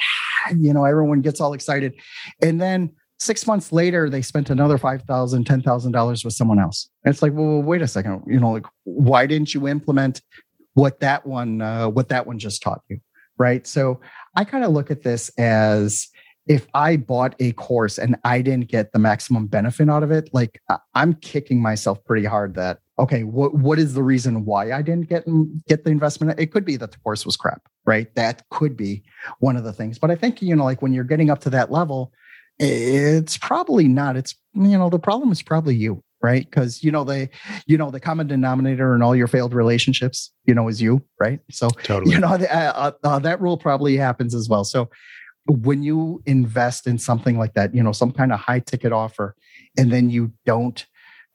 you 0.56 0.72
know, 0.72 0.84
everyone 0.84 1.20
gets 1.20 1.40
all 1.40 1.52
excited. 1.52 1.94
And 2.42 2.60
then 2.60 2.90
six 3.18 3.46
months 3.46 3.72
later, 3.72 4.08
they 4.08 4.22
spent 4.22 4.50
another 4.50 4.78
$5,000, 4.78 5.04
$10,000 5.44 6.24
with 6.24 6.34
someone 6.34 6.58
else. 6.58 6.88
And 7.04 7.12
it's 7.12 7.22
like, 7.22 7.32
well, 7.34 7.62
wait 7.62 7.82
a 7.82 7.88
second, 7.88 8.22
you 8.26 8.38
know, 8.38 8.52
like, 8.52 8.66
why 8.84 9.26
didn't 9.26 9.54
you 9.54 9.66
implement 9.68 10.22
what 10.74 11.00
that 11.00 11.26
one, 11.26 11.60
uh, 11.60 11.88
what 11.88 12.08
that 12.10 12.26
one 12.26 12.38
just 12.38 12.62
taught 12.62 12.82
you? 12.88 13.00
Right. 13.36 13.66
So 13.66 14.00
I 14.36 14.44
kind 14.44 14.64
of 14.64 14.70
look 14.70 14.90
at 14.90 15.02
this 15.02 15.30
as, 15.38 16.08
if 16.48 16.66
I 16.72 16.96
bought 16.96 17.34
a 17.40 17.52
course 17.52 17.98
and 17.98 18.16
I 18.24 18.40
didn't 18.40 18.68
get 18.68 18.92
the 18.92 18.98
maximum 18.98 19.48
benefit 19.48 19.90
out 19.90 20.02
of 20.02 20.10
it, 20.10 20.30
like 20.32 20.60
I'm 20.94 21.12
kicking 21.14 21.60
myself 21.60 22.02
pretty 22.04 22.24
hard 22.24 22.54
that 22.54 22.78
okay, 22.98 23.22
what 23.22 23.54
what 23.54 23.78
is 23.78 23.94
the 23.94 24.02
reason 24.02 24.44
why 24.44 24.72
I 24.72 24.82
didn't 24.82 25.08
get 25.08 25.24
get 25.66 25.84
the 25.84 25.90
investment? 25.90 26.38
It 26.38 26.46
could 26.52 26.64
be 26.64 26.76
that 26.76 26.92
the 26.92 26.98
course 26.98 27.24
was 27.24 27.36
crap, 27.36 27.62
right? 27.86 28.12
That 28.14 28.48
could 28.50 28.76
be 28.76 29.02
one 29.38 29.56
of 29.56 29.64
the 29.64 29.72
things. 29.72 29.98
But 29.98 30.10
I 30.10 30.16
think 30.16 30.42
you 30.42 30.54
know, 30.56 30.64
like 30.64 30.82
when 30.82 30.92
you're 30.92 31.04
getting 31.04 31.30
up 31.30 31.40
to 31.42 31.50
that 31.50 31.70
level, 31.70 32.12
it's 32.58 33.38
probably 33.38 33.88
not. 33.88 34.16
It's 34.16 34.34
you 34.54 34.78
know, 34.78 34.90
the 34.90 34.98
problem 34.98 35.30
is 35.30 35.42
probably 35.42 35.76
you, 35.76 36.02
right? 36.22 36.44
Because 36.44 36.82
you 36.82 36.90
know 36.90 37.04
the 37.04 37.28
you 37.66 37.78
know, 37.78 37.90
the 37.90 38.00
common 38.00 38.26
denominator 38.26 38.94
in 38.94 39.02
all 39.02 39.14
your 39.14 39.28
failed 39.28 39.54
relationships, 39.54 40.32
you 40.44 40.54
know, 40.54 40.68
is 40.68 40.82
you, 40.82 41.02
right? 41.20 41.40
So 41.50 41.68
totally. 41.84 42.12
you 42.12 42.20
know 42.20 42.28
uh, 42.28 42.36
uh, 42.50 42.92
uh, 43.04 43.18
that 43.20 43.40
rule 43.40 43.56
probably 43.56 43.96
happens 43.96 44.34
as 44.34 44.48
well. 44.48 44.64
So 44.64 44.90
when 45.46 45.82
you 45.82 46.22
invest 46.26 46.86
in 46.86 46.98
something 46.98 47.38
like 47.38 47.54
that, 47.54 47.74
you 47.74 47.82
know, 47.82 47.92
some 47.92 48.12
kind 48.12 48.32
of 48.32 48.40
high 48.40 48.60
ticket 48.60 48.92
offer, 48.92 49.34
and 49.78 49.92
then 49.92 50.10
you 50.10 50.32
don't 50.44 50.84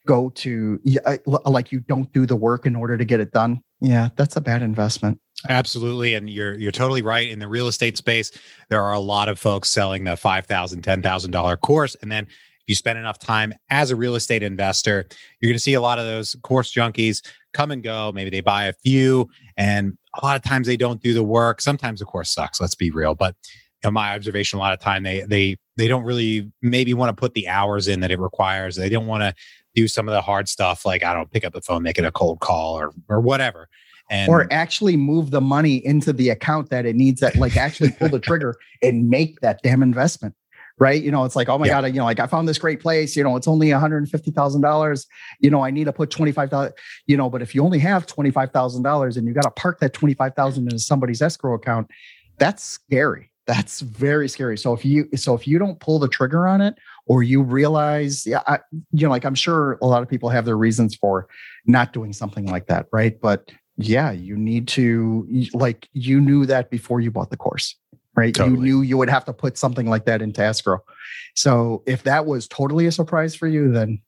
go 0.05 0.29
to 0.29 0.79
like 1.25 1.71
you 1.71 1.79
don't 1.81 2.11
do 2.13 2.25
the 2.25 2.35
work 2.35 2.65
in 2.65 2.75
order 2.75 2.97
to 2.97 3.05
get 3.05 3.19
it 3.19 3.31
done. 3.31 3.61
Yeah 3.81 4.09
that's 4.15 4.35
a 4.35 4.41
bad 4.41 4.61
investment. 4.61 5.19
Absolutely 5.49 6.13
and 6.13 6.29
you're 6.29 6.55
you're 6.55 6.71
totally 6.71 7.01
right. 7.01 7.29
In 7.29 7.39
the 7.39 7.47
real 7.47 7.67
estate 7.67 7.97
space 7.97 8.31
there 8.69 8.81
are 8.81 8.93
a 8.93 8.99
lot 8.99 9.29
of 9.29 9.39
folks 9.39 9.69
selling 9.69 10.03
the 10.03 10.11
$5000 10.11 10.81
$10000 10.81 11.59
course 11.61 11.95
and 12.01 12.11
then 12.11 12.25
if 12.25 12.69
you 12.69 12.75
spend 12.75 12.97
enough 12.97 13.19
time 13.19 13.53
as 13.69 13.91
a 13.91 13.95
real 13.95 14.15
estate 14.15 14.43
investor 14.43 15.05
you're 15.39 15.49
going 15.49 15.55
to 15.55 15.59
see 15.63 15.73
a 15.73 15.81
lot 15.81 15.99
of 15.99 16.05
those 16.05 16.35
course 16.43 16.73
junkies 16.73 17.25
come 17.53 17.71
and 17.71 17.83
go. 17.83 18.11
Maybe 18.13 18.29
they 18.29 18.41
buy 18.41 18.65
a 18.65 18.73
few 18.73 19.29
and 19.57 19.97
a 20.21 20.25
lot 20.25 20.35
of 20.35 20.43
times 20.43 20.67
they 20.67 20.77
don't 20.77 21.01
do 21.01 21.13
the 21.13 21.23
work. 21.23 21.61
Sometimes 21.61 21.99
the 21.99 22.05
course 22.05 22.29
sucks 22.29 22.59
let's 22.59 22.75
be 22.75 22.91
real 22.91 23.15
but 23.15 23.35
in 23.83 23.93
my 23.93 24.15
observation 24.15 24.57
a 24.57 24.61
lot 24.61 24.73
of 24.73 24.79
time 24.79 25.03
they 25.03 25.21
they 25.23 25.57
they 25.75 25.87
don't 25.87 26.03
really 26.03 26.51
maybe 26.61 26.93
want 26.93 27.09
to 27.09 27.19
put 27.19 27.33
the 27.33 27.47
hours 27.47 27.87
in 27.87 28.01
that 28.01 28.11
it 28.11 28.19
requires. 28.19 28.75
They 28.75 28.89
don't 28.89 29.07
want 29.07 29.21
to 29.21 29.33
do 29.75 29.87
some 29.87 30.07
of 30.07 30.13
the 30.13 30.21
hard 30.21 30.47
stuff 30.47 30.85
like 30.85 31.03
I 31.03 31.13
don't 31.13 31.31
pick 31.31 31.43
up 31.43 31.53
the 31.53 31.61
phone, 31.61 31.83
make 31.83 31.97
it 31.97 32.05
a 32.05 32.11
cold 32.11 32.39
call 32.39 32.79
or 32.79 32.91
or 33.09 33.19
whatever. 33.19 33.69
And 34.09 34.29
or 34.29 34.51
actually 34.51 34.97
move 34.97 35.31
the 35.31 35.41
money 35.41 35.83
into 35.85 36.11
the 36.11 36.29
account 36.29 36.69
that 36.69 36.85
it 36.85 36.95
needs 36.95 37.21
that 37.21 37.35
like 37.37 37.55
actually 37.55 37.91
pull 37.91 38.09
the 38.09 38.19
trigger 38.19 38.55
and 38.81 39.09
make 39.09 39.39
that 39.41 39.61
damn 39.63 39.81
investment 39.81 40.35
right? 40.79 41.01
You 41.01 41.11
know, 41.11 41.23
it's 41.23 41.35
like, 41.35 41.49
oh 41.49 41.57
my 41.57 41.67
yeah. 41.67 41.81
God, 41.81 41.87
you 41.87 41.99
know, 41.99 42.05
like 42.05 42.19
I 42.19 42.27
found 42.27 42.47
this 42.47 42.57
great 42.57 42.81
place, 42.81 43.15
you 43.15 43.23
know, 43.23 43.35
it's 43.35 43.47
only 43.47 43.67
$150,000. 43.67 45.05
You 45.39 45.49
know, 45.49 45.63
I 45.63 45.71
need 45.71 45.85
to 45.85 45.93
put 45.93 46.09
25,000, 46.09 46.73
you 47.05 47.17
know, 47.17 47.29
but 47.29 47.41
if 47.41 47.53
you 47.53 47.63
only 47.63 47.79
have 47.79 48.07
$25,000 48.07 49.17
and 49.17 49.27
you 49.27 49.33
got 49.33 49.43
to 49.43 49.51
park 49.51 49.79
that 49.79 49.93
25,000 49.93 50.71
in 50.71 50.79
somebody's 50.79 51.21
escrow 51.21 51.53
account, 51.53 51.89
that's 52.37 52.63
scary. 52.63 53.29
That's 53.45 53.81
very 53.81 54.29
scary. 54.29 54.57
So 54.57 54.73
if 54.73 54.85
you, 54.85 55.09
so 55.15 55.33
if 55.33 55.47
you 55.47 55.59
don't 55.59 55.79
pull 55.79 55.99
the 55.99 56.07
trigger 56.07 56.47
on 56.47 56.61
it 56.61 56.75
or 57.05 57.23
you 57.23 57.41
realize, 57.41 58.25
yeah, 58.25 58.41
I, 58.47 58.59
you 58.91 59.05
know, 59.05 59.09
like 59.09 59.25
I'm 59.25 59.35
sure 59.35 59.77
a 59.81 59.85
lot 59.85 60.01
of 60.01 60.09
people 60.09 60.29
have 60.29 60.45
their 60.45 60.57
reasons 60.57 60.95
for 60.95 61.27
not 61.65 61.91
doing 61.91 62.13
something 62.13 62.45
like 62.45 62.67
that, 62.67 62.87
right? 62.93 63.19
But 63.19 63.51
yeah, 63.77 64.11
you 64.11 64.37
need 64.37 64.67
to 64.69 65.27
like 65.53 65.89
you 65.93 66.21
knew 66.21 66.45
that 66.45 66.69
before 66.69 67.01
you 67.01 67.11
bought 67.11 67.31
the 67.31 67.37
course, 67.37 67.75
right? 68.15 68.33
Totally. 68.33 68.55
You 68.55 68.63
knew 68.63 68.81
you 68.81 68.97
would 68.97 69.09
have 69.09 69.25
to 69.25 69.33
put 69.33 69.57
something 69.57 69.89
like 69.89 70.05
that 70.05 70.21
into 70.21 70.41
escrow. 70.41 70.83
So 71.35 71.83
if 71.85 72.03
that 72.03 72.25
was 72.25 72.47
totally 72.47 72.85
a 72.85 72.91
surprise 72.91 73.35
for 73.35 73.47
you, 73.47 73.71
then 73.71 73.99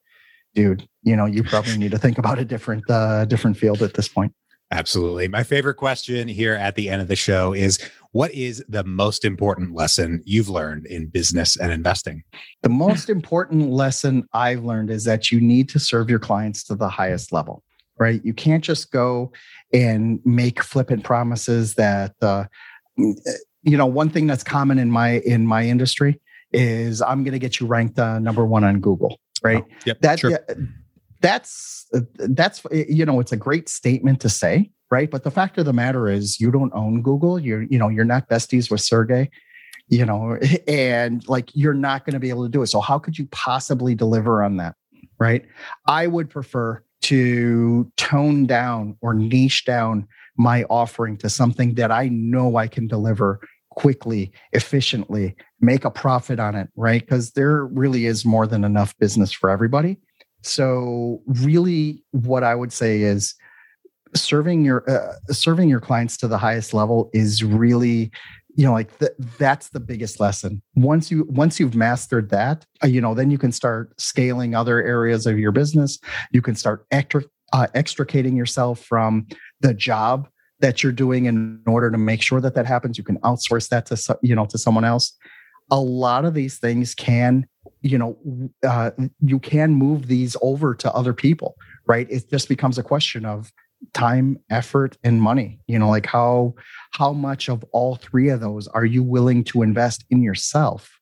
dude, 0.53 0.87
you 1.03 1.15
know, 1.15 1.25
you 1.25 1.43
probably 1.43 1.77
need 1.77 1.91
to 1.91 1.97
think 1.97 2.17
about 2.17 2.39
a 2.39 2.45
different 2.45 2.89
uh 2.89 3.25
different 3.25 3.57
field 3.57 3.81
at 3.81 3.95
this 3.95 4.07
point. 4.07 4.33
Absolutely. 4.71 5.27
My 5.27 5.43
favorite 5.43 5.75
question 5.75 6.27
here 6.27 6.55
at 6.55 6.75
the 6.75 6.89
end 6.89 7.01
of 7.01 7.07
the 7.07 7.15
show 7.15 7.53
is 7.53 7.79
what 8.11 8.33
is 8.33 8.63
the 8.67 8.83
most 8.83 9.23
important 9.23 9.75
lesson 9.75 10.23
you've 10.25 10.49
learned 10.49 10.87
in 10.87 11.07
business 11.07 11.55
and 11.55 11.71
investing? 11.71 12.23
The 12.63 12.69
most 12.69 13.09
important 13.09 13.69
lesson 13.69 14.27
I've 14.33 14.63
learned 14.63 14.89
is 14.89 15.03
that 15.03 15.31
you 15.31 15.39
need 15.39 15.69
to 15.69 15.79
serve 15.79 16.09
your 16.09 16.19
clients 16.19 16.63
to 16.65 16.75
the 16.75 16.89
highest 16.89 17.31
level, 17.31 17.61
right? 17.99 18.21
You 18.23 18.33
can't 18.33 18.63
just 18.63 18.91
go 18.91 19.31
and 19.71 20.19
make 20.25 20.63
flippant 20.63 21.03
promises 21.03 21.75
that, 21.75 22.15
uh, 22.21 22.45
you 22.97 23.77
know, 23.77 23.85
one 23.85 24.09
thing 24.09 24.25
that's 24.25 24.43
common 24.43 24.79
in 24.79 24.89
my 24.89 25.19
in 25.19 25.45
my 25.45 25.63
industry 25.63 26.19
is 26.53 27.01
I'm 27.01 27.23
going 27.23 27.33
to 27.33 27.39
get 27.39 27.59
you 27.59 27.67
ranked 27.67 27.99
uh, 27.99 28.17
number 28.17 28.45
one 28.45 28.63
on 28.63 28.79
Google, 28.79 29.19
right? 29.43 29.63
Oh, 29.63 29.75
yep, 29.85 29.99
that 30.01 30.19
sure 30.19 30.39
that's 31.25 31.85
uh, 31.93 32.01
that's 32.15 32.65
uh, 32.65 32.83
you 32.87 33.05
know 33.05 33.19
it's 33.19 33.31
a 33.31 33.37
great 33.37 33.67
statement 33.69 34.19
to 34.21 34.29
say 34.29 34.71
right? 34.91 35.09
But 35.09 35.23
the 35.23 35.31
fact 35.31 35.57
of 35.57 35.65
the 35.65 35.73
matter 35.73 36.07
is 36.07 36.39
you 36.39 36.51
don't 36.51 36.71
own 36.75 37.01
google. 37.01 37.39
You're 37.39 37.63
you 37.63 37.79
know 37.79 37.89
you're 37.89 38.05
not 38.05 38.29
besties 38.29 38.69
with 38.69 38.81
sergey 38.81 39.29
you 39.87 40.05
know 40.05 40.37
and 40.67 41.27
like 41.27 41.49
you're 41.53 41.73
not 41.73 42.05
going 42.05 42.13
to 42.13 42.19
be 42.19 42.29
able 42.29 42.43
to 42.43 42.49
do 42.49 42.61
it. 42.61 42.67
So 42.67 42.81
how 42.81 42.99
could 42.99 43.17
you 43.17 43.27
possibly 43.31 43.95
deliver 43.95 44.43
on 44.43 44.57
that 44.57 44.75
right? 45.19 45.45
I 45.87 46.07
would 46.07 46.29
prefer 46.29 46.83
to 47.01 47.91
tone 47.97 48.45
down 48.45 48.97
or 49.01 49.13
niche 49.13 49.65
down 49.65 50.07
my 50.37 50.63
offering 50.69 51.15
to 51.15 51.29
something 51.29 51.75
that 51.75 51.91
i 51.91 52.09
know 52.09 52.57
i 52.57 52.67
can 52.67 52.87
deliver 52.87 53.39
quickly 53.69 54.31
efficiently 54.53 55.35
make 55.61 55.85
a 55.85 55.91
profit 55.91 56.39
on 56.39 56.55
it 56.55 56.69
right? 56.75 57.01
Because 57.01 57.31
there 57.31 57.65
really 57.65 58.05
is 58.05 58.25
more 58.25 58.47
than 58.47 58.63
enough 58.63 58.97
business 58.97 59.31
for 59.31 59.49
everybody 59.49 59.97
so 60.45 61.21
really 61.25 62.03
what 62.11 62.43
I 62.43 62.55
would 62.55 62.71
say 62.71 63.01
is 63.01 63.35
serving 64.15 64.63
your 64.63 64.89
uh, 64.89 65.33
serving 65.33 65.69
your 65.69 65.79
clients 65.79 66.17
to 66.17 66.27
the 66.27 66.37
highest 66.37 66.73
level 66.73 67.09
is 67.13 67.43
really 67.43 68.11
you 68.55 68.65
know 68.65 68.71
like 68.71 68.97
th- 68.99 69.11
that's 69.37 69.69
the 69.69 69.79
biggest 69.79 70.19
lesson. 70.19 70.61
Once 70.75 71.11
you 71.11 71.25
once 71.29 71.59
you've 71.59 71.75
mastered 71.75 72.29
that 72.29 72.65
uh, 72.83 72.87
you 72.87 73.01
know 73.01 73.13
then 73.13 73.31
you 73.31 73.37
can 73.37 73.51
start 73.51 73.99
scaling 73.99 74.55
other 74.55 74.83
areas 74.83 75.25
of 75.25 75.39
your 75.39 75.51
business. 75.51 75.99
You 76.31 76.41
can 76.41 76.55
start 76.55 76.85
extra, 76.91 77.23
uh, 77.53 77.67
extricating 77.73 78.35
yourself 78.35 78.79
from 78.79 79.27
the 79.61 79.73
job 79.73 80.27
that 80.59 80.83
you're 80.83 80.91
doing 80.91 81.25
in 81.25 81.61
order 81.67 81.91
to 81.91 81.97
make 81.97 82.21
sure 82.21 82.39
that 82.39 82.55
that 82.55 82.65
happens. 82.65 82.97
You 82.97 83.03
can 83.03 83.17
outsource 83.19 83.69
that 83.69 83.87
to 83.87 84.17
you 84.21 84.35
know 84.35 84.45
to 84.45 84.57
someone 84.57 84.85
else. 84.85 85.11
A 85.71 85.79
lot 85.79 86.25
of 86.25 86.35
these 86.35 86.59
things 86.59 86.93
can 86.93 87.47
you 87.85 87.97
know 87.97 88.17
uh, 88.67 88.91
you 89.21 89.39
can 89.39 89.73
move 89.73 90.07
these 90.07 90.35
over 90.41 90.73
to 90.75 90.91
other 90.93 91.13
people 91.13 91.55
right? 91.87 92.07
It 92.09 92.31
just 92.31 92.49
becomes 92.49 92.79
a 92.79 92.83
question 92.83 93.25
of 93.25 93.51
time 93.93 94.39
effort 94.49 94.97
and 95.03 95.21
money 95.21 95.59
you 95.67 95.77
know 95.77 95.89
like 95.89 96.07
how 96.07 96.55
how 96.91 97.11
much 97.13 97.49
of 97.49 97.63
all 97.71 97.97
three 97.97 98.29
of 98.29 98.39
those 98.39 98.67
are 98.69 98.85
you 98.85 99.03
willing 99.03 99.43
to 99.43 99.61
invest 99.61 100.05
in 100.09 100.23
yourself 100.23 100.95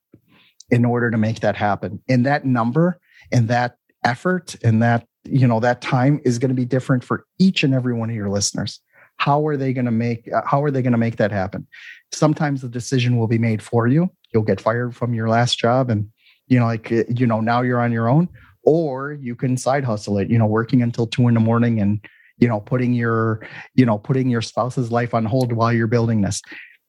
in 0.74 0.86
order 0.86 1.12
to 1.12 1.18
make 1.18 1.42
that 1.42 1.56
happen? 1.56 2.02
And 2.10 2.26
that 2.26 2.46
number 2.46 2.98
and 3.32 3.48
that 3.48 3.78
effort 4.04 4.56
and 4.64 4.82
that 4.82 5.08
you 5.24 5.48
know 5.48 5.60
that 5.60 5.82
time 5.82 6.20
is 6.26 6.40
going 6.40 6.50
to 6.50 6.56
be 6.56 6.66
different 6.66 7.04
for 7.04 7.26
each 7.40 7.64
and 7.64 7.74
every 7.74 7.94
one 7.94 8.10
of 8.10 8.16
your 8.16 8.30
listeners. 8.30 8.80
How 9.18 9.46
are 9.48 9.56
they 9.56 9.72
going 9.72 9.86
to 9.86 9.92
make 9.92 10.28
uh, 10.34 10.42
how 10.46 10.64
are 10.64 10.72
they 10.72 10.82
going 10.82 10.94
to 10.94 10.98
make 10.98 11.18
that 11.18 11.32
happen? 11.32 11.68
Sometimes 12.12 12.62
the 12.62 12.70
decision 12.70 13.18
will 13.18 13.28
be 13.28 13.38
made 13.38 13.62
for 13.62 13.88
you. 13.88 14.10
You'll 14.34 14.44
get 14.44 14.60
fired 14.60 14.96
from 14.96 15.14
your 15.14 15.30
last 15.30 15.60
job 15.60 15.90
and 15.90 16.10
you 16.48 16.60
know, 16.60 16.66
like, 16.66 16.92
eh, 16.92 17.04
you 17.10 17.28
know, 17.28 17.40
now 17.40 17.62
you're 17.62 17.82
on 17.82 17.92
your 17.92 18.10
own, 18.10 18.30
or 18.64 19.14
you 19.14 19.36
can 19.36 19.58
side 19.58 19.84
hustle 19.84 20.18
it, 20.18 20.30
you 20.30 20.38
know, 20.38 20.46
working 20.46 20.82
until 20.82 21.08
two 21.08 21.28
in 21.28 21.34
the 21.34 21.40
morning 21.40 21.80
and, 21.80 22.04
you 22.38 22.48
know, 22.48 22.60
putting 22.60 22.94
your, 22.94 23.46
you 23.76 23.86
know, 23.86 23.98
putting 23.98 24.30
your 24.30 24.42
spouse's 24.42 24.92
life 24.92 25.14
on 25.14 25.26
hold 25.26 25.54
while 25.54 25.72
you're 25.72 25.88
building 25.88 26.22
this. 26.22 26.42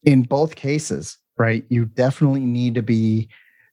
In 0.05 0.22
both 0.22 0.55
cases, 0.55 1.18
right, 1.38 1.64
you 1.68 1.84
definitely 1.84 2.44
need 2.44 2.74
to 2.74 2.82
be 2.82 3.28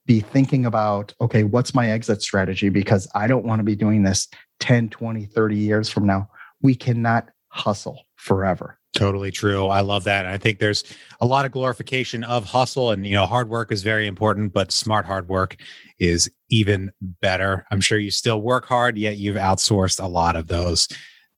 be 0.07 0.19
thinking 0.19 0.65
about 0.65 1.13
okay 1.21 1.43
what's 1.43 1.75
my 1.75 1.91
exit 1.91 2.23
strategy? 2.23 2.69
Because 2.69 3.07
i 3.13 3.27
don't 3.27 3.45
want 3.45 3.59
to 3.59 3.63
be 3.63 3.75
doing 3.75 4.01
this 4.01 4.27
10 4.59 4.89
20 4.89 5.25
30 5.25 5.55
years 5.55 5.89
from 5.89 6.07
now. 6.07 6.27
We 6.61 6.73
cannot 6.73 7.29
hustle 7.49 8.03
forever 8.15 8.79
Totally 8.93 9.31
true. 9.31 9.67
I 9.67 9.81
love 9.81 10.03
that. 10.03 10.25
I 10.25 10.37
think 10.37 10.59
there's 10.59 10.83
a 11.21 11.25
lot 11.25 11.45
of 11.45 11.53
glorification 11.53 12.25
of 12.25 12.43
hustle 12.43 12.91
and 12.91 13.07
you 13.07 13.13
know 13.15 13.25
hard 13.25 13.47
work 13.47 13.71
is 13.71 13.83
very 13.83 14.05
important, 14.05 14.51
but 14.51 14.71
smart 14.71 15.05
hard 15.05 15.29
work 15.29 15.55
is 15.97 16.29
even 16.49 16.91
better. 17.01 17.65
I'm 17.71 17.79
sure 17.79 17.97
you 17.97 18.11
still 18.11 18.41
work 18.41 18.65
hard 18.65 18.97
yet 18.97 19.15
you've 19.17 19.37
outsourced 19.37 20.03
a 20.03 20.07
lot 20.07 20.35
of 20.35 20.47
those 20.47 20.89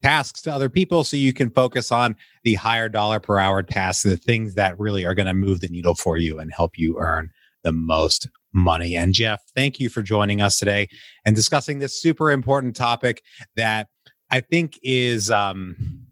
tasks 0.01 0.41
to 0.41 0.51
other 0.53 0.67
people 0.67 1.03
so 1.03 1.15
you 1.15 1.31
can 1.31 1.51
focus 1.51 1.91
on 1.91 2.15
the 2.43 2.55
higher 2.55 2.89
dollar 2.89 3.19
per 3.19 3.37
hour 3.37 3.61
tasks, 3.61 4.01
the 4.03 4.17
things 4.17 4.55
that 4.55 4.77
really 4.79 5.05
are 5.05 5.13
going 5.13 5.27
to 5.27 5.33
move 5.33 5.61
the 5.61 5.67
needle 5.69 5.93
for 5.95 6.17
you 6.17 6.39
and 6.39 6.51
help 6.53 6.77
you 6.77 6.97
earn 6.99 7.29
the 7.63 7.71
most 7.71 8.27
money. 8.51 8.95
And 8.95 9.13
Jeff, 9.13 9.41
thank 9.55 9.79
you 9.79 9.89
for 9.89 10.01
joining 10.01 10.41
us 10.41 10.57
today 10.57 10.89
and 11.23 11.35
discussing 11.35 11.77
this 11.79 12.01
super 12.01 12.31
important 12.31 12.75
topic 12.75 13.21
that 13.55 13.89
I 14.31 14.41
think 14.41 14.79
is 14.81 15.29
um 15.29 16.02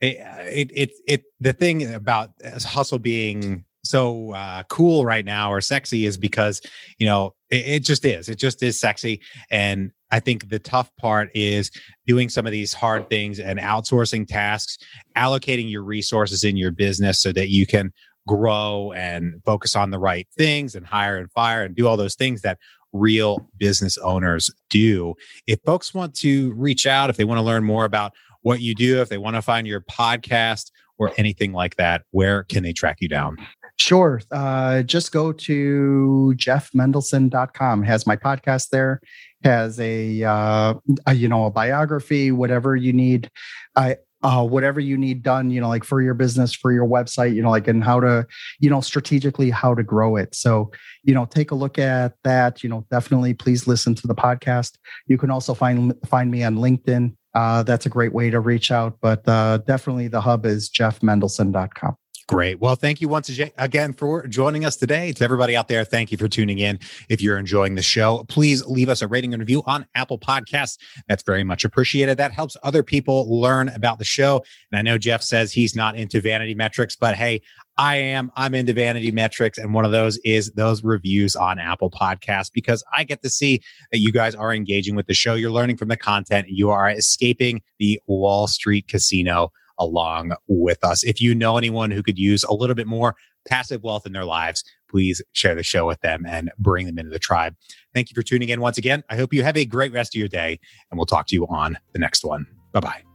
it, 0.00 0.70
it, 0.72 0.92
it, 1.06 1.22
the 1.40 1.52
thing 1.52 1.92
about 1.92 2.30
hustle 2.64 2.98
being 2.98 3.64
so 3.82 4.32
uh, 4.32 4.62
cool 4.64 5.04
right 5.04 5.24
now 5.24 5.50
or 5.52 5.60
sexy 5.60 6.06
is 6.06 6.16
because 6.16 6.60
you 6.98 7.06
know 7.06 7.34
it, 7.50 7.66
it, 7.66 7.78
just 7.80 8.04
is 8.04 8.28
it 8.28 8.36
just 8.36 8.62
is 8.62 8.78
sexy 8.78 9.20
and 9.50 9.90
i 10.10 10.20
think 10.20 10.48
the 10.48 10.58
tough 10.58 10.94
part 10.96 11.30
is 11.34 11.70
doing 12.06 12.28
some 12.28 12.46
of 12.46 12.52
these 12.52 12.74
hard 12.74 13.08
things 13.08 13.40
and 13.40 13.58
outsourcing 13.58 14.26
tasks 14.26 14.78
allocating 15.16 15.70
your 15.70 15.82
resources 15.82 16.44
in 16.44 16.56
your 16.56 16.70
business 16.70 17.20
so 17.20 17.32
that 17.32 17.48
you 17.48 17.66
can 17.66 17.92
grow 18.26 18.92
and 18.94 19.42
focus 19.44 19.74
on 19.74 19.90
the 19.90 19.98
right 19.98 20.28
things 20.36 20.74
and 20.74 20.86
hire 20.86 21.16
and 21.16 21.30
fire 21.32 21.64
and 21.64 21.74
do 21.74 21.88
all 21.88 21.96
those 21.96 22.14
things 22.14 22.42
that 22.42 22.58
real 22.92 23.48
business 23.56 23.96
owners 23.98 24.50
do. 24.68 25.14
If 25.46 25.60
folks 25.64 25.94
want 25.94 26.14
to 26.16 26.52
reach 26.54 26.86
out, 26.86 27.10
if 27.10 27.16
they 27.16 27.24
want 27.24 27.38
to 27.38 27.42
learn 27.44 27.64
more 27.64 27.84
about 27.84 28.12
what 28.42 28.60
you 28.60 28.74
do, 28.74 29.00
if 29.00 29.08
they 29.08 29.18
want 29.18 29.36
to 29.36 29.42
find 29.42 29.66
your 29.66 29.80
podcast 29.80 30.70
or 30.98 31.12
anything 31.16 31.52
like 31.52 31.76
that, 31.76 32.02
where 32.10 32.44
can 32.44 32.62
they 32.62 32.72
track 32.72 32.98
you 33.00 33.08
down? 33.08 33.38
Sure. 33.78 34.20
Uh, 34.30 34.82
just 34.82 35.10
go 35.10 35.32
to 35.32 36.34
jeffmendelson.com. 36.36 37.82
Has 37.82 38.06
my 38.06 38.16
podcast 38.16 38.68
there. 38.68 39.00
Has 39.42 39.80
a, 39.80 40.22
uh, 40.22 40.74
a 41.06 41.14
you 41.14 41.28
know 41.28 41.46
a 41.46 41.50
biography, 41.50 42.30
whatever 42.30 42.76
you 42.76 42.92
need. 42.92 43.30
I 43.74 43.96
uh, 44.22 44.46
whatever 44.46 44.80
you 44.80 44.98
need 44.98 45.22
done, 45.22 45.50
you 45.50 45.60
know, 45.60 45.68
like 45.68 45.84
for 45.84 46.02
your 46.02 46.14
business, 46.14 46.54
for 46.54 46.72
your 46.72 46.86
website, 46.86 47.34
you 47.34 47.42
know, 47.42 47.50
like 47.50 47.68
and 47.68 47.82
how 47.82 48.00
to, 48.00 48.26
you 48.58 48.68
know, 48.68 48.80
strategically 48.80 49.50
how 49.50 49.74
to 49.74 49.82
grow 49.82 50.16
it. 50.16 50.34
So, 50.34 50.70
you 51.02 51.14
know, 51.14 51.24
take 51.24 51.50
a 51.50 51.54
look 51.54 51.78
at 51.78 52.14
that. 52.24 52.62
You 52.62 52.68
know, 52.68 52.86
definitely 52.90 53.34
please 53.34 53.66
listen 53.66 53.94
to 53.94 54.06
the 54.06 54.14
podcast. 54.14 54.76
You 55.06 55.16
can 55.16 55.30
also 55.30 55.54
find 55.54 55.94
find 56.06 56.30
me 56.30 56.42
on 56.42 56.56
LinkedIn. 56.56 57.16
Uh, 57.34 57.62
that's 57.62 57.86
a 57.86 57.88
great 57.88 58.12
way 58.12 58.30
to 58.30 58.40
reach 58.40 58.70
out, 58.70 58.98
but 59.00 59.26
uh, 59.28 59.58
definitely 59.58 60.08
the 60.08 60.20
hub 60.20 60.44
is 60.44 60.68
jeffmendelson.com. 60.68 61.96
Great. 62.30 62.60
Well, 62.60 62.76
thank 62.76 63.00
you 63.00 63.08
once 63.08 63.28
again 63.58 63.92
for 63.92 64.24
joining 64.28 64.64
us 64.64 64.76
today. 64.76 65.10
To 65.14 65.24
everybody 65.24 65.56
out 65.56 65.66
there, 65.66 65.84
thank 65.84 66.12
you 66.12 66.16
for 66.16 66.28
tuning 66.28 66.60
in. 66.60 66.78
If 67.08 67.20
you're 67.20 67.36
enjoying 67.36 67.74
the 67.74 67.82
show, 67.82 68.24
please 68.28 68.64
leave 68.66 68.88
us 68.88 69.02
a 69.02 69.08
rating 69.08 69.34
and 69.34 69.40
review 69.40 69.64
on 69.66 69.84
Apple 69.96 70.16
Podcasts. 70.16 70.78
That's 71.08 71.24
very 71.24 71.42
much 71.42 71.64
appreciated. 71.64 72.18
That 72.18 72.30
helps 72.30 72.56
other 72.62 72.84
people 72.84 73.40
learn 73.40 73.68
about 73.70 73.98
the 73.98 74.04
show. 74.04 74.44
And 74.70 74.78
I 74.78 74.82
know 74.82 74.96
Jeff 74.96 75.24
says 75.24 75.52
he's 75.52 75.74
not 75.74 75.96
into 75.96 76.20
vanity 76.20 76.54
metrics, 76.54 76.94
but 76.94 77.16
hey, 77.16 77.42
I 77.76 77.96
am. 77.96 78.30
I'm 78.36 78.54
into 78.54 78.74
vanity 78.74 79.10
metrics. 79.10 79.58
And 79.58 79.74
one 79.74 79.84
of 79.84 79.90
those 79.90 80.16
is 80.18 80.52
those 80.52 80.84
reviews 80.84 81.34
on 81.34 81.58
Apple 81.58 81.90
Podcasts 81.90 82.52
because 82.54 82.84
I 82.96 83.02
get 83.02 83.24
to 83.24 83.28
see 83.28 83.60
that 83.90 83.98
you 83.98 84.12
guys 84.12 84.36
are 84.36 84.54
engaging 84.54 84.94
with 84.94 85.08
the 85.08 85.14
show. 85.14 85.34
You're 85.34 85.50
learning 85.50 85.78
from 85.78 85.88
the 85.88 85.96
content. 85.96 86.46
You 86.48 86.70
are 86.70 86.88
escaping 86.90 87.60
the 87.80 88.00
Wall 88.06 88.46
Street 88.46 88.86
casino 88.86 89.50
along 89.80 90.32
with 90.46 90.84
us. 90.84 91.02
If 91.02 91.20
you 91.20 91.34
know 91.34 91.58
anyone 91.58 91.90
who 91.90 92.02
could 92.02 92.18
use 92.18 92.44
a 92.44 92.52
little 92.52 92.76
bit 92.76 92.86
more 92.86 93.16
passive 93.48 93.82
wealth 93.82 94.06
in 94.06 94.12
their 94.12 94.24
lives, 94.24 94.62
please 94.88 95.22
share 95.32 95.54
the 95.54 95.62
show 95.62 95.86
with 95.86 96.00
them 96.00 96.24
and 96.26 96.50
bring 96.58 96.86
them 96.86 96.98
into 96.98 97.10
the 97.10 97.18
tribe. 97.18 97.54
Thank 97.94 98.10
you 98.10 98.14
for 98.14 98.22
tuning 98.22 98.50
in 98.50 98.60
once 98.60 98.78
again. 98.78 99.02
I 99.08 99.16
hope 99.16 99.32
you 99.32 99.42
have 99.42 99.56
a 99.56 99.64
great 99.64 99.92
rest 99.92 100.14
of 100.14 100.18
your 100.18 100.28
day, 100.28 100.60
and 100.90 100.98
we'll 100.98 101.06
talk 101.06 101.26
to 101.28 101.34
you 101.34 101.46
on 101.46 101.78
the 101.92 101.98
next 101.98 102.24
one. 102.24 102.46
Bye 102.72 102.80
bye. 102.80 103.09